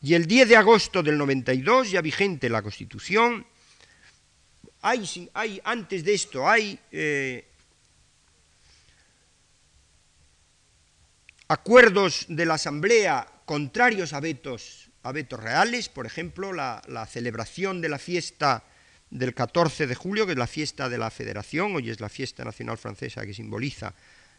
y 0.00 0.14
el 0.14 0.26
10 0.26 0.48
de 0.50 0.56
agosto 0.56 1.02
del 1.02 1.18
92, 1.18 1.90
ya 1.90 2.00
vigente 2.00 2.48
la 2.48 2.62
Constitución, 2.62 3.46
hay, 4.82 5.30
hay 5.34 5.60
antes 5.64 6.04
de 6.04 6.14
esto, 6.14 6.48
hay 6.48 6.78
eh, 6.92 7.46
acuerdos 11.48 12.26
de 12.28 12.46
la 12.46 12.54
Asamblea 12.54 13.26
contrarios 13.44 14.12
a 14.12 14.20
vetos, 14.20 14.90
a 15.02 15.12
vetos 15.12 15.40
reales, 15.40 15.88
por 15.88 16.06
ejemplo, 16.06 16.52
la, 16.52 16.82
la 16.86 17.06
celebración 17.06 17.80
de 17.80 17.88
la 17.88 17.98
fiesta 17.98 18.64
del 19.10 19.34
14 19.34 19.86
de 19.86 19.94
julio, 19.94 20.26
que 20.26 20.32
es 20.32 20.38
la 20.38 20.46
fiesta 20.46 20.88
de 20.88 20.98
la 20.98 21.10
Federación, 21.10 21.74
hoy 21.74 21.90
es 21.90 22.00
la 22.00 22.08
fiesta 22.08 22.44
nacional 22.44 22.78
francesa 22.78 23.24
que 23.24 23.34
simboliza 23.34 23.94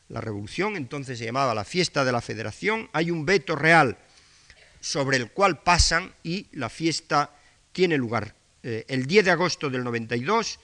la 0.09 0.21
revolución, 0.21 0.75
entonces 0.75 1.19
se 1.19 1.25
llamaba 1.25 1.55
la 1.55 1.63
fiesta 1.63 2.05
de 2.05 2.11
la 2.11 2.21
Federación, 2.21 2.89
hay 2.93 3.11
un 3.11 3.25
veto 3.25 3.55
real 3.55 3.97
sobre 4.79 5.17
el 5.17 5.31
cual 5.31 5.61
pasan 5.61 6.13
y 6.23 6.47
la 6.51 6.69
fiesta 6.69 7.31
tiene 7.71 7.97
lugar. 7.97 8.38
Eh, 8.61 8.85
el 8.87 9.05
10 9.05 9.25
de 9.25 9.31
agosto 9.31 9.69
del 9.69 9.83
92 9.83 10.59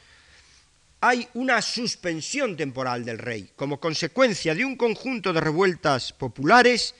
hay 1.01 1.27
una 1.35 1.61
suspensión 1.61 2.57
temporal 2.57 3.05
del 3.05 3.19
rey 3.19 3.51
como 3.55 3.79
consecuencia 3.79 4.55
de 4.55 4.65
un 4.65 4.75
conjunto 4.75 5.31
de 5.31 5.39
revueltas 5.39 6.11
populares, 6.11 6.95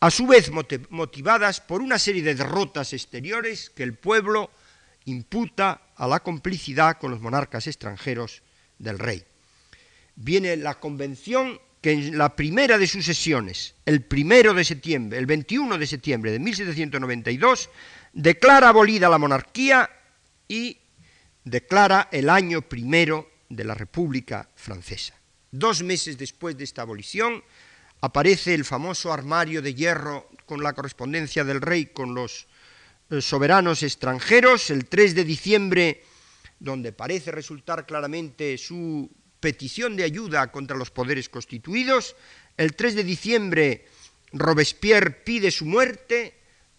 a 0.00 0.10
su 0.10 0.26
vez 0.26 0.50
motivadas 0.90 1.60
por 1.60 1.80
una 1.80 1.98
serie 1.98 2.22
de 2.22 2.34
derrotas 2.34 2.92
exteriores 2.92 3.70
que 3.70 3.82
el 3.82 3.94
pueblo 3.94 4.50
imputa 5.04 5.82
a 5.96 6.08
la 6.08 6.20
complicidad 6.20 6.98
con 6.98 7.10
los 7.10 7.20
monarcas 7.20 7.66
extranjeros 7.66 8.42
del 8.78 8.98
rey. 8.98 9.24
Viene 10.16 10.56
la 10.56 10.80
convención 10.80 11.60
que 11.80 11.92
en 11.92 12.18
la 12.18 12.34
primera 12.34 12.78
de 12.78 12.86
sus 12.86 13.04
sesiones, 13.04 13.74
el 13.84 14.02
primero 14.02 14.54
de 14.54 14.64
septiembre, 14.64 15.18
el 15.18 15.26
21 15.26 15.76
de 15.78 15.86
septiembre 15.86 16.32
de 16.32 16.38
1792, 16.38 17.68
declara 18.12 18.70
abolida 18.70 19.08
la 19.08 19.18
monarquía 19.18 19.90
y 20.48 20.78
declara 21.44 22.08
el 22.12 22.28
año 22.30 22.62
primero 22.62 23.30
de 23.48 23.64
la 23.64 23.74
República 23.74 24.48
Francesa. 24.54 25.14
Dos 25.50 25.82
meses 25.82 26.18
después 26.18 26.56
de 26.56 26.64
esta 26.64 26.82
abolición 26.82 27.42
aparece 28.00 28.54
el 28.54 28.64
famoso 28.64 29.12
armario 29.12 29.62
de 29.62 29.74
hierro 29.74 30.28
con 30.46 30.62
la 30.62 30.72
correspondencia 30.72 31.44
del 31.44 31.60
rey 31.60 31.86
con 31.86 32.14
los 32.14 32.46
eh, 33.10 33.20
soberanos 33.20 33.82
extranjeros, 33.82 34.70
el 34.70 34.86
3 34.86 35.14
de 35.14 35.24
diciembre, 35.24 36.02
donde 36.58 36.92
parece 36.92 37.30
resultar 37.30 37.86
claramente 37.86 38.58
su 38.58 39.10
petición 39.40 39.96
de 39.96 40.04
ayuda 40.04 40.50
contra 40.50 40.76
los 40.76 40.90
poderes 40.90 41.28
constituidos, 41.28 42.16
el 42.56 42.74
3 42.74 42.94
de 42.94 43.04
diciembre 43.04 43.84
Robespierre 44.32 45.10
pide 45.10 45.50
su 45.50 45.64
muerte, 45.64 46.34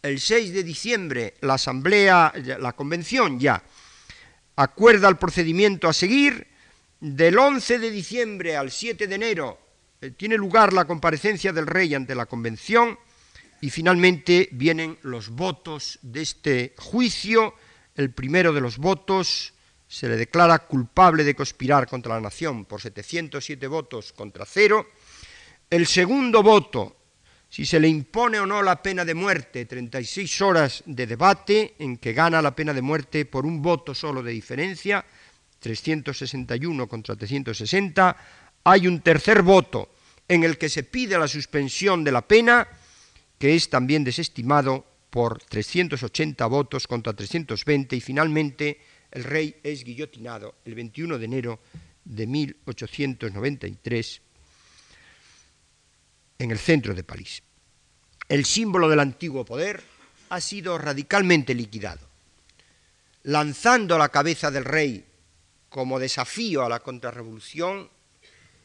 el 0.05 0.19
6 0.19 0.53
de 0.53 0.63
diciembre 0.63 1.33
la 1.41 1.55
Asamblea, 1.55 2.33
la 2.59 2.73
Convención 2.73 3.39
ya, 3.39 3.63
acuerda 4.55 5.09
el 5.09 5.17
procedimiento 5.17 5.87
a 5.87 5.93
seguir, 5.93 6.47
del 6.99 7.37
11 7.37 7.79
de 7.79 7.91
diciembre 7.91 8.55
al 8.55 8.71
7 8.71 9.07
de 9.07 9.15
enero 9.15 9.59
eh, 10.01 10.11
tiene 10.11 10.37
lugar 10.37 10.73
la 10.73 10.85
comparecencia 10.85 11.51
del 11.51 11.67
rey 11.67 11.93
ante 11.93 12.15
la 12.15 12.25
Convención, 12.25 12.97
y 13.61 13.69
finalmente 13.69 14.49
vienen 14.51 14.99
los 15.01 15.29
votos 15.29 15.97
de 16.01 16.21
este 16.21 16.75
juicio. 16.77 17.55
El 17.95 18.11
primero 18.11 18.53
de 18.53 18.61
los 18.61 18.77
votos 18.77 19.53
se 19.87 20.07
le 20.07 20.17
declara 20.17 20.59
culpable 20.59 21.23
de 21.23 21.35
conspirar 21.35 21.87
contra 21.87 22.15
la 22.15 22.21
nación 22.21 22.65
por 22.65 22.81
707 22.81 23.65
votos 23.67 24.13
contra 24.13 24.45
cero. 24.45 24.87
El 25.69 25.87
segundo 25.87 26.43
voto, 26.43 26.95
si 27.55 27.65
se 27.65 27.79
le 27.79 27.87
impone 27.87 28.37
o 28.37 28.45
no 28.45 28.61
la 28.61 28.83
pena 28.83 29.05
de 29.05 29.13
muerte, 29.13 29.63
36 29.63 30.41
horas 30.41 30.83
de 30.85 31.07
debate 31.07 31.75
en 31.79 31.95
que 31.95 32.11
gana 32.11 32.41
la 32.41 32.53
pena 32.53 32.73
de 32.73 32.81
muerte 32.81 33.23
por 33.23 33.45
un 33.45 33.61
voto 33.61 33.95
solo 33.95 34.21
de 34.21 34.33
diferencia, 34.33 35.05
361 35.59 36.85
contra 36.89 37.15
360. 37.15 38.17
Hay 38.61 38.87
un 38.87 38.99
tercer 38.99 39.41
voto 39.41 39.95
en 40.27 40.43
el 40.43 40.57
que 40.57 40.67
se 40.67 40.83
pide 40.83 41.17
la 41.17 41.29
suspensión 41.29 42.03
de 42.03 42.11
la 42.11 42.27
pena 42.27 42.67
que 43.39 43.55
es 43.55 43.69
también 43.69 44.03
desestimado 44.03 44.85
por 45.09 45.41
380 45.41 46.45
votos 46.47 46.87
contra 46.87 47.13
320 47.13 47.95
y 47.95 48.01
finalmente 48.01 48.81
el 49.11 49.23
rey 49.23 49.55
es 49.63 49.85
guillotinado 49.85 50.55
el 50.65 50.75
21 50.75 51.17
de 51.17 51.23
enero 51.23 51.61
de 52.03 52.27
1893 52.27 54.24
en 56.39 56.51
el 56.51 56.59
centro 56.59 56.93
de 56.93 57.03
París. 57.03 57.41
El 58.27 58.45
símbolo 58.45 58.89
del 58.89 58.99
antiguo 58.99 59.45
poder 59.45 59.83
ha 60.29 60.41
sido 60.41 60.77
radicalmente 60.77 61.53
liquidado, 61.53 62.07
lanzando 63.23 63.97
la 63.97 64.09
cabeza 64.09 64.51
del 64.51 64.65
rey 64.65 65.05
como 65.69 65.99
desafío 65.99 66.63
a 66.63 66.69
la 66.69 66.79
contrarrevolución, 66.79 67.89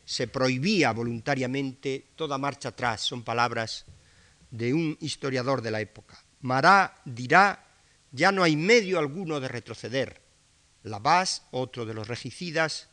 se 0.04 0.26
prohibía 0.28 0.92
voluntariamente 0.92 2.06
toda 2.16 2.38
marcha 2.38 2.70
atrás, 2.70 3.00
son 3.00 3.22
palabras 3.22 3.84
de 4.50 4.74
un 4.74 4.96
historiador 5.00 5.62
de 5.62 5.70
la 5.70 5.80
época. 5.80 6.22
Mará 6.40 7.00
dirá, 7.04 7.66
ya 8.10 8.32
no 8.32 8.42
hay 8.42 8.56
medio 8.56 8.98
alguno 8.98 9.40
de 9.40 9.48
retroceder. 9.48 10.20
Lavás, 10.82 11.42
otro 11.50 11.84
de 11.86 11.94
los 11.94 12.08
regicidas, 12.08 12.89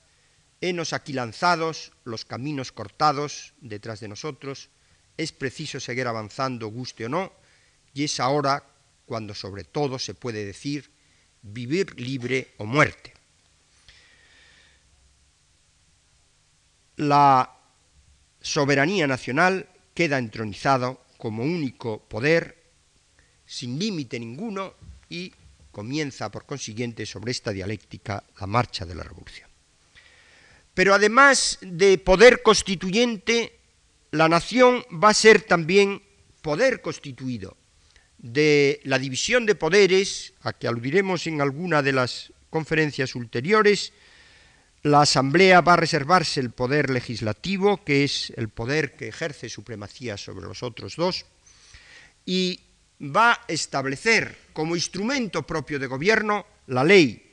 henos 0.61 0.93
aquí 0.93 1.13
lanzados, 1.13 1.91
los 2.03 2.25
caminos 2.25 2.71
cortados 2.71 3.53
detrás 3.61 3.99
de 3.99 4.07
nosotros, 4.07 4.69
es 5.17 5.31
preciso 5.31 5.79
seguir 5.79 6.07
avanzando, 6.07 6.67
guste 6.67 7.05
o 7.05 7.09
no, 7.09 7.33
y 7.93 8.03
es 8.03 8.19
ahora 8.19 8.63
cuando 9.05 9.33
sobre 9.33 9.63
todo 9.63 9.97
se 9.97 10.13
puede 10.13 10.45
decir 10.45 10.91
vivir 11.41 11.99
libre 11.99 12.53
o 12.57 12.65
muerte. 12.65 13.13
La 16.97 17.55
soberanía 18.41 19.07
nacional 19.07 19.69
queda 19.93 20.17
entronizada 20.17 20.97
como 21.17 21.43
único 21.43 21.99
poder, 22.01 22.57
sin 23.45 23.79
límite 23.79 24.19
ninguno, 24.19 24.73
y 25.09 25.31
comienza 25.71 26.29
por 26.29 26.45
consiguiente 26.45 27.05
sobre 27.05 27.31
esta 27.31 27.51
dialéctica 27.51 28.23
la 28.39 28.47
marcha 28.47 28.85
de 28.85 28.95
la 28.95 29.03
revolución. 29.03 29.46
Pero 30.77 30.93
además 30.93 31.57
de 31.61 31.97
poder 31.97 32.43
constituyente, 32.43 33.57
la 34.11 34.29
nación 34.29 34.85
va 34.93 35.09
a 35.09 35.13
ser 35.15 35.41
también 35.41 36.03
poder 36.43 36.81
constituido. 36.81 37.57
De 38.19 38.79
la 38.83 38.99
división 38.99 39.47
de 39.47 39.55
poderes, 39.55 40.35
a 40.41 40.53
que 40.53 40.67
aludiremos 40.67 41.25
en 41.25 41.41
alguna 41.41 41.81
de 41.81 41.93
las 41.93 42.31
conferencias 42.51 43.15
ulteriores, 43.15 43.91
La 44.83 45.01
Asamblea 45.01 45.61
va 45.61 45.73
a 45.73 45.77
reservarse 45.77 46.39
el 46.41 46.51
poder 46.51 46.91
legislativo, 46.91 47.83
que 47.83 48.03
es 48.03 48.31
el 48.37 48.49
poder 48.49 48.95
que 48.95 49.07
ejerce 49.07 49.49
supremacía 49.49 50.15
sobre 50.15 50.45
los 50.45 50.61
otros 50.61 50.95
dos, 50.95 51.25
y 52.23 52.59
va 53.01 53.31
a 53.31 53.45
establecer 53.47 54.37
como 54.53 54.75
instrumento 54.75 55.41
propio 55.41 55.79
de 55.79 55.87
gobierno 55.87 56.45
la 56.67 56.83
ley, 56.83 57.26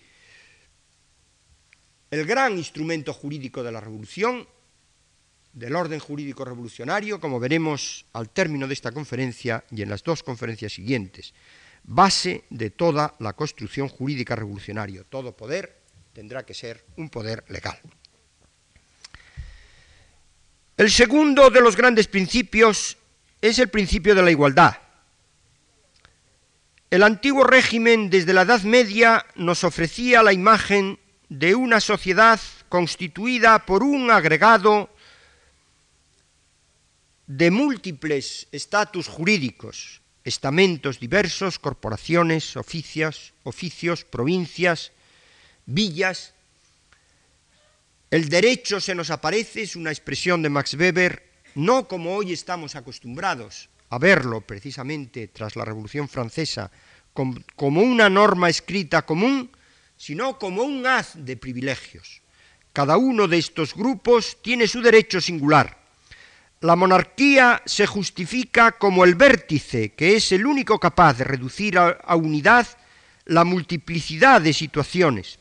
el 2.14 2.26
gran 2.26 2.56
instrumento 2.56 3.12
jurídico 3.12 3.62
de 3.62 3.72
la 3.72 3.80
revolución, 3.80 4.46
del 5.52 5.74
orden 5.74 5.98
jurídico 5.98 6.44
revolucionario, 6.44 7.20
como 7.20 7.40
veremos 7.40 8.06
al 8.12 8.30
término 8.30 8.66
de 8.66 8.74
esta 8.74 8.92
conferencia 8.92 9.64
y 9.70 9.82
en 9.82 9.88
las 9.88 10.02
dos 10.02 10.22
conferencias 10.22 10.72
siguientes, 10.72 11.32
base 11.84 12.44
de 12.50 12.70
toda 12.70 13.14
la 13.20 13.32
construcción 13.34 13.88
jurídica 13.88 14.36
revolucionaria. 14.36 15.04
Todo 15.04 15.36
poder 15.36 15.80
tendrá 16.12 16.44
que 16.44 16.54
ser 16.54 16.84
un 16.96 17.08
poder 17.08 17.44
legal. 17.48 17.78
El 20.76 20.90
segundo 20.90 21.50
de 21.50 21.60
los 21.60 21.76
grandes 21.76 22.08
principios 22.08 22.96
es 23.40 23.58
el 23.58 23.68
principio 23.68 24.14
de 24.14 24.22
la 24.22 24.30
igualdad. 24.30 24.76
El 26.90 27.02
antiguo 27.02 27.44
régimen 27.44 28.10
desde 28.10 28.32
la 28.32 28.42
Edad 28.42 28.62
Media 28.62 29.24
nos 29.36 29.64
ofrecía 29.64 30.22
la 30.22 30.32
imagen 30.32 30.98
de 31.29 31.55
una 31.55 31.81
sociedad 31.81 32.41
constituida 32.68 33.64
por 33.64 33.83
un 33.83 34.11
agregado 34.11 34.91
de 37.27 37.51
múltiples 37.51 38.49
estatus 38.53 39.09
jurídicos, 39.09 40.03
estamentos 40.25 41.01
diversos, 41.01 41.59
corporaciones, 41.59 42.57
oficios, 42.57 43.33
oficios, 43.45 44.05
provincias, 44.05 44.93
villas. 45.66 46.35
El 48.11 48.29
derecho 48.29 48.81
se 48.81 48.95
nos 48.95 49.11
aparece, 49.11 49.62
es 49.62 49.77
una 49.77 49.91
expresión 49.91 50.43
de 50.43 50.51
Max 50.51 50.75
Weber, 50.75 51.31
no 51.55 51.89
como 51.89 52.14
hoy 52.14 52.33
estamos 52.33 52.75
acostumbrados 52.75 53.68
a 53.91 53.99
verlo 53.99 54.41
precisamente 54.41 55.29
tras 55.29 55.57
la 55.57 55.64
Revolución 55.64 56.09
Francesa, 56.09 56.70
como 57.12 57.81
una 57.81 58.11
norma 58.11 58.49
escrita 58.49 59.03
común, 59.07 59.51
sino 59.97 60.38
como 60.38 60.62
un 60.62 60.86
haz 60.86 61.12
de 61.14 61.36
privilegios. 61.36 62.22
Cada 62.72 62.97
uno 62.97 63.28
de 63.28 63.38
estos 63.38 63.74
grupos 63.74 64.38
tiene 64.42 64.66
su 64.66 64.82
derecho 64.82 65.20
singular 65.20 65.84
la 66.64 66.76
monarquía 66.76 67.62
se 67.66 67.86
justifica 67.86 68.72
como 68.72 69.05
el 69.05 69.16
vértice, 69.16 69.92
que 69.92 70.16
es 70.16 70.32
el 70.32 70.47
único 70.47 70.80
capaz 70.80 71.18
de 71.18 71.24
reducir 71.24 71.76
a, 71.78 72.16
unidad 72.16 72.66
la 73.26 73.45
multiplicidad 73.45 74.40
de 74.40 74.55
situaciones 74.55 75.38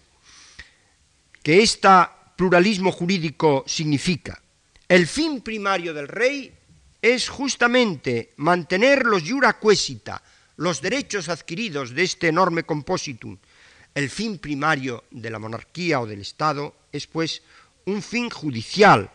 que 1.41 1.63
este 1.63 1.87
pluralismo 2.35 2.91
jurídico 2.91 3.63
significa. 3.65 4.41
El 4.89 5.07
fin 5.07 5.39
primario 5.39 5.93
del 5.93 6.09
rey 6.09 6.53
es 7.01 7.29
justamente 7.29 8.33
mantener 8.35 9.05
los 9.05 9.23
jura 9.23 9.57
los 10.57 10.81
derechos 10.81 11.29
adquiridos 11.29 11.95
de 11.95 12.03
este 12.03 12.27
enorme 12.27 12.63
compositum. 12.63 13.37
El 13.93 14.09
fin 14.09 14.39
primario 14.39 15.03
de 15.11 15.29
la 15.29 15.39
monarquía 15.39 15.99
o 15.99 16.07
del 16.07 16.21
Estado 16.21 16.75
es 16.91 17.05
pues 17.07 17.41
un 17.85 18.01
fin 18.01 18.29
judicial, 18.29 19.09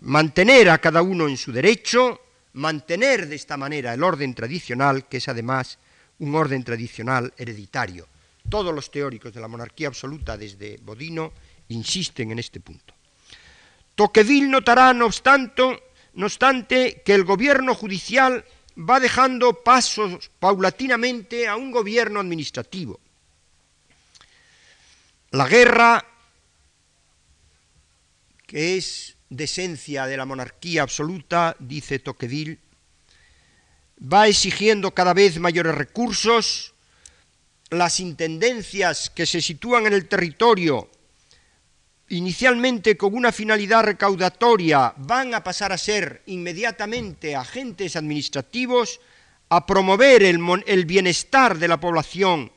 mantener 0.00 0.70
a 0.70 0.78
cada 0.78 1.02
uno 1.02 1.28
en 1.28 1.36
su 1.36 1.52
derecho, 1.52 2.20
mantener 2.52 3.26
de 3.28 3.36
esta 3.36 3.56
manera 3.56 3.94
el 3.94 4.02
orden 4.02 4.34
tradicional, 4.34 5.06
que 5.08 5.16
es 5.18 5.28
además 5.28 5.78
un 6.18 6.34
orden 6.34 6.62
tradicional 6.62 7.32
hereditario. 7.36 8.06
Todos 8.48 8.74
los 8.74 8.90
teóricos 8.90 9.32
de 9.32 9.40
la 9.40 9.48
monarquía 9.48 9.88
absoluta, 9.88 10.36
desde 10.36 10.78
Bodino, 10.78 11.32
insisten 11.68 12.32
en 12.32 12.38
este 12.38 12.60
punto. 12.60 12.94
Tocqueville 13.94 14.48
notará, 14.48 14.92
no 14.92 15.06
obstante, 15.06 17.02
que 17.04 17.14
el 17.14 17.24
gobierno 17.24 17.74
judicial 17.74 18.44
va 18.80 19.00
dejando 19.00 19.62
pasos 19.62 20.30
paulatinamente 20.38 21.46
a 21.46 21.56
un 21.56 21.70
gobierno 21.70 22.20
administrativo. 22.20 22.98
La 25.30 25.46
guerra 25.46 26.04
que 28.50 28.76
es 28.76 29.16
de 29.28 29.44
esencia 29.44 30.06
de 30.06 30.16
la 30.16 30.24
monarquía 30.24 30.82
absoluta, 30.82 31.54
dice 31.60 32.00
Tocqueville, 32.00 32.58
va 34.02 34.26
exigiendo 34.26 34.90
cada 34.92 35.14
vez 35.14 35.38
mayores 35.38 35.72
recursos, 35.76 36.74
las 37.70 38.00
intendencias 38.00 39.08
que 39.08 39.26
se 39.26 39.40
sitúan 39.40 39.86
en 39.86 39.92
el 39.92 40.08
territorio 40.08 40.90
inicialmente 42.10 42.96
con 42.96 43.14
una 43.14 43.32
finalidad 43.32 43.84
recaudatoria 43.84 44.92
van 44.96 45.34
a 45.34 45.44
pasar 45.44 45.72
a 45.72 45.78
ser 45.78 46.22
inmediatamente 46.26 47.36
agentes 47.36 47.96
administrativos, 47.96 49.00
a 49.48 49.64
promover 49.66 50.22
el, 50.22 50.84
bienestar 50.86 51.58
de 51.58 51.68
la 51.68 51.78
población 51.78 52.50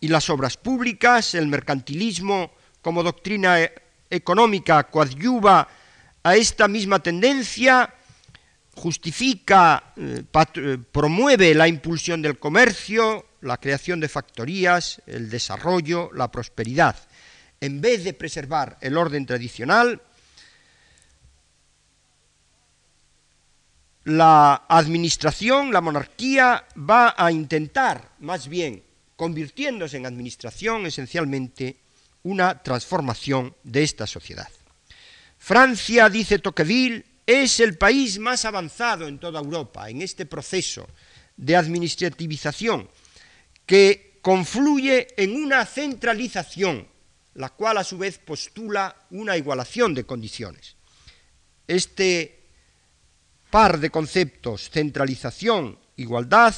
y 0.00 0.08
las 0.08 0.28
obras 0.30 0.56
públicas, 0.56 1.34
el 1.34 1.46
mercantilismo 1.46 2.52
como 2.82 3.02
doctrina 3.02 3.58
económica 4.08 4.84
coadyuva 4.84 5.68
a 6.22 6.36
esta 6.36 6.66
misma 6.66 6.98
tendencia, 7.00 7.94
justifica, 8.74 9.92
eh, 9.96 10.24
eh, 10.54 10.78
promueve 10.90 11.54
la 11.54 11.68
impulsión 11.68 12.22
del 12.22 12.38
comercio, 12.38 13.26
la 13.42 13.58
creación 13.58 14.00
de 14.00 14.08
factorías, 14.08 15.00
el 15.06 15.30
desarrollo, 15.30 16.10
la 16.12 16.30
prosperidad. 16.30 16.96
En 17.60 17.80
vez 17.80 18.04
de 18.04 18.14
preservar 18.14 18.78
el 18.80 18.96
orden 18.96 19.26
tradicional, 19.26 20.00
la 24.04 24.64
administración, 24.68 25.72
la 25.72 25.80
monarquía, 25.80 26.64
va 26.76 27.14
a 27.16 27.30
intentar, 27.30 28.12
más 28.20 28.48
bien, 28.48 28.82
convirtiéndose 29.16 29.98
en 29.98 30.06
administración 30.06 30.86
esencialmente, 30.86 31.76
una 32.22 32.62
transformación 32.62 33.54
de 33.62 33.82
esta 33.82 34.06
sociedad. 34.06 34.48
Francia, 35.38 36.08
dice 36.08 36.38
Tocqueville, 36.38 37.04
es 37.26 37.60
el 37.60 37.78
país 37.78 38.18
más 38.18 38.44
avanzado 38.44 39.06
en 39.06 39.18
toda 39.18 39.40
Europa 39.40 39.88
en 39.88 40.02
este 40.02 40.26
proceso 40.26 40.88
de 41.36 41.56
administrativización 41.56 42.88
que 43.64 44.18
confluye 44.20 45.08
en 45.16 45.36
una 45.36 45.64
centralización, 45.64 46.86
la 47.34 47.50
cual 47.50 47.78
a 47.78 47.84
su 47.84 47.98
vez 47.98 48.18
postula 48.18 48.94
una 49.10 49.36
igualación 49.36 49.94
de 49.94 50.04
condiciones. 50.04 50.76
Este 51.66 52.40
par 53.50 53.78
de 53.78 53.90
conceptos, 53.90 54.70
centralización, 54.70 55.78
igualdad, 55.96 56.54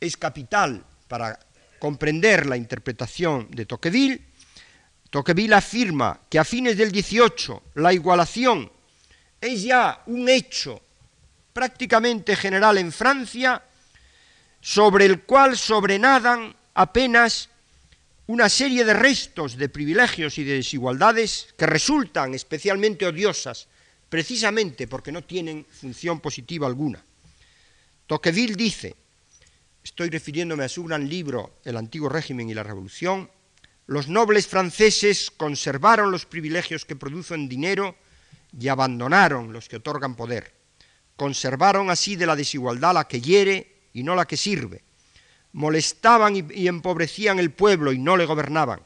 es 0.00 0.16
capital 0.16 0.84
para 1.08 1.38
comprender 1.78 2.46
la 2.46 2.56
interpretación 2.56 3.50
de 3.50 3.66
Tocqueville 3.66 4.22
Tocqueville 5.10 5.54
afirma 5.54 6.20
que 6.28 6.38
a 6.38 6.44
fines 6.44 6.76
del 6.76 6.92
18 6.92 7.62
la 7.76 7.92
igualación 7.92 8.70
es 9.40 9.62
ya 9.62 10.02
un 10.06 10.28
hecho 10.28 10.82
prácticamente 11.52 12.36
general 12.36 12.76
en 12.76 12.92
Francia, 12.92 13.62
sobre 14.60 15.06
el 15.06 15.22
cual 15.22 15.56
sobrenadan 15.56 16.54
apenas 16.74 17.48
una 18.28 18.48
serie 18.48 18.84
de 18.84 18.94
restos 18.94 19.56
de 19.56 19.68
privilegios 19.68 20.38
y 20.38 20.44
de 20.44 20.54
desigualdades 20.54 21.54
que 21.56 21.66
resultan 21.66 22.34
especialmente 22.34 23.06
odiosas 23.06 23.68
precisamente 24.08 24.86
porque 24.88 25.12
no 25.12 25.22
tienen 25.22 25.64
función 25.64 26.20
positiva 26.20 26.66
alguna. 26.66 27.04
Tocqueville 28.06 28.56
dice, 28.56 28.94
estoy 29.82 30.10
refiriéndome 30.10 30.64
a 30.64 30.68
su 30.68 30.84
gran 30.84 31.08
libro 31.08 31.58
El 31.64 31.76
antiguo 31.76 32.08
régimen 32.08 32.48
y 32.48 32.54
la 32.54 32.62
revolución, 32.62 33.30
los 33.86 34.08
nobles 34.08 34.48
franceses 34.48 35.30
conservaron 35.30 36.10
los 36.10 36.26
privilegios 36.26 36.84
que 36.84 36.96
producen 36.96 37.48
dinero 37.48 37.96
y 38.58 38.66
abandonaron 38.66 39.52
los 39.52 39.68
que 39.68 39.76
otorgan 39.76 40.16
poder. 40.16 40.52
Conservaron 41.16 41.90
así 41.90 42.16
de 42.16 42.26
la 42.26 42.34
desigualdad 42.34 42.94
la 42.94 43.06
que 43.06 43.20
hiere 43.20 43.88
y 43.92 44.02
no 44.02 44.16
la 44.16 44.26
que 44.26 44.36
sirve. 44.36 44.82
Molestaban 45.56 46.36
y, 46.36 46.68
empobrecían 46.68 47.38
el 47.38 47.50
pueblo 47.50 47.92
y 47.92 47.98
no 47.98 48.16
le 48.16 48.26
gobernaban. 48.26 48.80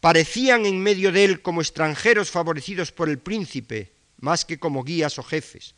Parecían 0.00 0.64
en 0.66 0.82
medio 0.82 1.12
de 1.12 1.24
él 1.24 1.42
como 1.42 1.60
extranjeros 1.60 2.30
favorecidos 2.30 2.90
por 2.90 3.08
el 3.08 3.18
príncipe, 3.18 3.92
más 4.18 4.44
que 4.44 4.58
como 4.58 4.82
guías 4.82 5.18
o 5.18 5.22
jefes. 5.22 5.74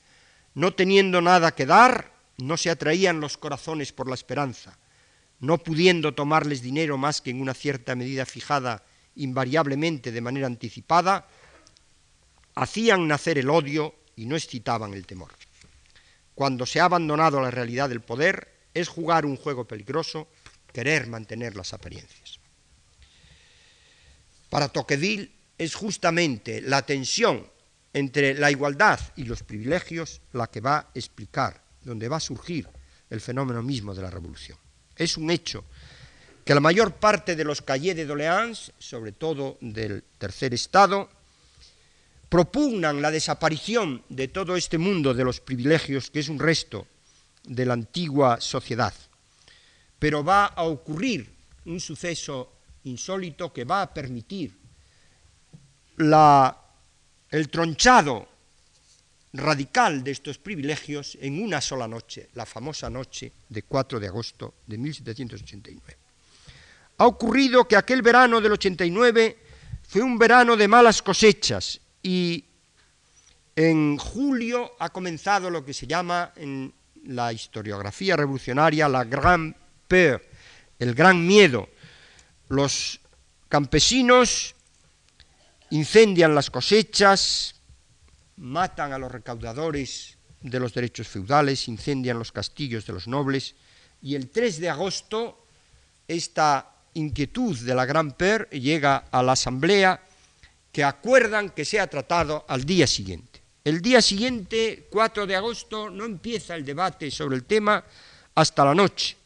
No 0.55 0.75
teniendo 0.75 1.21
nada 1.21 1.55
que 1.55 1.67
dar, 1.67 2.13
no 2.39 2.57
se 2.57 2.71
atraían 2.71 3.21
los 3.21 3.37
corazones 3.37 3.93
por 3.93 4.09
la 4.09 4.15
esperanza 4.15 4.79
no 5.45 5.59
pudiendo 5.59 6.15
tomarles 6.15 6.63
dinero 6.63 6.97
más 6.97 7.21
que 7.21 7.31
en 7.31 7.41
una 7.41 7.55
cierta 7.55 7.95
medida 7.95 8.25
fijada 8.27 8.83
invariablemente 9.17 10.11
de 10.11 10.21
manera 10.21 10.47
anticipada, 10.47 11.29
hacían 12.55 13.07
nacer 13.07 13.39
el 13.39 13.51
odio 13.51 13.95
y 14.17 14.27
no 14.27 14.37
excitaban 14.37 14.95
el 14.95 15.07
temor. 15.07 15.31
Cuando 16.35 16.67
se 16.67 16.81
ha 16.81 16.87
abandonado 16.87 17.41
la 17.41 17.51
realidad 17.51 17.89
del 17.89 18.01
poder, 18.01 18.54
es 18.75 18.89
jugar 18.89 19.25
un 19.25 19.37
juego 19.37 19.65
peligroso, 19.65 20.29
querer 20.73 21.07
mantener 21.07 21.57
las 21.57 21.73
apariencias. 21.73 22.41
para 24.51 24.69
Tocqueville 24.69 25.31
es 25.57 25.75
justamente 25.75 26.61
la 26.61 26.83
tensión 26.83 27.47
entre 27.93 28.35
la 28.35 28.51
igualdad 28.51 29.01
y 29.17 29.25
los 29.25 29.43
privilegios 29.43 30.21
la 30.33 30.49
que 30.49 30.61
va 30.61 30.77
a 30.77 30.91
explicar, 30.95 31.63
donde 31.83 32.09
va 32.09 32.17
a 32.17 32.21
surgir 32.21 32.69
el 33.11 33.21
fenómeno 33.21 33.63
mismo 33.63 33.95
de 33.95 34.03
la 34.03 34.11
revolución. 34.11 34.59
Es 34.97 35.17
un 35.17 35.31
hecho 35.31 35.65
que 36.45 36.55
la 36.55 36.61
mayor 36.61 36.95
parte 36.95 37.37
de 37.37 37.45
los 37.45 37.63
cahiers 37.63 37.97
de 37.97 38.07
doléances, 38.07 38.73
sobre 38.79 39.13
todo 39.13 39.57
del 39.61 40.05
tercer 40.19 40.53
estado, 40.55 41.09
propugnan 42.29 43.01
la 43.01 43.11
desaparición 43.11 44.03
de 44.09 44.29
todo 44.29 44.57
este 44.57 44.77
mundo 44.77 45.15
de 45.15 45.25
los 45.25 45.41
privilegios 45.41 46.11
que 46.11 46.21
es 46.21 46.29
un 46.29 46.39
resto 46.39 46.87
de 47.45 47.67
la 47.67 47.75
antigua 47.75 48.41
sociedad. 48.41 48.95
Pero 49.99 50.25
va 50.25 50.47
a 50.47 50.65
ocurrir 50.65 51.31
un 51.67 51.81
suceso 51.81 52.53
insólito 52.85 53.53
que 53.53 53.65
va 53.65 53.83
a 53.83 53.95
permitir 53.95 54.53
la 55.97 56.61
el 57.31 57.49
tronchado 57.49 58.29
radical 59.33 60.05
de 60.05 60.13
estos 60.13 60.39
privilegios 60.39 61.19
en 61.21 61.43
una 61.43 61.61
sola 61.61 61.89
noche, 61.89 62.31
la 62.35 62.47
famosa 62.47 62.89
noche 62.89 63.33
de 63.49 63.63
4 63.63 63.99
de 63.99 64.07
agosto 64.07 64.55
de 64.65 64.79
1789. 64.79 65.99
Ha 66.99 67.07
ocurrido 67.07 67.67
que 67.67 67.77
aquel 67.77 68.03
verano 68.03 68.41
del 68.41 68.53
89 68.53 69.39
fue 69.83 70.03
un 70.03 70.17
verano 70.17 70.57
de 70.57 70.69
malas 70.69 71.03
cosechas 71.03 71.81
y 72.01 72.45
en 73.57 73.99
julio 73.99 74.73
ha 74.79 74.91
comenzado 74.91 75.51
lo 75.51 75.65
que 75.65 75.75
se 75.75 75.89
llama 75.89 76.33
en 76.37 76.73
la 77.07 77.33
historiografía 77.33 78.17
revolucionaria 78.17 78.89
la 78.89 79.05
Grand 79.05 79.55
Peur, 79.89 80.23
el 80.79 80.95
gran 80.95 81.27
miedo. 81.27 81.69
Los 82.49 83.01
campesinos 83.49 84.55
incendian 85.71 86.35
las 86.35 86.51
cosechas, 86.51 87.55
matan 88.37 88.93
a 88.93 88.99
los 88.99 89.11
recaudadores 89.11 90.19
de 90.41 90.61
los 90.61 90.75
derechos 90.75 91.09
feudales, 91.09 91.69
incendian 91.69 92.19
los 92.19 92.33
castillos 92.33 92.87
de 92.87 92.93
los 92.93 93.09
nobles, 93.09 93.55
y 94.03 94.15
el 94.15 94.29
3 94.29 94.61
de 94.61 94.69
agosto 94.69 95.47
esta 96.07 96.71
inquietud 96.95 97.59
de 97.59 97.75
la 97.75 97.87
Gran 97.87 98.13
Per 98.13 98.49
llega 98.51 99.09
a 99.11 99.23
la 99.23 99.33
Asamblea 99.33 100.03
que 100.71 100.85
acuerdan 100.85 101.51
que 101.51 101.65
sea 101.65 101.87
tratado 101.87 102.45
al 102.49 102.65
día 102.65 102.87
siguiente. 102.87 103.34
El 103.65 103.81
día 103.81 104.03
siguiente, 104.03 104.89
4 104.91 105.27
de 105.27 105.37
agosto, 105.37 105.89
no 105.89 106.05
empieza 106.05 106.55
el 106.55 106.67
debate 106.67 107.11
sobre 107.11 107.37
el 107.37 107.45
tema 107.45 107.83
hasta 108.35 108.63
la 108.63 108.75
noche. 108.75 109.17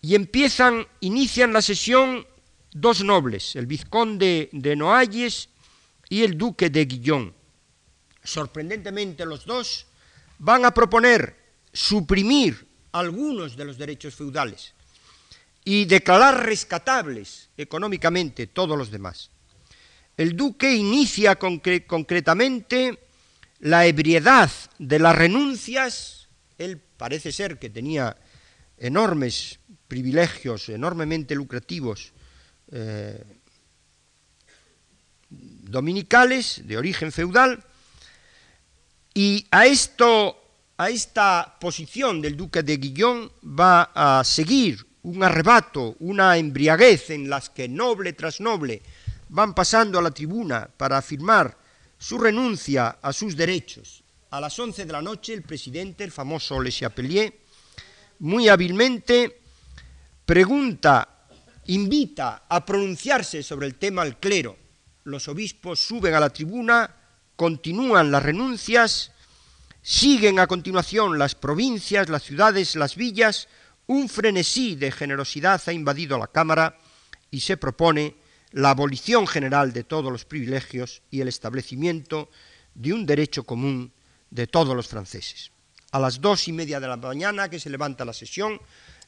Y 0.00 0.16
empiezan, 0.16 0.84
inician 0.98 1.52
la 1.52 1.62
sesión 1.62 2.26
dos 2.72 3.04
nobles, 3.04 3.54
el 3.54 3.66
vizconde 3.66 4.48
de 4.50 4.74
Noalles 4.74 5.48
y 6.08 6.24
el 6.24 6.36
duque 6.36 6.70
de 6.70 6.86
Guillón. 6.86 7.32
Sorprendentemente 8.24 9.24
los 9.24 9.46
dos 9.46 9.86
van 10.40 10.64
a 10.64 10.74
proponer 10.74 11.36
suprimir 11.72 12.66
algunos 12.90 13.56
de 13.56 13.64
los 13.64 13.78
derechos 13.78 14.16
feudales 14.16 14.74
y 15.64 15.84
declarar 15.84 16.44
rescatables 16.44 17.48
económicamente 17.56 18.48
todos 18.48 18.76
los 18.76 18.90
demás. 18.90 19.30
El 20.16 20.36
duque 20.36 20.74
inicia 20.74 21.36
concretamente 21.36 22.98
la 23.62 23.86
ebriedad 23.86 24.50
de 24.78 24.98
las 24.98 25.14
renuncias, 25.14 26.28
él 26.58 26.80
parece 26.96 27.30
ser 27.30 27.60
que 27.60 27.70
tenía 27.70 28.16
enormes 28.76 29.60
privilegios, 29.86 30.68
enormemente 30.68 31.36
lucrativos, 31.36 32.12
eh, 32.72 33.22
dominicales 35.30 36.62
de 36.64 36.76
origen 36.76 37.12
feudal, 37.12 37.62
y 39.14 39.46
a 39.50 39.66
esto 39.66 40.38
a 40.76 40.90
esta 40.90 41.56
posición 41.60 42.20
del 42.20 42.36
duque 42.36 42.64
de 42.64 42.76
Guillón 42.78 43.30
va 43.44 43.92
a 43.94 44.24
seguir 44.24 44.84
un 45.02 45.22
arrebato, 45.22 45.94
una 46.00 46.36
embriaguez 46.36 47.10
en 47.10 47.30
las 47.30 47.50
que 47.50 47.68
noble 47.68 48.14
tras 48.14 48.40
noble 48.40 48.82
van 49.28 49.54
pasando 49.54 50.00
a 50.00 50.02
la 50.02 50.10
tribuna 50.10 50.68
para 50.76 50.98
afirmar 50.98 51.61
su 52.02 52.18
renuncia 52.18 52.98
a 53.00 53.12
sus 53.12 53.36
derechos. 53.36 54.02
A 54.30 54.40
las 54.40 54.58
once 54.58 54.84
de 54.84 54.92
la 54.92 55.00
noche 55.00 55.34
el 55.34 55.42
presidente, 55.42 56.02
el 56.02 56.10
famoso 56.10 56.60
Le 56.60 56.72
Chapelier, 56.72 57.32
muy 58.18 58.48
hábilmente 58.48 59.40
pregunta, 60.26 61.28
invita 61.66 62.42
a 62.48 62.66
pronunciarse 62.66 63.44
sobre 63.44 63.68
el 63.68 63.76
tema 63.76 64.02
al 64.02 64.18
clero, 64.18 64.56
los 65.04 65.28
obispos 65.28 65.78
suben 65.78 66.14
a 66.14 66.20
la 66.20 66.30
tribuna, 66.30 66.92
continúan 67.36 68.10
las 68.10 68.24
renuncias, 68.24 69.12
siguen 69.80 70.40
a 70.40 70.48
continuación 70.48 71.20
las 71.20 71.36
provincias, 71.36 72.08
las 72.08 72.24
ciudades, 72.24 72.74
las 72.74 72.96
villas, 72.96 73.46
un 73.86 74.08
frenesí 74.08 74.74
de 74.74 74.90
generosidad 74.90 75.62
ha 75.66 75.72
invadido 75.72 76.18
la 76.18 76.26
Cámara 76.26 76.76
y 77.30 77.40
se 77.40 77.56
propone 77.56 78.16
la 78.52 78.70
abolición 78.70 79.26
general 79.26 79.72
de 79.72 79.84
todos 79.84 80.12
los 80.12 80.24
privilegios 80.24 81.02
y 81.10 81.20
el 81.20 81.28
establecimiento 81.28 82.30
de 82.74 82.92
un 82.92 83.06
derecho 83.06 83.44
común 83.44 83.92
de 84.30 84.46
todos 84.46 84.76
los 84.76 84.88
franceses. 84.88 85.50
A 85.90 85.98
las 85.98 86.20
dos 86.20 86.48
y 86.48 86.52
media 86.52 86.80
de 86.80 86.88
la 86.88 86.96
mañana 86.96 87.50
que 87.50 87.60
se 87.60 87.70
levanta 87.70 88.04
la 88.04 88.12
sesión, 88.12 88.60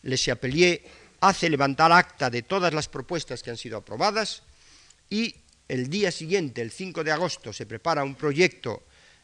Le 0.03 0.19
Chapelier 0.19 0.83
hace 1.21 1.49
levantar 1.49 1.93
acta 1.93 2.29
de 2.29 2.43
todas 2.43 2.75
las 2.75 2.89
propuestas 2.89 3.43
que 3.43 3.51
han 3.51 3.57
sido 3.57 3.79
aprobadas 3.79 4.43
y 5.09 5.35
el 5.69 5.89
día 5.89 6.11
siguiente, 6.11 6.61
el 6.61 6.71
5 6.71 7.05
de 7.05 7.13
agosto, 7.13 7.53
se 7.53 7.65
prepara 7.65 8.05
un 8.05 8.15
proyecto 8.15 8.83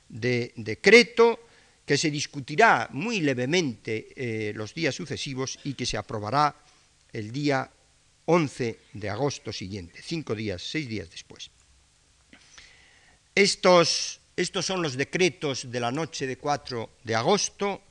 de 0.08 0.52
decreto 0.56 1.40
que 1.84 1.98
se 1.98 2.10
discutirá 2.10 2.88
muy 2.92 3.20
levemente 3.20 4.08
eh, 4.16 4.52
los 4.54 4.72
días 4.72 4.94
sucesivos 4.94 5.58
y 5.64 5.74
que 5.74 5.84
se 5.84 5.98
aprobará 5.98 6.54
el 7.12 7.30
día 7.30 7.70
11 8.30 8.78
de 8.92 9.10
agosto 9.10 9.52
siguiente, 9.52 10.00
cinco 10.02 10.36
días, 10.36 10.62
seis 10.62 10.86
días 10.86 11.10
después. 11.10 11.50
Estos, 13.34 14.20
estos 14.36 14.64
son 14.64 14.82
los 14.82 14.96
decretos 14.96 15.68
de 15.68 15.80
la 15.80 15.90
noche 15.90 16.28
de 16.28 16.38
4 16.38 16.90
de 17.02 17.14
agosto 17.16 17.82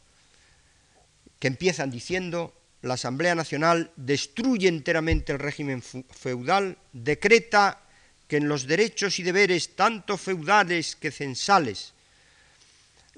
que 1.39 1.47
empiezan 1.47 1.91
diciendo 1.91 2.55
la 2.83 2.93
Asamblea 2.93 3.35
Nacional 3.35 3.91
destruye 3.97 4.69
enteramente 4.69 5.33
el 5.33 5.39
régimen 5.39 5.81
feudal, 5.81 6.77
decreta 6.93 7.83
que 8.29 8.37
en 8.37 8.47
los 8.47 8.65
derechos 8.65 9.19
y 9.19 9.23
deberes 9.23 9.75
tanto 9.75 10.15
feudales 10.15 10.95
que 10.95 11.11
censales, 11.11 11.93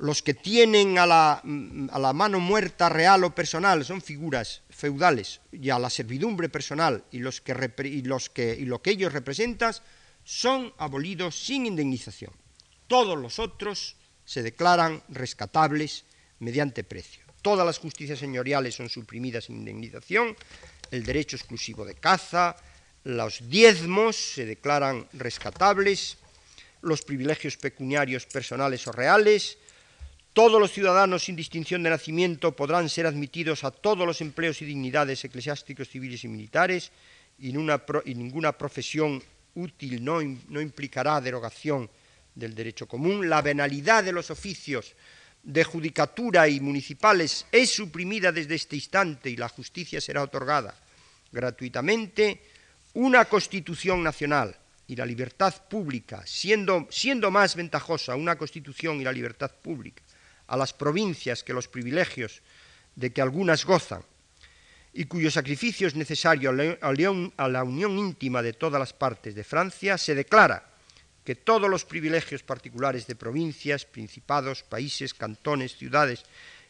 los 0.02 0.24
que 0.24 0.34
tienen 0.34 0.98
a 0.98 1.06
la, 1.06 1.44
a 1.92 2.00
la, 2.00 2.12
mano 2.12 2.40
muerta 2.40 2.90
real 2.90 3.24
o 3.24 3.36
personal 3.36 3.86
son 3.86 4.02
figuras 4.02 4.64
feudales 4.70 5.42
y 5.52 5.70
a 5.70 5.78
la 5.78 5.92
servidumbre 5.92 6.50
personal 6.50 7.06
y, 7.12 7.20
los 7.20 7.40
que, 7.40 7.54
y, 7.86 8.02
los 8.02 8.30
que, 8.30 8.58
y 8.58 8.66
lo 8.66 8.82
que 8.82 8.92
ellos 8.92 9.14
representan 9.14 9.76
son 10.24 10.74
abolidos 10.80 11.36
sin 11.38 11.68
indemnización. 11.68 12.34
Todos 12.88 13.16
los 13.16 13.38
otros 13.38 13.96
se 14.26 14.42
declaran 14.42 15.04
rescatables 15.10 16.06
mediante 16.40 16.84
precio. 16.84 17.24
Todas 17.44 17.66
las 17.66 17.78
justicias 17.78 18.18
señoriales 18.18 18.74
son 18.74 18.90
suprimidas 18.90 19.46
sin 19.46 19.58
indemnización, 19.58 20.36
el 20.90 21.04
derecho 21.04 21.36
exclusivo 21.36 21.86
de 21.86 21.94
caza, 21.94 22.56
los 23.04 23.48
diezmos 23.50 24.16
se 24.16 24.46
declaran 24.46 25.08
rescatables, 25.14 26.18
los 26.82 27.04
privilegios 27.04 27.58
pecuniarios 27.58 28.26
personales 28.26 28.88
o 28.88 28.92
reales, 28.92 29.60
todos 30.34 30.62
los 30.62 30.72
ciudadanos 30.72 31.26
sin 31.26 31.36
distinción 31.36 31.84
de 31.84 31.90
nacimiento 31.90 32.56
podrán 32.56 32.88
ser 32.88 33.06
admitidos 33.06 33.66
a 33.66 33.72
todos 33.72 34.08
los 34.08 34.22
empleos 34.22 34.62
y 34.62 34.66
dignidades 34.66 35.26
eclesiásticos, 35.26 35.90
civiles 35.90 36.24
y 36.24 36.30
militares, 36.30 36.92
y, 37.38 37.52
ninguna 37.52 38.52
profesión 38.54 39.22
útil 39.56 40.04
no, 40.04 40.22
implicará 40.22 41.20
derogación 41.20 41.90
del 42.34 42.56
derecho 42.56 42.88
común. 42.88 43.30
La 43.30 43.42
venalidad 43.42 44.06
de 44.06 44.14
los 44.14 44.32
oficios 44.32 44.96
de 45.44 45.66
judicatura 45.66 46.48
y 46.48 46.62
municipales 46.62 47.46
es 47.52 47.72
suprimida 47.72 48.32
desde 48.32 48.56
este 48.56 48.78
instante 48.78 49.30
y 49.30 49.36
la 49.36 49.50
justicia 49.50 50.00
será 50.00 50.24
otorgada 50.24 50.74
gratuitamente 51.32 52.42
una 52.94 53.26
constitución 53.26 54.04
nacional 54.04 54.56
y 54.88 54.96
la 54.96 55.06
libertad 55.06 55.54
pública, 55.68 56.24
siendo, 56.26 56.88
siendo 56.90 57.32
más 57.32 57.56
ventajosa 57.56 58.16
una 58.16 58.38
constitución 58.38 59.02
y 59.02 59.04
la 59.04 59.12
libertad 59.12 59.52
pública 59.62 60.04
a 60.52 60.58
las 60.58 60.74
provincias 60.74 61.44
que 61.44 61.54
los 61.54 61.70
privilegios 61.70 62.42
de 62.94 63.14
que 63.14 63.22
algunas 63.22 63.64
gozan, 63.64 64.04
y 64.94 65.06
cuyo 65.06 65.32
sacrificio 65.32 65.88
es 65.88 65.96
necesario 65.96 66.52
a 66.52 67.48
la 67.48 67.64
unión 67.64 67.98
íntima 67.98 68.42
de 68.42 68.52
todas 68.52 68.78
las 68.78 68.92
partes 68.92 69.34
de 69.34 69.46
Francia, 69.46 69.98
se 69.98 70.14
declara 70.14 70.68
que 71.24 71.36
todos 71.36 71.70
los 71.70 71.86
privilegios 71.86 72.44
particulares 72.44 73.08
de 73.08 73.16
provincias, 73.16 73.86
principados, 73.86 74.64
países, 74.64 75.14
cantones, 75.14 75.78
ciudades 75.78 76.26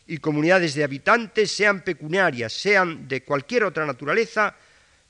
y 0.05 0.19
comunidades 0.19 0.75
de 0.75 0.83
habitantes, 0.83 1.49
sean 1.49 1.81
pecuniarias, 1.81 2.53
sean 2.53 3.07
de 3.07 3.23
cualquier 3.23 3.63
otra 3.63 3.87
naturaleza, 3.87 4.55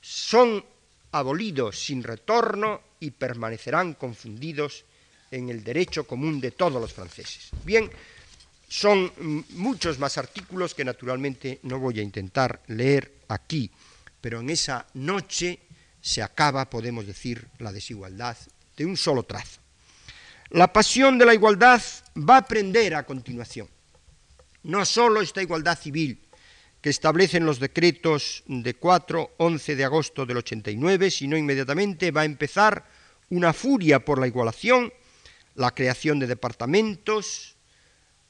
son 0.00 0.64
abolidos 1.10 1.78
sin 1.78 2.02
retorno 2.02 2.80
y 3.00 3.10
permanecerán 3.10 3.92
confundidos 3.92 4.86
en 5.30 5.50
el 5.50 5.62
derecho 5.62 6.06
común 6.06 6.40
de 6.40 6.52
todos 6.52 6.80
los 6.80 6.92
franceses. 6.94 7.50
Bien, 7.64 7.90
son 8.72 9.12
muchos 9.50 9.98
más 9.98 10.16
artículos 10.16 10.74
que 10.74 10.82
naturalmente 10.82 11.60
no 11.64 11.78
voy 11.78 12.00
a 12.00 12.02
intentar 12.02 12.62
leer 12.68 13.18
aquí, 13.28 13.70
pero 14.18 14.40
en 14.40 14.48
esa 14.48 14.86
noche 14.94 15.58
se 16.00 16.22
acaba, 16.22 16.70
podemos 16.70 17.06
decir, 17.06 17.48
la 17.58 17.70
desigualdad 17.70 18.34
de 18.74 18.86
un 18.86 18.96
solo 18.96 19.24
trazo. 19.24 19.60
La 20.48 20.72
pasión 20.72 21.18
de 21.18 21.26
la 21.26 21.34
igualdad 21.34 21.82
va 22.16 22.36
a 22.36 22.38
aprender 22.38 22.94
a 22.94 23.04
continuación. 23.04 23.68
No 24.62 24.86
solo 24.86 25.20
esta 25.20 25.42
igualdad 25.42 25.78
civil 25.78 26.22
que 26.80 26.88
establecen 26.88 27.44
los 27.44 27.60
decretos 27.60 28.42
de 28.46 28.72
4, 28.72 29.34
11 29.36 29.76
de 29.76 29.84
agosto 29.84 30.24
del 30.24 30.38
89, 30.38 31.10
sino 31.10 31.36
inmediatamente 31.36 32.10
va 32.10 32.22
a 32.22 32.24
empezar 32.24 32.86
una 33.28 33.52
furia 33.52 34.02
por 34.02 34.18
la 34.18 34.28
igualación, 34.28 34.90
la 35.56 35.74
creación 35.74 36.18
de 36.18 36.26
departamentos, 36.26 37.56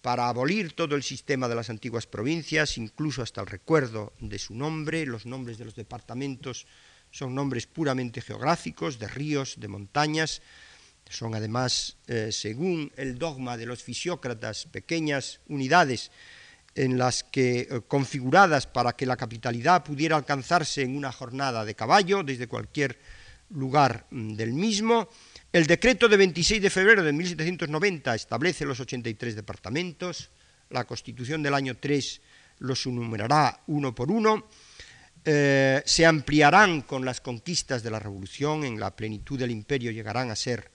para 0.02 0.28
abolir 0.28 0.72
todo 0.72 0.96
el 0.96 1.04
sistema 1.04 1.48
de 1.48 1.54
las 1.54 1.70
antiguas 1.70 2.06
provincias, 2.06 2.76
incluso 2.76 3.22
hasta 3.22 3.40
el 3.40 3.46
recuerdo 3.46 4.12
de 4.20 4.38
su 4.38 4.52
nombre. 4.52 5.06
Los 5.06 5.26
nombres 5.26 5.58
de 5.58 5.64
los 5.64 5.76
departamentos 5.76 6.66
son 7.12 7.34
nombres 7.34 7.66
puramente 7.66 8.20
geográficos, 8.20 8.98
de 8.98 9.06
ríos, 9.06 9.54
de 9.58 9.68
montañas. 9.68 10.42
Son 11.08 11.34
además, 11.34 11.96
eh, 12.08 12.30
según 12.32 12.90
el 12.96 13.16
dogma 13.16 13.56
de 13.56 13.66
los 13.66 13.82
fisiócratas, 13.82 14.66
pequeñas 14.66 15.40
unidades 15.46 16.10
en 16.74 16.98
las 16.98 17.22
que 17.22 17.60
eh, 17.60 17.80
configuradas 17.86 18.66
para 18.66 18.94
que 18.94 19.06
la 19.06 19.16
capitalidad 19.16 19.84
pudiera 19.84 20.16
alcanzarse 20.16 20.82
en 20.82 20.96
una 20.96 21.12
jornada 21.12 21.64
de 21.64 21.76
caballo 21.76 22.24
desde 22.24 22.48
cualquier 22.48 22.98
lugar 23.50 24.06
mm, 24.10 24.34
del 24.34 24.52
mismo 24.52 25.08
el 25.52 25.66
decreto 25.66 26.08
de 26.08 26.16
26 26.16 26.62
de 26.62 26.70
febrero 26.70 27.02
de 27.02 27.12
1790 27.12 28.14
establece 28.14 28.64
los 28.64 28.80
83 28.80 29.36
departamentos, 29.36 30.30
la 30.70 30.84
Constitución 30.84 31.42
del 31.42 31.52
año 31.52 31.76
3 31.76 32.20
los 32.60 32.86
enumerará 32.86 33.60
uno 33.66 33.94
por 33.94 34.10
uno, 34.10 34.48
eh, 35.24 35.82
se 35.84 36.06
ampliarán 36.06 36.82
con 36.82 37.04
las 37.04 37.20
conquistas 37.20 37.82
de 37.82 37.90
la 37.90 37.98
Revolución, 37.98 38.64
en 38.64 38.80
la 38.80 38.96
plenitud 38.96 39.38
del 39.38 39.50
imperio 39.50 39.90
llegarán 39.90 40.30
a 40.30 40.36
ser 40.36 40.70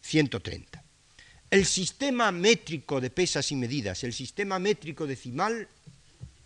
130. 0.00 0.82
El 1.50 1.66
sistema 1.66 2.32
métrico 2.32 3.00
de 3.00 3.10
pesas 3.10 3.52
y 3.52 3.56
medidas, 3.56 4.02
el 4.02 4.12
sistema 4.14 4.58
métrico 4.58 5.06
decimal, 5.06 5.68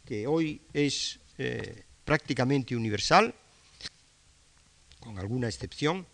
que 0.05 0.27
hoy 0.27 0.61
es 0.73 1.21
eh, 1.39 1.85
prácticamente 2.05 2.75
universal, 2.75 3.35
con 4.99 5.19
alguna 5.19 5.49
excepción, 5.49 6.05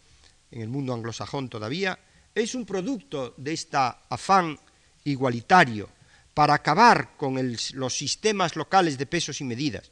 en 0.51 0.63
el 0.63 0.69
mundo 0.69 0.95
anglosajón 0.95 1.49
todavía, 1.49 1.99
es 2.35 2.55
un 2.55 2.67
producto 2.67 3.35
de 3.37 3.53
este 3.53 3.77
afán 3.77 4.59
igualitario 5.05 5.89
para 6.35 6.55
acabar 6.55 7.17
con 7.17 7.39
los 7.75 7.97
sistemas 7.97 8.57
locales 8.57 8.99
de 8.99 9.07
pesos 9.07 9.41
y 9.41 9.45
medidas. 9.45 9.91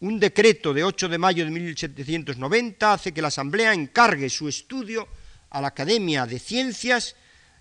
Un 0.00 0.20
decreto 0.20 0.74
de 0.74 0.84
8 0.84 1.08
de 1.08 1.16
mayo 1.16 1.44
de 1.44 1.50
1790 1.50 2.92
hace 2.92 3.12
que 3.12 3.22
la 3.22 3.28
Asamblea 3.28 3.72
encargue 3.72 4.28
su 4.28 4.46
estudio 4.46 5.08
a 5.48 5.60
la 5.62 5.68
Academia 5.68 6.26
de 6.26 6.38
Ciencias, 6.38 7.16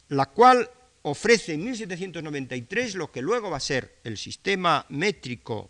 la 0.09 0.25
cual 0.25 0.69
ofrece 1.03 1.53
en 1.53 1.63
1793 1.63 2.95
lo 2.95 3.09
que 3.09 3.21
luego 3.21 3.51
va 3.51 3.57
a 3.57 3.61
ser 3.61 3.99
el 4.03 4.17
sistema 4.17 4.85
métrico 4.89 5.69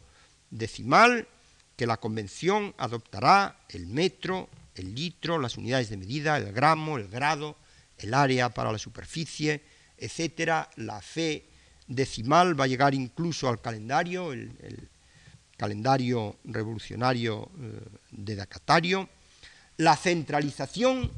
decimal 0.50 1.28
que 1.76 1.86
la 1.86 1.98
Convención 1.98 2.74
adoptará, 2.78 3.60
el 3.70 3.86
metro, 3.86 4.50
el 4.76 4.94
litro, 4.94 5.40
las 5.40 5.58
unidades 5.58 5.90
de 5.90 5.98
medida, 5.98 6.38
el 6.38 6.52
gramo, 6.52 6.98
el 6.98 7.08
grado, 7.08 7.56
el 7.98 8.14
área 8.14 8.50
para 8.50 8.72
la 8.72 8.78
superficie, 8.78 9.64
etcétera. 9.98 10.70
La 10.76 11.02
fe 11.02 11.46
decimal 11.88 12.60
va 12.60 12.66
a 12.66 12.68
llegar 12.68 12.94
incluso 12.94 13.48
al 13.48 13.62
calendario, 13.62 14.34
el, 14.34 14.90
calendario 15.58 16.38
revolucionario 16.44 17.50
eh, 17.58 17.80
de 18.12 18.36
Dacatario. 18.36 19.10
La 19.78 19.96
centralización, 19.96 21.12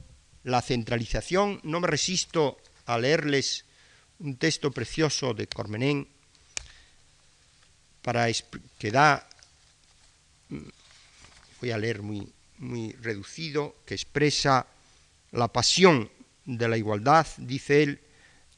la 0.44 0.62
centralización, 0.62 1.60
no 1.64 1.80
me 1.80 1.88
resisto 1.88 2.60
a 2.86 3.00
leerles 3.00 3.66
un 4.20 4.38
texto 4.38 4.72
precioso 4.72 5.34
de 5.34 5.48
Cormenén 5.48 6.08
para 8.02 8.28
que 8.80 8.92
da, 8.92 9.28
mm, 10.50 10.70
voy 11.60 11.72
a 11.72 11.78
leer 11.78 12.02
muy, 12.02 12.32
muy 12.60 12.92
reducido 12.94 13.78
que 13.86 13.94
expresa 13.94 14.68
la 15.32 15.48
pasión 15.48 16.10
de 16.46 16.68
la 16.68 16.78
igualdad, 16.78 17.28
dice 17.38 17.84
él, 17.84 18.00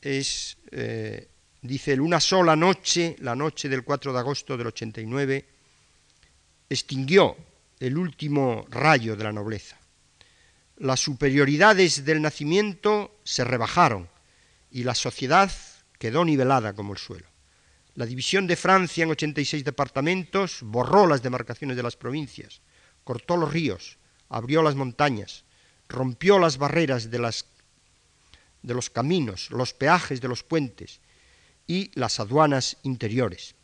es, 0.02 0.58
eh, 0.72 1.28
dice 1.62 1.94
él, 1.94 2.02
una 2.02 2.20
sola 2.20 2.56
noche, 2.56 3.16
la 3.20 3.36
noche 3.36 3.68
del 3.68 3.84
4 3.84 4.14
de 4.14 4.20
agosto 4.20 4.58
del 4.58 4.68
89, 4.68 5.46
extinguió 6.70 7.36
el 7.80 7.98
último 7.98 8.66
rayo 8.70 9.16
de 9.16 9.24
la 9.24 9.32
nobleza. 9.32 9.78
Las 10.78 11.00
superioridades 11.00 12.06
del 12.06 12.22
nacimiento 12.22 13.20
se 13.24 13.44
rebajaron 13.44 14.08
y 14.72 14.84
la 14.84 14.96
sociedad 14.96 15.52
quedó 15.98 16.24
nivelada 16.24 16.74
como 16.74 16.94
el 16.94 17.00
suelo. 17.00 17.26
La 17.96 18.06
división 18.06 18.48
de 18.48 18.56
Francia 18.56 19.04
en 19.04 19.10
86 19.10 19.66
departamentos 19.66 20.60
borró 20.62 21.06
las 21.06 21.22
demarcaciones 21.22 21.76
de 21.76 21.84
las 21.84 21.98
provincias 21.98 22.62
cortó 23.10 23.38
los 23.38 23.52
ríos, 23.52 23.98
abrió 24.30 24.62
las 24.62 24.76
montañas, 24.76 25.44
rompió 25.88 26.38
las 26.38 26.60
barreras 26.60 27.10
de, 27.10 27.18
las, 27.18 27.44
de 28.62 28.76
los 28.76 28.92
caminos, 28.92 29.50
los 29.50 29.74
peajes 29.74 30.22
de 30.22 30.28
los 30.28 30.44
puentes 30.44 31.00
y 31.66 31.90
las 31.96 32.20
aduanas 32.20 32.78
interiores. 32.84 33.56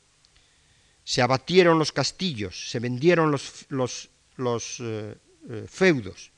Se 1.03 1.21
abatieron 1.21 1.77
los 1.77 1.91
castillos, 1.91 2.71
se 2.71 2.79
vendieron 2.79 3.29
los, 3.29 3.67
los, 3.69 4.09
los 4.37 4.79
eh, 4.79 5.15
eh, 5.47 5.67
feudos. 5.69 6.31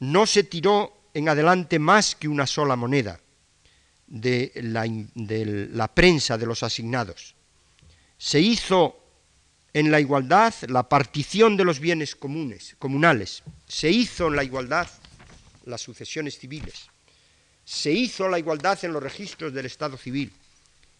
No 0.00 0.26
se 0.26 0.42
tiró 0.42 1.04
en 1.14 1.28
adelante 1.28 1.78
más 1.78 2.16
que 2.16 2.26
una 2.26 2.48
sola 2.48 2.74
moneda 2.74 3.20
de 4.08 4.50
la, 4.56 4.86
de 4.88 5.68
la 5.72 5.86
prensa 5.86 6.36
de 6.36 6.46
los 6.46 6.64
asignados. 6.64 7.36
Se 8.18 8.40
hizo 8.40 8.99
en 9.72 9.90
la 9.90 10.00
igualdad 10.00 10.54
la 10.68 10.88
partición 10.88 11.56
de 11.56 11.64
los 11.64 11.78
bienes 11.78 12.16
comunes, 12.16 12.76
comunales. 12.78 13.42
Se 13.68 13.90
hizo 13.90 14.28
en 14.28 14.36
la 14.36 14.44
igualdad 14.44 14.88
las 15.64 15.80
sucesiones 15.80 16.38
civiles. 16.38 16.88
Se 17.64 17.92
hizo 17.92 18.28
la 18.28 18.38
igualdad 18.38 18.78
en 18.84 18.92
los 18.92 19.02
registros 19.02 19.52
del 19.52 19.66
Estado 19.66 19.96
civil. 19.96 20.32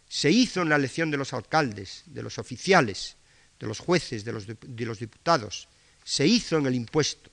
Se 0.08 0.30
hizo 0.30 0.62
en 0.62 0.68
la 0.68 0.76
elección 0.76 1.10
de 1.10 1.16
los 1.16 1.32
alcaldes, 1.32 2.04
de 2.06 2.22
los 2.22 2.38
oficiales, 2.38 3.16
de 3.58 3.66
los 3.66 3.80
jueces, 3.80 4.24
de 4.24 4.32
los, 4.32 4.46
de 4.46 4.86
los 4.86 4.98
diputados. 4.98 5.68
Se 6.04 6.26
hizo 6.26 6.58
en 6.58 6.66
el 6.66 6.74
impuesto. 6.74 7.30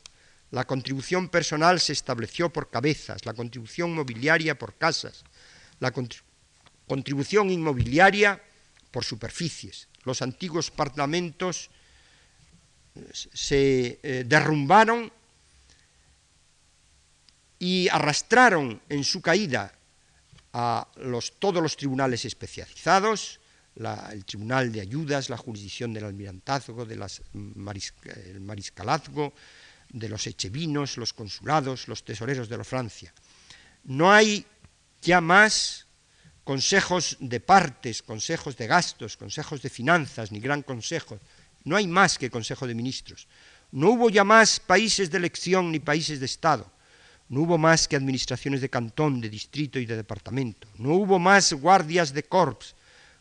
La 0.52 0.66
contribución 0.66 1.30
personal 1.30 1.80
se 1.80 1.94
estableció 1.94 2.52
por 2.52 2.70
cabezas, 2.70 3.26
la 3.26 3.34
contribución 3.34 3.94
mobiliaria 3.94 4.58
por 4.58 4.76
casas, 4.76 5.24
la 5.80 5.92
contribución 6.88 7.50
inmobiliaria 7.50 8.42
por 8.92 9.04
superficies, 9.04 9.90
los 10.08 10.22
antiguos 10.22 10.72
parlamentos 10.72 11.70
se 13.12 14.00
eh, 14.02 14.24
derrumbaron 14.26 15.12
y 17.60 17.90
arrastraron 17.90 18.82
en 18.88 19.04
su 19.04 19.22
caída 19.22 19.74
a 20.54 20.88
todos 21.38 21.62
los 21.62 21.76
tribunales 21.76 22.26
especializados, 22.26 23.40
el 23.76 24.26
Tribunal 24.26 24.72
de 24.72 24.82
Ayudas, 24.82 25.30
la 25.30 25.38
jurisdicción 25.38 25.94
del 25.94 26.06
almirantazgo, 26.06 26.86
del 26.86 27.04
mariscalazgo, 28.40 29.34
de 29.90 30.10
los 30.10 30.26
echevinos, 30.26 30.98
los 30.98 31.14
consulados, 31.14 31.88
los 31.88 32.04
tesoreros 32.04 32.50
de 32.50 32.58
la 32.58 32.64
Francia. 32.64 33.14
No 33.84 34.12
hay 34.12 34.46
ya 35.02 35.22
más 35.22 35.87
consejos 36.48 37.18
de 37.20 37.42
partes, 37.42 38.02
consejos 38.02 38.56
de 38.56 38.68
gastos, 38.68 39.18
consejos 39.18 39.62
de 39.62 39.70
finanzas, 39.70 40.32
ni 40.32 40.40
gran 40.40 40.64
consejo. 40.64 41.20
No 41.66 41.76
hay 41.76 41.88
más 41.88 42.18
que 42.18 42.32
consejo 42.32 42.66
de 42.66 42.74
ministros. 42.74 43.28
No 43.74 43.90
hubo 43.90 44.10
ya 44.10 44.24
más 44.24 44.62
países 44.62 45.12
de 45.12 45.18
elección 45.18 45.74
ni 45.74 45.80
países 45.80 46.22
de 46.22 46.26
Estado. 46.26 46.72
No 47.28 47.42
hubo 47.42 47.58
más 47.58 47.86
que 47.86 47.98
administraciones 47.98 48.62
de 48.62 48.70
cantón, 48.70 49.20
de 49.20 49.30
distrito 49.30 49.78
y 49.78 49.86
de 49.86 49.98
departamento. 49.98 50.70
No 50.78 50.94
hubo 50.94 51.20
más 51.20 51.52
guardias 51.52 52.14
de 52.14 52.24
corps, 52.24 52.76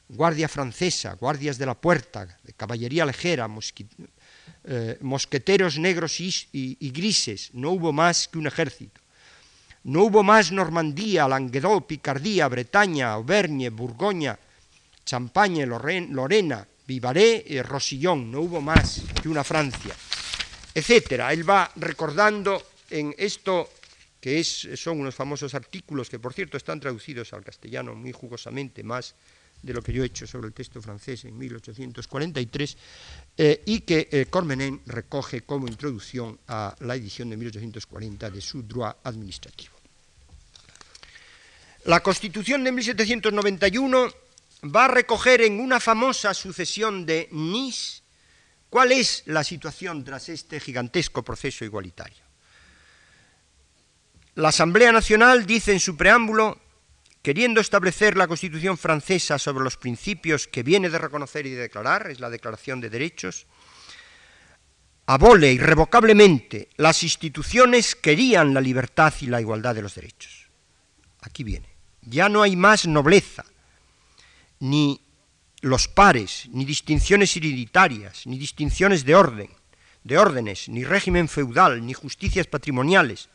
guardia 0.09 0.47
francesa, 0.47 1.15
guardias 1.15 1.59
de 1.59 1.67
la 1.67 1.75
puerta, 1.75 2.39
de 2.45 2.53
caballería 2.53 3.05
ligera, 3.05 3.51
eh, 4.63 4.99
mosqueteros 5.01 5.81
negros 5.81 6.21
y 6.21 6.91
grises. 6.95 7.51
No 7.55 7.73
hubo 7.73 7.93
más 7.93 8.29
que 8.29 8.39
un 8.39 8.47
ejército. 8.47 9.01
No 9.87 10.03
hubo 10.03 10.25
más 10.25 10.51
Normandía, 10.51 11.29
Languedoc, 11.29 11.87
Picardía, 11.87 12.49
Bretaña, 12.49 13.13
Auvergne, 13.13 13.71
Burgoña, 13.71 14.37
Champagne, 15.05 15.65
Lorena, 15.65 16.67
Vivarais 16.89 17.45
y 17.47 17.63
Rosillón. 17.63 18.29
No 18.29 18.41
hubo 18.41 18.61
más 18.61 19.03
que 19.23 19.29
una 19.29 19.45
Francia, 19.45 19.95
etcétera. 20.75 21.33
Él 21.33 21.49
va 21.49 21.71
recordando 21.77 22.61
en 22.91 23.15
esto 23.17 23.71
que 24.21 24.43
son 24.43 24.99
unos 24.99 25.15
famosos 25.15 25.55
artículos 25.55 26.11
que, 26.11 26.19
por 26.19 26.33
cierto, 26.33 26.57
están 26.57 26.81
traducidos 26.81 27.33
al 27.33 27.45
castellano 27.45 27.95
muy 27.95 28.11
jugosamente, 28.11 28.83
más 28.83 29.15
de 29.63 29.73
lo 29.73 29.83
que 29.83 29.93
yo 29.93 30.03
he 30.03 30.07
hecho 30.07 30.27
sobre 30.27 30.49
el 30.49 30.53
texto 30.53 30.83
francés 30.83 31.25
en 31.27 31.39
1843, 31.39 32.77
eh, 33.39 33.63
y 33.67 33.81
que 33.83 34.09
eh, 34.11 34.27
Cormenin 34.29 34.81
recoge 34.87 35.43
como 35.43 35.69
introducción 35.69 36.41
a 36.49 36.75
la 36.81 36.97
edición 36.97 37.31
de 37.31 37.37
1840 37.37 38.31
de 38.31 38.41
su 38.41 38.65
droit 38.65 38.97
administrativo. 39.05 39.76
La 41.87 42.03
Constitución 42.03 42.65
de 42.65 42.73
1791 42.73 44.09
va 44.75 44.87
a 44.87 44.89
recoger 44.89 45.43
en 45.43 45.61
una 45.61 45.79
famosa 45.79 46.35
sucesión 46.35 47.07
de 47.07 47.29
Nice 47.31 48.03
cuál 48.69 48.91
es 48.91 49.23
la 49.27 49.45
situación 49.45 50.03
tras 50.03 50.29
este 50.29 50.59
gigantesco 50.59 51.23
proceso 51.23 51.65
igualitario. 51.65 52.25
La 54.35 54.49
Asamblea 54.49 54.91
Nacional 54.91 55.47
dice 55.47 55.71
en 55.71 55.79
su 55.79 55.97
preámbulo, 55.97 56.61
queriendo 57.23 57.61
establecer 57.61 58.17
la 58.17 58.27
Constitución 58.27 58.77
francesa 58.77 59.39
sobre 59.39 59.63
los 59.63 59.77
principios 59.77 60.49
que 60.49 60.65
viene 60.65 60.91
de 60.91 60.99
reconocer 60.99 61.47
y 61.47 61.51
de 61.51 61.63
declarar, 61.63 62.11
es 62.11 62.19
la 62.19 62.31
Declaración 62.31 62.81
de 62.81 62.91
Derechos, 62.91 63.47
abole 65.07 65.53
irrevocablemente 65.53 66.69
las 66.79 67.05
instituciones 67.05 67.95
que 67.95 68.11
querían 68.11 68.55
la 68.55 68.61
libertad 68.61 69.15
y 69.21 69.27
la 69.27 69.41
igualdad 69.41 69.77
de 69.77 69.83
los 69.83 69.95
derechos. 69.95 70.49
Aquí 71.21 71.45
viene. 71.45 71.76
Ya 72.07 72.29
no 72.29 72.43
hay 72.43 72.57
más 72.57 72.87
nobleza, 72.87 73.45
ni 74.61 75.01
los 75.61 75.89
pares, 75.89 76.49
ni 76.53 76.65
distinciones 76.65 77.37
hereditarias, 77.37 78.27
ni 78.27 78.39
distinciones 78.39 79.05
de 79.05 79.15
orden, 79.15 79.51
de 80.05 80.17
órdenes, 80.17 80.69
ni 80.69 80.85
régimen 80.85 81.29
feudal, 81.29 81.85
ni 81.85 81.93
justicias 81.93 82.47
patrimoniales, 82.47 83.29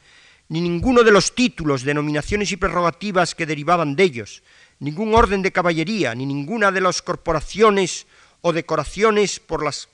ni 0.48 0.62
ninguno 0.62 1.04
de 1.04 1.12
los 1.12 1.36
títulos, 1.36 1.84
denominaciones 1.84 2.52
y 2.52 2.58
prerrogativas 2.58 3.36
que 3.36 3.46
derivaban 3.46 3.96
de 3.96 4.04
ellos, 4.04 4.44
ningún 4.80 5.14
orden 5.14 5.42
de 5.42 5.52
caballería, 5.52 6.16
ni 6.16 6.26
ninguna 6.26 6.72
de 6.72 6.82
las 6.82 7.02
corporaciones 7.02 8.08
o 8.42 8.54
decoraciones 8.54 9.42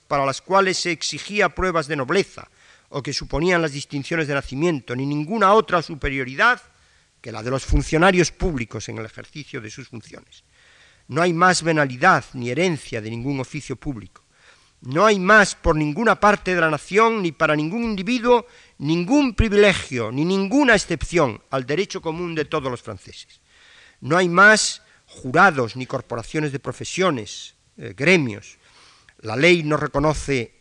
para 0.07 0.25
las 0.25 0.41
cuales 0.41 0.77
se 0.77 0.91
exigía 0.91 1.49
pruebas 1.49 1.87
de 1.87 1.95
nobleza 1.95 2.47
o 2.89 3.03
que 3.03 3.11
suponían 3.11 3.61
las 3.61 3.73
distinciones 3.73 4.27
de 4.27 4.33
nacimiento, 4.33 4.95
ni 4.95 5.05
ninguna 5.05 5.53
otra 5.53 5.81
superioridad 5.81 6.61
la 7.31 7.43
de 7.43 7.51
los 7.51 7.65
funcionarios 7.65 8.31
públicos 8.31 8.89
en 8.89 8.97
el 8.97 9.05
ejercicio 9.05 9.61
de 9.61 9.69
sus 9.69 9.89
funciones. 9.89 10.43
No 11.07 11.21
hay 11.21 11.33
más 11.33 11.63
venalidad 11.63 12.25
ni 12.33 12.49
herencia 12.49 13.01
de 13.01 13.09
ningún 13.09 13.39
oficio 13.39 13.75
público. 13.75 14.23
No 14.81 15.05
hay 15.05 15.19
más 15.19 15.55
por 15.55 15.75
ninguna 15.75 16.19
parte 16.19 16.53
de 16.53 16.61
la 16.61 16.69
nación 16.69 17.23
ni 17.23 17.31
para 17.31 17.55
ningún 17.55 17.83
individuo 17.83 18.45
ningún 18.77 19.33
privilegio 19.33 20.11
ni 20.11 20.23
ninguna 20.23 20.75
excepción 20.75 21.41
al 21.49 21.65
derecho 21.65 22.01
común 22.01 22.35
de 22.35 22.45
todos 22.45 22.69
los 22.69 22.81
franceses. 22.81 23.41
No 24.01 24.17
hay 24.17 24.29
más 24.29 24.83
jurados 25.07 25.75
ni 25.75 25.85
corporaciones 25.85 26.51
de 26.51 26.59
profesiones, 26.59 27.55
eh, 27.77 27.93
gremios. 27.97 28.57
La 29.21 29.35
ley 29.35 29.63
no 29.63 29.77
reconoce 29.77 30.59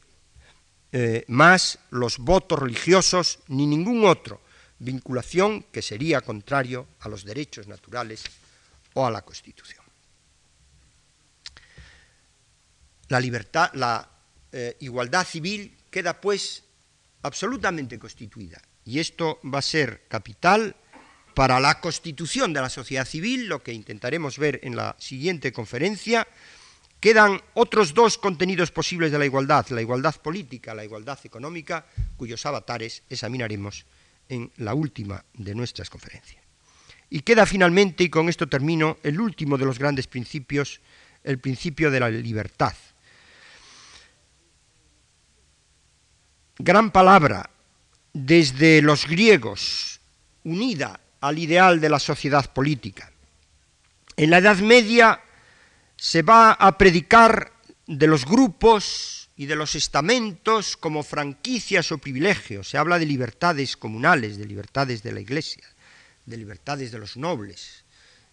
eh, 0.93 1.25
más 1.29 1.79
los 1.91 2.19
votos 2.19 2.59
religiosos 2.59 3.41
ni 3.49 3.67
ningún 3.67 4.07
otro 4.07 4.41
vinculación 4.79 5.65
que 5.73 5.83
sería 5.83 6.21
contrario 6.21 6.87
a 7.01 7.09
los 7.09 7.25
derechos 7.25 7.67
naturales 7.67 8.25
o 8.95 9.07
a 9.07 9.11
la 9.11 9.23
Constitución. 9.23 9.85
La 13.09 13.21
libertad, 13.21 13.71
la 13.75 14.09
eh, 14.53 14.77
igualdad 14.81 15.25
civil 15.25 15.77
queda 15.91 16.21
pues 16.21 16.65
absolutamente 17.23 17.99
constituida 17.99 18.61
y 18.85 18.99
esto 19.01 19.41
va 19.45 19.59
a 19.59 19.63
ser 19.63 20.07
capital 20.09 20.75
para 21.35 21.61
la 21.61 21.81
constitución 21.81 22.53
de 22.53 22.63
la 22.63 22.71
sociedad 22.71 23.05
civil, 23.05 23.47
lo 23.47 23.63
que 23.63 23.73
intentaremos 23.73 24.39
ver 24.39 24.61
en 24.63 24.75
la 24.75 24.97
siguiente 24.99 25.53
conferencia. 25.53 26.27
Quedan 26.99 27.43
otros 27.53 27.93
dos 27.93 28.17
contenidos 28.17 28.71
posibles 28.71 29.13
de 29.13 29.19
la 29.19 29.27
igualdad, 29.27 29.69
la 29.69 29.83
igualdad 29.83 30.17
política, 30.17 30.75
la 30.75 30.85
igualdad 30.85 31.19
económica, 31.25 31.85
cuyos 32.17 32.47
avatares 32.47 33.03
examinaremos 33.11 33.85
en 34.29 34.51
la 34.57 34.75
última 34.75 35.25
de 35.35 35.55
nuestras 35.55 35.91
conferencias. 35.91 36.43
Y 37.11 37.21
queda 37.21 37.47
finalmente, 37.47 38.05
y 38.05 38.09
con 38.09 38.29
esto 38.29 38.49
termino, 38.49 38.99
el 39.03 39.21
último 39.21 39.57
de 39.57 39.65
los 39.65 39.79
grandes 39.79 40.07
principios, 40.07 40.81
el 41.23 41.39
principio 41.39 41.91
de 41.91 42.01
la 42.01 42.11
libertad, 42.11 42.75
gran 46.59 46.91
palabra 46.91 47.51
desde 48.13 48.83
los 48.83 49.07
griegos, 49.07 50.01
unida 50.45 51.01
al 51.21 51.39
ideal 51.39 51.81
de 51.81 51.89
la 51.89 51.99
sociedad 51.99 52.53
política. 52.53 53.13
En 54.17 54.31
la 54.31 54.39
Edad 54.39 54.59
Media 54.59 55.21
se 55.97 56.23
va 56.23 56.53
a 56.53 56.79
predicar 56.79 57.53
de 57.87 58.07
los 58.07 58.25
grupos 58.25 59.26
y 59.37 59.47
de 59.47 59.57
los 59.57 59.75
estamentos 59.75 60.77
como 60.77 61.03
franquicias 61.03 61.93
o 61.93 61.99
privilegios. 61.99 62.71
Se 62.71 62.79
habla 62.79 62.99
de 62.99 63.07
libertades 63.07 63.77
comunales, 63.77 64.39
de 64.39 64.47
libertades 64.47 65.03
de 65.03 65.13
la 65.13 65.21
Iglesia, 65.21 65.65
de 66.25 66.37
libertades 66.37 66.91
de 66.91 66.99
los 66.99 67.17
nobles, 67.17 67.85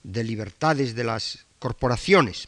de 0.04 0.24
libertades 0.24 0.95
de 0.95 1.04
las 1.04 1.45
corporaciones. 1.60 2.47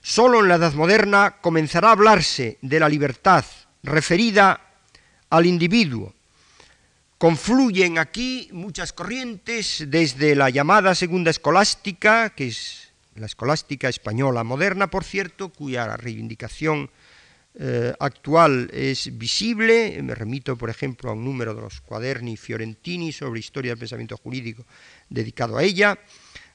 Solo 0.00 0.40
en 0.40 0.48
la 0.48 0.54
Edad 0.54 0.72
Moderna 0.72 1.36
comenzará 1.42 1.88
a 1.88 1.92
hablarse 1.92 2.58
de 2.62 2.80
la 2.80 2.88
libertad 2.88 3.44
referida 3.82 4.60
al 5.28 5.44
individuo. 5.44 6.14
Confluyen 7.18 7.98
aquí 7.98 8.48
muchas 8.52 8.94
corrientes, 8.94 9.84
desde 9.88 10.34
la 10.34 10.48
llamada 10.48 10.94
segunda 10.94 11.30
escolástica, 11.30 12.30
que 12.30 12.48
es 12.48 12.92
la 13.14 13.26
escolástica 13.26 13.90
española 13.90 14.42
moderna, 14.42 14.88
por 14.88 15.04
cierto, 15.04 15.50
cuya 15.50 15.98
reivindicación 15.98 16.90
eh, 17.54 17.92
actual 17.98 18.70
es 18.72 19.18
visible. 19.18 20.00
Me 20.02 20.14
remito, 20.14 20.56
por 20.56 20.70
ejemplo, 20.70 21.10
a 21.10 21.14
un 21.14 21.24
número 21.24 21.54
de 21.54 21.62
los 21.62 21.80
cuaderni 21.80 22.36
fiorentini 22.36 23.12
sobre 23.12 23.40
historia 23.40 23.72
del 23.72 23.78
pensamiento 23.78 24.16
jurídico 24.16 24.64
dedicado 25.08 25.56
a 25.56 25.62
ella. 25.62 25.98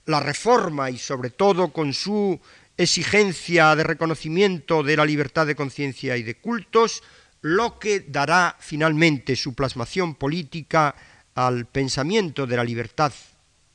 La 0.06 0.20
reforma 0.20 0.90
y, 0.90 0.98
sobre 0.98 1.32
todo, 1.32 1.74
con 1.74 1.94
su 1.94 2.40
exigencia 2.78 3.76
de 3.76 3.84
reconocimiento 3.84 4.84
de 4.84 4.98
la 4.98 5.06
libertad 5.06 5.48
de 5.48 5.56
conciencia 5.56 6.18
y 6.18 6.24
de 6.24 6.36
cultos, 6.36 7.04
lo 7.42 7.78
que 7.80 8.02
dará 8.08 8.56
finalmente 8.60 9.36
su 9.36 9.54
plasmación 9.54 10.16
política 10.16 10.96
al 11.36 11.66
pensamiento 11.66 12.48
de 12.48 12.58
la 12.58 12.64
libertad 12.64 13.14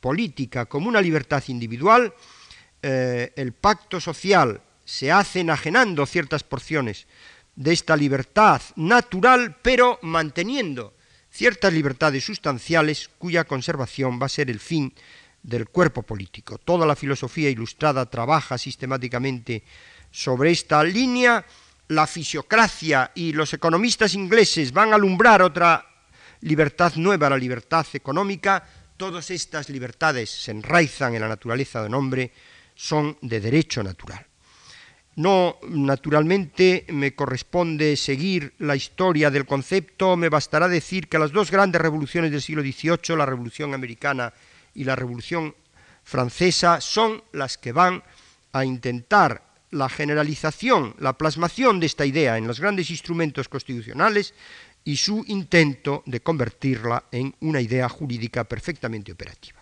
política 0.01 0.67
como 0.67 0.89
una 0.89 1.01
libertad 1.01 1.43
individual, 1.49 2.13
eh, 2.83 3.33
el 3.37 3.53
pacto 3.53 4.01
social 4.01 4.61
se 4.91 5.13
hace 5.13 5.41
enajenando 5.41 6.05
ciertas 6.05 6.43
porciones 6.43 7.07
de 7.55 7.73
esta 7.73 7.97
libertad 7.97 8.61
natural, 8.75 9.57
pero 9.63 10.01
manteniendo 10.03 10.95
ciertas 11.31 11.73
libertades 11.73 12.25
sustanciales 12.25 13.09
cuya 13.17 13.45
conservación 13.45 14.21
va 14.21 14.27
a 14.27 14.29
ser 14.29 14.51
el 14.51 14.59
fin 14.59 14.93
del 15.45 15.69
cuerpo 15.69 16.03
político. 16.03 16.59
Toda 16.59 16.87
la 16.87 16.97
filosofía 16.97 17.49
ilustrada 17.49 18.11
trabaja 18.11 18.59
sistemáticamente 18.59 19.63
sobre 20.11 20.51
esta 20.51 20.83
línea 20.83 21.47
la 21.87 22.09
fisiocracia 22.09 23.13
y 23.15 23.33
los 23.33 23.55
economistas 23.55 24.15
ingleses 24.15 24.73
van 24.73 24.93
a 24.93 24.97
alumbrar 24.97 25.41
otra 25.41 25.87
libertad 26.41 26.95
nueva, 26.97 27.31
la 27.31 27.39
libertad 27.39 27.87
económica, 27.93 28.67
todas 28.97 29.31
estas 29.31 29.69
libertades 29.69 30.31
se 30.31 30.51
enraizan 30.51 31.15
en 31.15 31.21
la 31.21 31.29
naturaleza 31.29 31.81
del 31.81 31.95
hombre, 31.95 32.33
son 32.75 33.17
de 33.23 33.41
derecho 33.41 33.85
natural. 33.85 34.30
No, 35.21 35.59
naturalmente, 35.69 36.87
me 36.89 37.15
corresponde 37.15 37.95
seguir 37.99 38.55
la 38.61 38.75
historia 38.75 39.31
del 39.31 39.45
concepto, 39.45 40.17
me 40.17 40.31
bastará 40.31 40.67
decir 40.67 41.09
que 41.09 41.19
las 41.19 41.31
dos 41.31 41.51
grandes 41.51 41.83
revoluciones 41.83 42.31
del 42.31 42.41
siglo 42.41 42.63
XVIII, 42.63 43.19
la 43.19 43.27
Revolución 43.27 43.75
Americana 43.75 44.33
y 44.75 44.85
la 44.85 44.97
Revolución 44.97 45.55
Francesa, 46.05 46.81
son 46.81 47.23
las 47.33 47.59
que 47.59 47.73
van 47.73 48.03
a 48.53 48.65
intentar 48.65 49.43
la 49.73 49.91
generalización, 49.91 50.97
la 51.01 51.13
plasmación 51.13 51.81
de 51.81 51.87
esta 51.87 52.07
idea 52.07 52.39
en 52.39 52.47
los 52.47 52.59
grandes 52.59 52.89
instrumentos 52.89 53.47
constitucionales 53.47 54.33
y 54.85 54.97
su 54.97 55.23
intento 55.27 56.03
de 56.07 56.21
convertirla 56.21 57.05
en 57.13 57.37
una 57.41 57.61
idea 57.61 57.91
jurídica 57.91 58.45
perfectamente 58.45 59.13
operativa. 59.13 59.61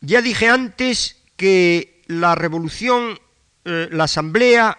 Ya 0.00 0.20
dije 0.20 0.48
antes 0.48 1.16
que 1.36 1.97
la 2.08 2.34
revolución, 2.34 3.18
eh, 3.64 3.88
la 3.92 4.04
asamblea 4.04 4.78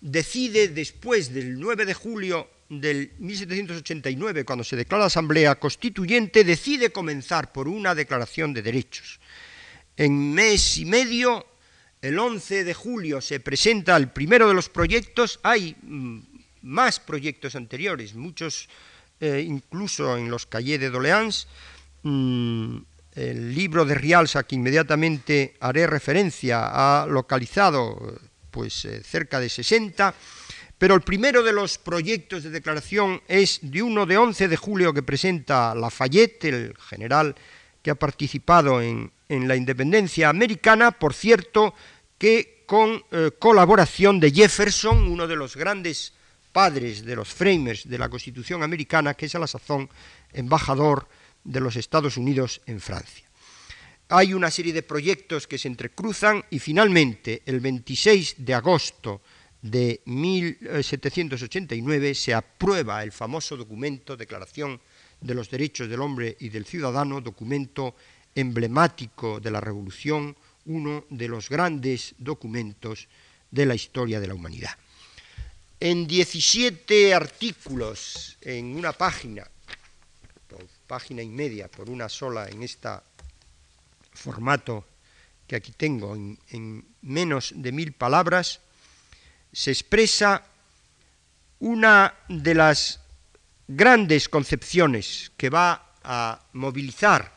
decide 0.00 0.68
después 0.68 1.32
del 1.32 1.58
9 1.58 1.84
de 1.84 1.94
julio 1.94 2.48
del 2.68 3.12
1789, 3.18 4.44
cuando 4.44 4.64
se 4.64 4.76
declara 4.76 5.00
la 5.00 5.06
asamblea 5.06 5.56
constituyente, 5.56 6.44
decide 6.44 6.90
comenzar 6.90 7.52
por 7.52 7.68
una 7.68 7.94
declaración 7.94 8.54
de 8.54 8.62
derechos. 8.62 9.20
En 9.96 10.32
mes 10.32 10.78
y 10.78 10.84
medio 10.84 11.46
el 12.00 12.18
11 12.18 12.64
de 12.64 12.74
julio 12.74 13.20
se 13.20 13.40
presenta 13.40 13.96
el 13.96 14.08
primero 14.08 14.46
de 14.48 14.54
los 14.54 14.68
proyectos, 14.68 15.40
hay 15.42 15.76
mm, 15.82 16.20
más 16.62 17.00
proyectos 17.00 17.56
anteriores, 17.56 18.14
muchos 18.14 18.68
eh, 19.20 19.44
incluso 19.46 20.16
en 20.16 20.30
los 20.30 20.46
cahiers 20.46 20.82
de 20.82 20.90
Doleans, 20.90 21.48
mm, 22.02 22.78
el 23.14 23.54
libro 23.54 23.84
de 23.84 23.94
Rialsa 23.94 24.42
que 24.42 24.56
inmediatamente 24.56 25.54
haré 25.60 25.86
referencia 25.86 27.02
ha 27.02 27.06
localizado 27.06 28.18
pues 28.50 28.84
eh, 28.84 29.02
cerca 29.02 29.40
de 29.40 29.48
60, 29.48 30.14
pero 30.78 30.94
el 30.94 31.02
primero 31.02 31.42
de 31.42 31.52
los 31.52 31.78
proyectos 31.78 32.42
de 32.42 32.50
declaración 32.50 33.22
es 33.28 33.58
de 33.62 33.82
uno 33.82 34.06
de 34.06 34.16
11 34.16 34.48
de 34.48 34.56
julio 34.56 34.92
que 34.92 35.02
presenta 35.02 35.74
Lafayette, 35.74 36.44
el 36.44 36.74
general 36.76 37.34
que 37.82 37.90
ha 37.90 37.94
participado 37.94 38.80
en, 38.80 39.12
la 39.28 39.56
independencia 39.56 40.28
americana, 40.28 40.92
por 40.92 41.12
cierto, 41.12 41.74
que 42.18 42.62
con 42.66 43.02
eh, 43.10 43.32
colaboración 43.38 44.20
de 44.20 44.30
Jefferson, 44.30 45.10
uno 45.10 45.26
de 45.26 45.34
los 45.34 45.56
grandes 45.56 46.12
padres 46.52 47.04
de 47.04 47.16
los 47.16 47.34
framers 47.34 47.88
de 47.88 47.98
la 47.98 48.08
Constitución 48.08 48.62
americana, 48.62 49.14
que 49.14 49.26
es 49.26 49.34
a 49.34 49.40
la 49.40 49.48
sazón 49.48 49.90
embajador 50.32 51.08
de 51.44 51.60
los 51.60 51.76
Estados 51.76 52.16
Unidos 52.16 52.60
en 52.66 52.80
Francia. 52.80 53.28
Hay 54.08 54.34
una 54.34 54.50
serie 54.50 54.72
de 54.72 54.82
proyectos 54.82 55.46
que 55.46 55.58
se 55.58 55.68
entrecruzan 55.68 56.44
y 56.50 56.58
finalmente 56.58 57.42
el 57.46 57.60
26 57.60 58.34
de 58.38 58.54
agosto 58.54 59.22
de 59.62 60.00
1789 60.04 62.14
se 62.14 62.34
aprueba 62.34 63.02
el 63.02 63.12
famoso 63.12 63.56
documento 63.56 64.16
Declaración 64.16 64.80
de 65.20 65.34
los 65.34 65.50
Derechos 65.50 65.88
del 65.88 66.02
Hombre 66.02 66.36
y 66.38 66.50
del 66.50 66.66
Ciudadano, 66.66 67.22
documento 67.22 67.96
emblemático 68.34 69.40
de 69.40 69.50
la 69.50 69.60
Revolución, 69.60 70.36
uno 70.66 71.06
de 71.08 71.28
los 71.28 71.48
grandes 71.48 72.14
documentos 72.18 73.08
de 73.50 73.64
la 73.64 73.74
historia 73.74 74.20
de 74.20 74.26
la 74.26 74.34
humanidad. 74.34 74.76
En 75.80 76.06
17 76.06 77.14
artículos, 77.14 78.36
en 78.42 78.76
una 78.76 78.92
página, 78.92 79.48
página 80.94 81.22
y 81.22 81.28
media 81.28 81.66
por 81.66 81.90
una 81.90 82.08
sola 82.08 82.48
en 82.48 82.62
este 82.62 82.88
formato 84.12 84.86
que 85.44 85.56
aquí 85.56 85.72
tengo, 85.72 86.14
en, 86.14 86.86
menos 87.02 87.52
de 87.56 87.72
mil 87.72 87.94
palabras, 87.94 88.60
se 89.52 89.72
expresa 89.72 90.46
una 91.58 92.14
de 92.28 92.54
las 92.54 93.00
grandes 93.66 94.28
concepciones 94.28 95.32
que 95.36 95.50
va 95.50 95.94
a 96.04 96.38
movilizar 96.52 97.34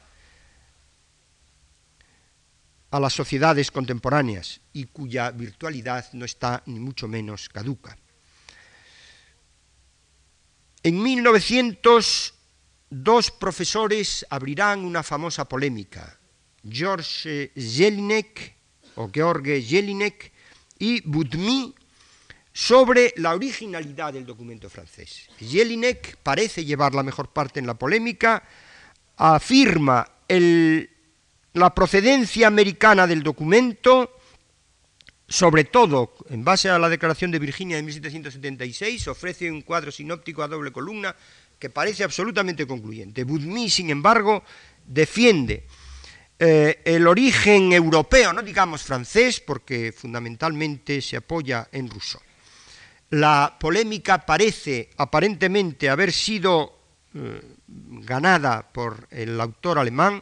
a 2.92 3.00
las 3.00 3.14
sociedades 3.14 3.72
contemporáneas 3.72 4.62
y 4.74 4.86
cuya 4.86 5.32
virtualidad 5.32 6.14
no 6.14 6.26
está 6.26 6.62
ni 6.68 6.80
mucho 6.80 7.08
menos 7.08 7.50
caduca. 7.50 7.98
En 10.84 11.02
1900 11.02 12.37
dos 12.90 13.32
profesores 13.32 14.26
abrirán 14.30 14.86
una 14.86 15.04
famosa 15.04 15.46
polémica, 15.46 16.18
George 16.68 17.52
Jelinek 17.56 18.56
o 18.96 19.10
Jelinek 19.12 20.32
y 20.80 21.02
Boudmy 21.02 21.74
sobre 22.52 23.14
la 23.18 23.36
originalidad 23.36 24.14
del 24.14 24.26
documento 24.26 24.70
francés. 24.70 25.30
Jelinek 25.40 26.18
parece 26.24 26.66
llevar 26.66 26.96
la 26.96 27.04
mejor 27.04 27.30
parte 27.30 27.60
en 27.60 27.68
la 27.68 27.76
polémica, 27.76 28.44
afirma 29.18 30.08
la 31.54 31.76
procedencia 31.76 32.48
americana 32.48 33.06
del 33.06 33.22
documento, 33.22 34.12
sobre 35.28 35.66
todo 35.66 36.16
en 36.30 36.44
base 36.44 36.70
a 36.70 36.80
la 36.80 36.90
Declaración 36.90 37.32
de 37.32 37.40
Virginia 37.40 37.76
de 37.76 37.84
1776, 37.84 39.08
ofrece 39.08 39.52
un 39.52 39.62
cuadro 39.62 39.92
sinóptico 39.92 40.42
a 40.42 40.48
doble 40.48 40.72
columna 40.72 41.16
que 41.60 41.70
parece 41.70 42.04
absolutamente 42.04 42.68
concluyente. 42.68 43.24
Budmi, 43.24 43.70
sin 43.70 43.90
embargo, 43.90 44.44
defiende 44.86 45.66
eh, 46.40 46.82
el 46.86 47.08
origen 47.08 47.74
europeo, 47.74 48.32
no 48.32 48.42
digamos 48.44 48.84
francés, 48.84 49.40
porque 49.40 49.92
fundamentalmente 49.92 51.02
se 51.02 51.18
apoya 51.18 51.68
en 51.72 51.90
Rousseau. 51.90 52.22
La 53.10 53.58
polémica 53.60 54.26
parece 54.26 54.90
aparentemente 54.98 55.90
haber 55.90 56.12
sido 56.12 56.78
eh, 57.16 57.42
ganada 57.68 58.68
por 58.72 59.08
el 59.10 59.40
autor 59.40 59.80
alemán, 59.80 60.22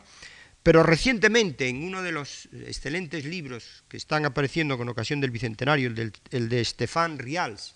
pero 0.63 0.83
recientemente 0.83 1.67
en 1.67 1.83
uno 1.83 2.01
de 2.01 2.11
los 2.11 2.47
excelentes 2.65 3.25
libros 3.25 3.83
que 3.88 3.97
están 3.97 4.25
apareciendo 4.25 4.77
con 4.77 4.88
ocasión 4.88 5.19
del 5.19 5.31
Bicentenario, 5.31 5.89
el, 5.89 6.13
el 6.31 6.49
de 6.49 6.63
Stéphane 6.63 7.17
Rials, 7.17 7.75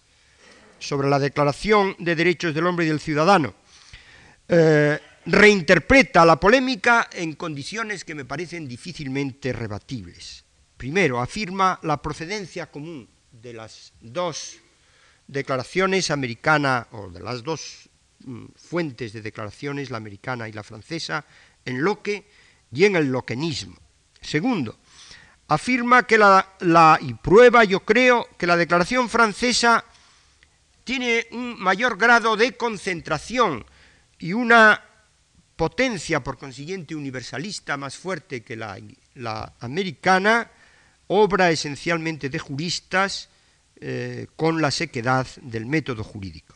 sobre 0.80 1.10
la 1.10 1.20
Declaración 1.20 1.96
de 2.00 2.16
Derechos 2.16 2.54
del 2.54 2.66
Hombre 2.66 2.86
y 2.86 2.90
del 2.90 3.00
Ciudadano, 3.00 3.54
eh, 4.48 5.00
reinterpreta 5.26 6.26
la 6.26 6.40
polémica 6.40 7.10
en 7.12 7.34
condiciones 7.34 8.04
que 8.04 8.16
me 8.16 8.26
parecen 8.26 8.68
difícilmente 8.68 9.54
rebatibles. 9.54 10.44
Primero, 10.76 11.20
afirma 11.20 11.80
la 11.84 12.02
procedencia 12.02 12.72
común 12.72 13.08
de 13.32 13.54
las 13.54 13.94
dos 14.02 14.58
declaraciones 15.28 16.10
americana 16.10 16.88
o 16.92 17.10
de 17.10 17.20
las 17.20 17.44
dos 17.44 17.90
mm, 18.26 18.46
fuentes 18.56 19.14
de 19.14 19.22
declaraciones, 19.22 19.92
la 19.92 19.98
americana 19.98 20.50
y 20.50 20.54
la 20.54 20.64
francesa, 20.64 21.26
en 21.66 21.84
Locke 21.84 22.26
y 22.72 22.86
en 22.86 22.96
el 22.96 23.12
loquenismo. 23.12 23.76
Segundo, 24.22 24.80
afirma 25.48 26.08
que 26.08 26.18
la, 26.18 26.56
la, 26.62 26.98
y 27.02 27.14
prueba, 27.14 27.64
yo 27.64 27.82
creo, 27.82 28.28
que 28.38 28.48
la 28.48 28.58
declaración 28.58 29.10
francesa 29.10 29.86
tiene 30.90 31.28
un 31.34 31.62
mayor 31.62 32.00
grado 32.00 32.36
de 32.36 32.58
concentración 32.58 33.64
y 34.18 34.34
una 34.34 34.84
potencia, 35.56 36.24
por 36.24 36.40
consiguiente, 36.40 36.96
universalista 36.96 37.78
más 37.78 37.96
fuerte 37.96 38.42
que 38.42 38.56
la, 38.56 39.54
americana, 39.60 40.50
obra 41.06 41.52
esencialmente 41.52 42.30
de 42.30 42.40
juristas 42.40 43.30
eh, 43.80 44.26
con 44.36 44.64
la 44.64 44.72
sequedad 44.72 45.28
del 45.44 45.68
método 45.68 46.04
jurídico. 46.04 46.56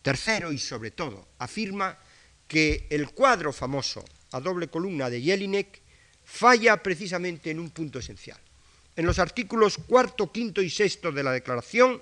Tercero 0.00 0.50
y 0.50 0.56
sobre 0.56 0.92
todo, 0.92 1.28
afirma 1.38 1.98
que 2.46 2.86
el 2.88 3.10
cuadro 3.10 3.52
famoso 3.52 4.02
a 4.32 4.40
doble 4.40 4.68
columna 4.68 5.10
de 5.10 5.20
Jelinek 5.20 5.82
falla 6.24 6.82
precisamente 6.82 7.50
en 7.50 7.60
un 7.60 7.68
punto 7.68 7.98
esencial. 7.98 8.40
En 8.96 9.04
los 9.04 9.18
artículos 9.18 9.76
cuarto, 9.76 10.32
quinto 10.32 10.62
y 10.62 10.70
sexto 10.70 11.12
de 11.12 11.22
la 11.22 11.32
Declaración 11.32 12.00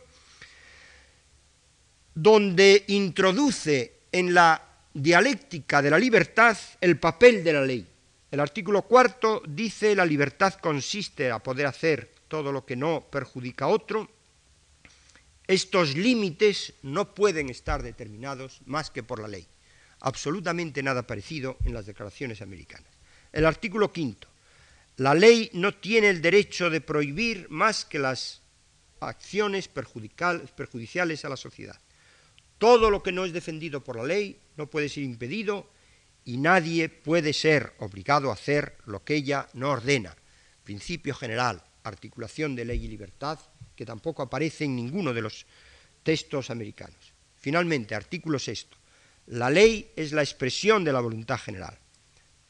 donde 2.16 2.84
introduce 2.88 3.92
en 4.10 4.32
la 4.32 4.60
dialéctica 4.94 5.82
de 5.82 5.90
la 5.90 5.98
libertad 5.98 6.56
el 6.80 6.98
papel 6.98 7.44
de 7.44 7.52
la 7.52 7.60
ley. 7.60 7.86
El 8.30 8.40
artículo 8.40 8.82
cuarto 8.82 9.42
dice 9.46 9.94
la 9.94 10.06
libertad 10.06 10.54
consiste 10.54 11.30
a 11.30 11.40
poder 11.40 11.66
hacer 11.66 12.10
todo 12.26 12.52
lo 12.52 12.64
que 12.64 12.74
no 12.74 13.06
perjudica 13.10 13.66
a 13.66 13.68
otro. 13.68 14.10
Estos 15.46 15.94
límites 15.94 16.72
no 16.82 17.14
pueden 17.14 17.50
estar 17.50 17.82
determinados 17.82 18.62
más 18.64 18.90
que 18.90 19.02
por 19.02 19.20
la 19.20 19.28
ley. 19.28 19.46
Absolutamente 20.00 20.82
nada 20.82 21.06
parecido 21.06 21.58
en 21.64 21.74
las 21.74 21.84
declaraciones 21.84 22.40
americanas. 22.40 22.90
El 23.30 23.44
artículo 23.44 23.92
quinto. 23.92 24.28
La 24.96 25.14
ley 25.14 25.50
no 25.52 25.74
tiene 25.74 26.08
el 26.08 26.22
derecho 26.22 26.70
de 26.70 26.80
prohibir 26.80 27.46
más 27.50 27.84
que 27.84 27.98
las 27.98 28.40
acciones 29.00 29.68
perjudiciales 29.68 31.22
a 31.26 31.28
la 31.28 31.36
sociedad. 31.36 31.78
Todo 32.58 32.90
lo 32.90 33.02
que 33.02 33.12
no 33.12 33.24
es 33.24 33.32
defendido 33.32 33.84
por 33.84 33.96
la 33.96 34.04
ley 34.04 34.40
no 34.56 34.68
puede 34.68 34.88
ser 34.88 35.02
impedido 35.02 35.68
y 36.24 36.38
nadie 36.38 36.88
puede 36.88 37.32
ser 37.32 37.74
obligado 37.78 38.30
a 38.30 38.34
hacer 38.34 38.76
lo 38.86 39.04
que 39.04 39.14
ella 39.14 39.48
no 39.54 39.70
ordena. 39.70 40.16
Principio 40.64 41.14
general, 41.14 41.62
articulación 41.84 42.56
de 42.56 42.64
ley 42.64 42.84
y 42.84 42.88
libertad, 42.88 43.38
que 43.76 43.86
tampoco 43.86 44.22
aparece 44.22 44.64
en 44.64 44.74
ninguno 44.74 45.12
de 45.12 45.22
los 45.22 45.46
textos 46.02 46.50
americanos. 46.50 47.12
Finalmente, 47.36 47.94
artículo 47.94 48.38
sexto. 48.38 48.76
La 49.26 49.50
ley 49.50 49.92
es 49.94 50.12
la 50.12 50.22
expresión 50.22 50.82
de 50.82 50.92
la 50.92 51.00
voluntad 51.00 51.38
general. 51.38 51.78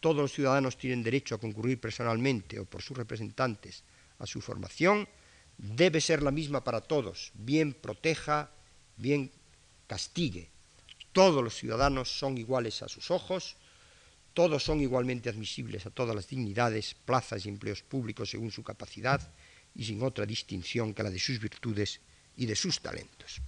Todos 0.01 0.17
los 0.17 0.33
ciudadanos 0.33 0.79
tienen 0.79 1.03
derecho 1.03 1.35
a 1.35 1.41
concurrir 1.41 1.81
personalmente 1.81 2.61
o 2.61 2.65
por 2.65 2.81
sus 2.81 2.97
representantes 2.97 3.83
a 4.19 4.27
su 4.27 4.41
formación. 4.41 5.09
Debe 5.59 6.01
ser 6.01 6.23
la 6.23 6.31
misma 6.31 6.63
para 6.63 6.81
todos, 6.81 7.33
bien 7.35 7.73
proteja, 7.73 8.51
bien 8.97 9.33
castigue. 9.87 10.49
Todos 11.13 11.43
los 11.43 11.55
ciudadanos 11.55 12.11
son 12.11 12.37
iguales 12.39 12.83
a 12.83 12.89
sus 12.89 13.11
ojos, 13.11 13.57
todos 14.35 14.63
son 14.63 14.81
igualmente 14.81 15.31
admisibles 15.31 15.87
a 15.87 15.91
todas 15.91 16.15
las 16.15 16.29
dignidades, 16.29 16.95
plazas 16.95 17.47
y 17.47 17.49
empleos 17.49 17.83
públicos 17.83 18.31
según 18.31 18.51
su 18.51 18.63
capacidad 18.63 19.21
y 19.75 19.85
sin 19.85 20.03
otra 20.03 20.27
distinción 20.27 20.93
que 20.93 21.03
la 21.03 21.11
de 21.11 21.19
sus 21.19 21.41
virtudes 21.41 22.01
y 22.37 22.45
de 22.45 22.55
sus 22.55 22.81
talentos. 22.81 23.41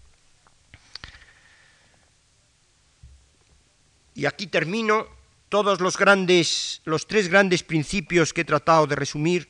Y 4.15 4.27
aquí 4.27 4.47
termino 4.47 5.07
todos 5.49 5.81
los 5.81 5.97
grandes, 5.97 6.81
los 6.85 7.07
tres 7.07 7.29
grandes 7.29 7.63
principios 7.63 8.33
que 8.33 8.43
he 8.43 8.45
tratado 8.45 8.87
de 8.87 8.97
resumir 8.97 9.49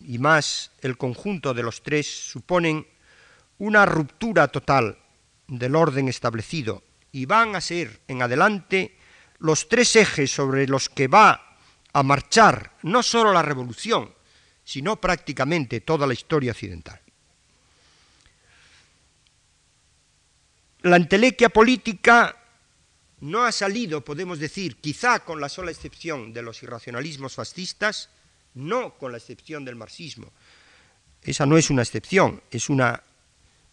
y 0.00 0.18
más 0.18 0.70
el 0.82 0.96
conjunto 0.96 1.52
de 1.52 1.62
los 1.62 1.82
tres 1.82 2.06
suponen 2.06 2.86
una 3.58 3.86
ruptura 3.86 4.48
total 4.48 4.98
del 5.48 5.76
orden 5.76 6.08
establecido 6.08 6.82
y 7.12 7.26
van 7.26 7.56
a 7.56 7.60
ser 7.60 8.00
en 8.08 8.22
adelante 8.22 8.96
los 9.38 9.68
tres 9.68 9.96
ejes 9.96 10.30
sobre 10.30 10.66
los 10.66 10.88
que 10.88 11.08
va 11.08 11.58
a 11.92 12.02
marchar 12.02 12.72
no 12.82 13.02
solo 13.02 13.32
la 13.32 13.42
revolución, 13.42 14.12
sino 14.64 14.96
prácticamente 14.96 15.80
toda 15.80 16.06
la 16.06 16.12
historia 16.12 16.52
occidental. 16.52 17.00
La 20.82 20.96
entelequia 20.96 21.48
política 21.48 22.36
no 23.20 23.44
ha 23.44 23.52
salido, 23.52 24.04
podemos 24.04 24.38
decir, 24.38 24.76
quizá 24.76 25.20
con 25.20 25.40
la 25.40 25.48
sola 25.48 25.70
excepción 25.70 26.32
de 26.32 26.42
los 26.42 26.62
irracionalismos 26.62 27.34
fascistas, 27.34 28.10
no 28.54 28.94
con 28.94 29.12
la 29.12 29.18
excepción 29.18 29.64
del 29.64 29.76
marxismo. 29.76 30.32
Esa 31.22 31.46
no 31.46 31.56
es 31.56 31.70
una 31.70 31.82
excepción, 31.82 32.42
es 32.50 32.68
una 32.68 33.02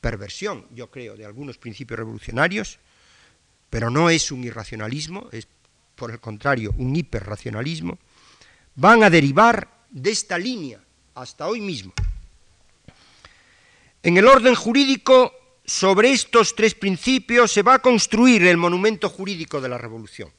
perversión, 0.04 0.68
yo 0.76 0.92
creo, 0.92 1.16
de 1.16 1.26
algunos 1.26 1.58
principios 1.58 1.98
revolucionarios, 1.98 2.78
pero 3.70 3.90
no 3.90 4.10
es 4.10 4.32
un 4.34 4.44
irracionalismo, 4.44 5.30
es 5.32 5.48
por 5.96 6.12
el 6.12 6.20
contrario 6.20 6.76
un 6.78 6.94
hiperracionalismo, 6.94 7.98
van 8.76 9.04
a 9.04 9.10
derivar 9.10 9.88
de 9.90 10.12
esta 10.12 10.38
línea 10.38 10.84
hasta 11.16 11.48
hoy 11.48 11.62
mismo. 11.62 11.94
En 14.04 14.18
el 14.18 14.28
orden 14.28 14.56
jurídico, 14.56 15.32
sobre 15.66 16.12
estos 16.12 16.54
tres 16.54 16.76
principios 16.76 17.50
se 17.54 17.62
va 17.64 17.76
a 17.76 17.80
construir 17.80 18.46
el 18.46 18.58
monumento 18.58 19.08
jurídico 19.08 19.62
de 19.62 19.70
la 19.70 19.78
revolución. 19.78 20.30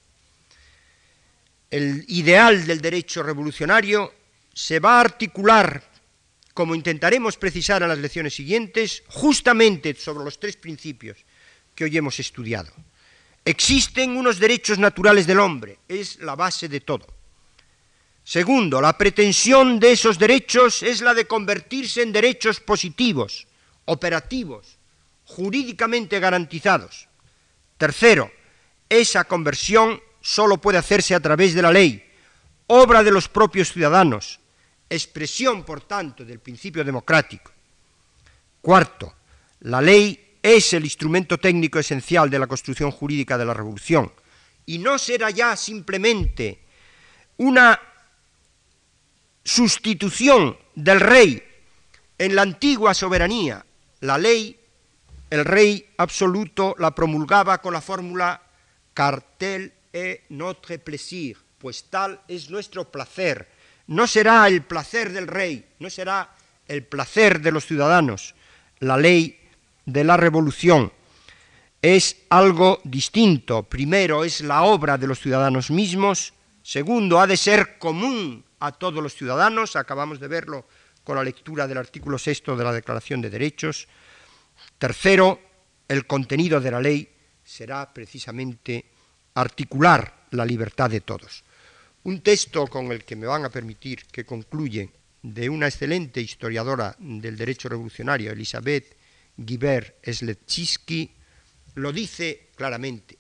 El 1.71 2.05
ideal 2.09 2.67
del 2.67 2.83
derecho 2.83 3.23
revolucionario 3.23 4.13
se 4.53 4.79
va 4.79 4.99
a 4.99 5.01
articular, 5.01 5.83
como 6.55 6.77
intentaremos 6.77 7.37
precisar 7.37 7.83
en 7.83 7.89
las 7.89 7.99
lecciones 7.99 8.35
siguientes, 8.35 9.03
justamente 9.09 9.95
sobre 9.95 10.25
los 10.25 10.39
tres 10.39 10.57
principios 10.57 11.19
que 11.75 11.85
hoy 11.85 11.97
hemos 11.97 12.19
estudiado. 12.21 12.73
Existen 13.45 14.17
unos 14.17 14.39
derechos 14.39 14.79
naturales 14.79 15.27
del 15.27 15.41
hombre, 15.41 15.79
es 15.89 16.21
la 16.21 16.37
base 16.37 16.69
de 16.69 16.81
todo. 16.81 17.07
Segundo, 18.23 18.81
la 18.81 18.97
pretensión 18.97 19.79
de 19.79 19.93
esos 19.93 20.19
derechos 20.19 20.83
es 20.83 21.03
la 21.03 21.13
de 21.13 21.27
convertirse 21.27 22.01
en 22.01 22.13
derechos 22.13 22.61
positivos, 22.61 23.47
operativos, 23.85 24.79
jurídicamente 25.27 26.21
garantizados. 26.21 27.09
Tercero, 27.77 28.31
esa 28.89 29.25
conversión 29.25 30.01
solo 30.23 30.59
puede 30.59 30.79
hacerse 30.79 31.15
a 31.15 31.21
través 31.21 31.53
de 31.53 31.63
la 31.63 31.73
ley, 31.73 32.03
obra 32.69 33.03
de 33.03 33.11
los 33.11 33.29
propios 33.29 33.73
ciudadanos, 33.73 34.41
expresión, 34.89 35.65
por 35.65 35.83
tanto, 35.83 36.25
del 36.25 36.41
principio 36.41 36.85
democrático. 36.85 37.53
Cuarto, 38.61 39.15
la 39.61 39.81
ley 39.81 40.39
es 40.43 40.73
el 40.73 40.85
instrumento 40.85 41.39
técnico 41.39 41.79
esencial 41.79 42.29
de 42.29 42.39
la 42.39 42.47
construcción 42.47 42.91
jurídica 42.91 43.39
de 43.39 43.45
la 43.45 43.55
revolución 43.55 44.13
y 44.67 44.79
no 44.79 44.99
será 44.99 45.31
ya 45.31 45.57
simplemente 45.57 46.61
una 47.39 47.81
sustitución 49.43 50.57
del 50.75 51.01
rey 51.01 51.43
en 52.19 52.35
la 52.35 52.43
antigua 52.43 52.95
soberanía, 52.95 53.65
la 54.01 54.19
ley, 54.19 54.59
el 55.31 55.45
rey 55.45 55.87
absoluto 55.97 56.75
la 56.79 56.95
promulgaba 56.95 57.61
con 57.61 57.73
la 57.73 57.81
fórmula 57.81 58.41
cartel 58.95 59.73
et 59.93 60.23
notre 60.31 60.79
plaisir, 60.79 61.37
pues 61.59 61.85
tal 61.91 62.21
es 62.29 62.51
nuestro 62.51 62.91
placer. 62.91 63.49
No 63.87 64.07
será 64.07 64.47
el 64.49 64.63
placer 64.63 65.13
del 65.13 65.27
rey, 65.27 65.67
no 65.79 65.91
será 65.91 66.35
el 66.67 66.85
placer 66.85 67.41
de 67.41 67.53
los 67.53 67.67
ciudadanos. 67.67 68.35
La 68.79 68.97
ley 68.97 69.39
de 69.85 70.05
la 70.05 70.17
revolución 70.17 70.93
es 71.83 72.17
algo 72.31 72.81
distinto. 72.85 73.63
Primero, 73.65 74.25
es 74.25 74.41
la 74.41 74.63
obra 74.63 74.97
de 74.97 75.07
los 75.07 75.21
ciudadanos 75.21 75.71
mismos. 75.71 76.33
Segundo, 76.63 77.21
ha 77.21 77.27
de 77.27 77.37
ser 77.37 77.79
común 77.79 78.43
a 78.61 78.73
todos 78.73 79.03
los 79.03 79.15
ciudadanos, 79.15 79.77
acabamos 79.77 80.19
de 80.19 80.29
verlo 80.29 80.67
con 81.05 81.17
la 81.17 81.23
lectura 81.23 81.67
del 81.67 81.77
artículo 81.77 82.17
sexto 82.17 82.57
de 82.57 82.65
la 82.65 82.73
Declaración 82.73 83.21
de 83.21 83.29
Derechos. 83.29 83.87
Tercero, 84.79 85.39
el 85.87 86.07
contenido 86.07 86.61
de 86.61 86.71
la 86.71 86.81
ley 86.81 87.07
será 87.45 87.93
precisamente 87.93 88.87
articular 89.35 90.25
la 90.31 90.47
libertad 90.47 90.89
de 90.89 91.03
todos. 91.03 91.44
Un 92.05 92.21
texto 92.21 92.67
con 92.67 92.93
el 92.93 93.03
que 93.03 93.17
me 93.17 93.27
van 93.27 93.47
a 93.47 93.51
permitir 93.51 94.05
que 94.13 94.27
concluye 94.27 94.91
de 95.23 95.49
una 95.49 95.69
excelente 95.69 96.21
historiadora 96.21 96.95
del 96.99 97.35
derecho 97.35 97.71
revolucionario, 97.71 98.31
Elizabeth 98.31 98.95
Guibert 99.35 100.05
Sletczynski, 100.05 101.11
lo 101.77 101.93
dice 101.93 102.51
claramente. 102.57 103.17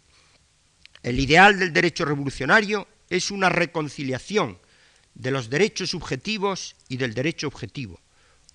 El 1.03 1.19
ideal 1.19 1.59
del 1.59 1.73
derecho 1.73 2.05
revolucionario 2.05 2.87
es 3.09 3.31
una 3.31 3.49
reconciliación 3.49 4.59
de 5.15 5.31
los 5.31 5.49
derechos 5.49 5.89
subjetivos 5.89 6.77
y 6.87 6.99
del 6.99 7.15
derecho 7.15 7.47
objetivo, 7.47 8.01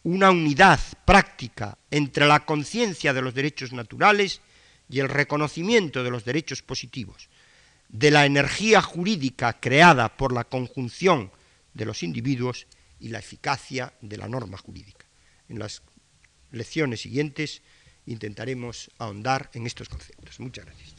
una 0.04 0.30
unidad 0.30 0.80
práctica 1.06 1.80
entre 1.90 2.28
la 2.28 2.46
conciencia 2.46 3.14
de 3.14 3.24
los 3.24 3.34
derechos 3.34 3.74
naturales 3.74 4.42
y 4.90 5.00
el 5.00 5.10
reconocimiento 5.10 6.04
de 6.04 6.12
los 6.12 6.24
derechos 6.24 6.62
positivos, 6.62 7.30
de 7.90 8.12
la 8.12 8.26
energía 8.26 8.82
jurídica 8.82 9.60
creada 9.60 10.16
por 10.16 10.32
la 10.32 10.46
conjunción 10.46 11.32
de 11.74 11.86
los 11.86 12.04
individuos 12.04 12.68
y 13.00 13.10
la 13.10 13.20
eficacia 13.20 13.94
de 14.02 14.18
la 14.18 14.28
norma 14.28 14.58
jurídica. 14.58 15.06
En 15.48 15.60
las 15.60 15.82
lecciones 16.52 17.02
siguientes 17.02 17.62
intentaremos 18.06 18.92
ahondar 18.98 19.50
en 19.54 19.66
estos 19.66 19.90
conceptos. 19.90 20.40
Muchas 20.40 20.66
gracias. 20.66 20.99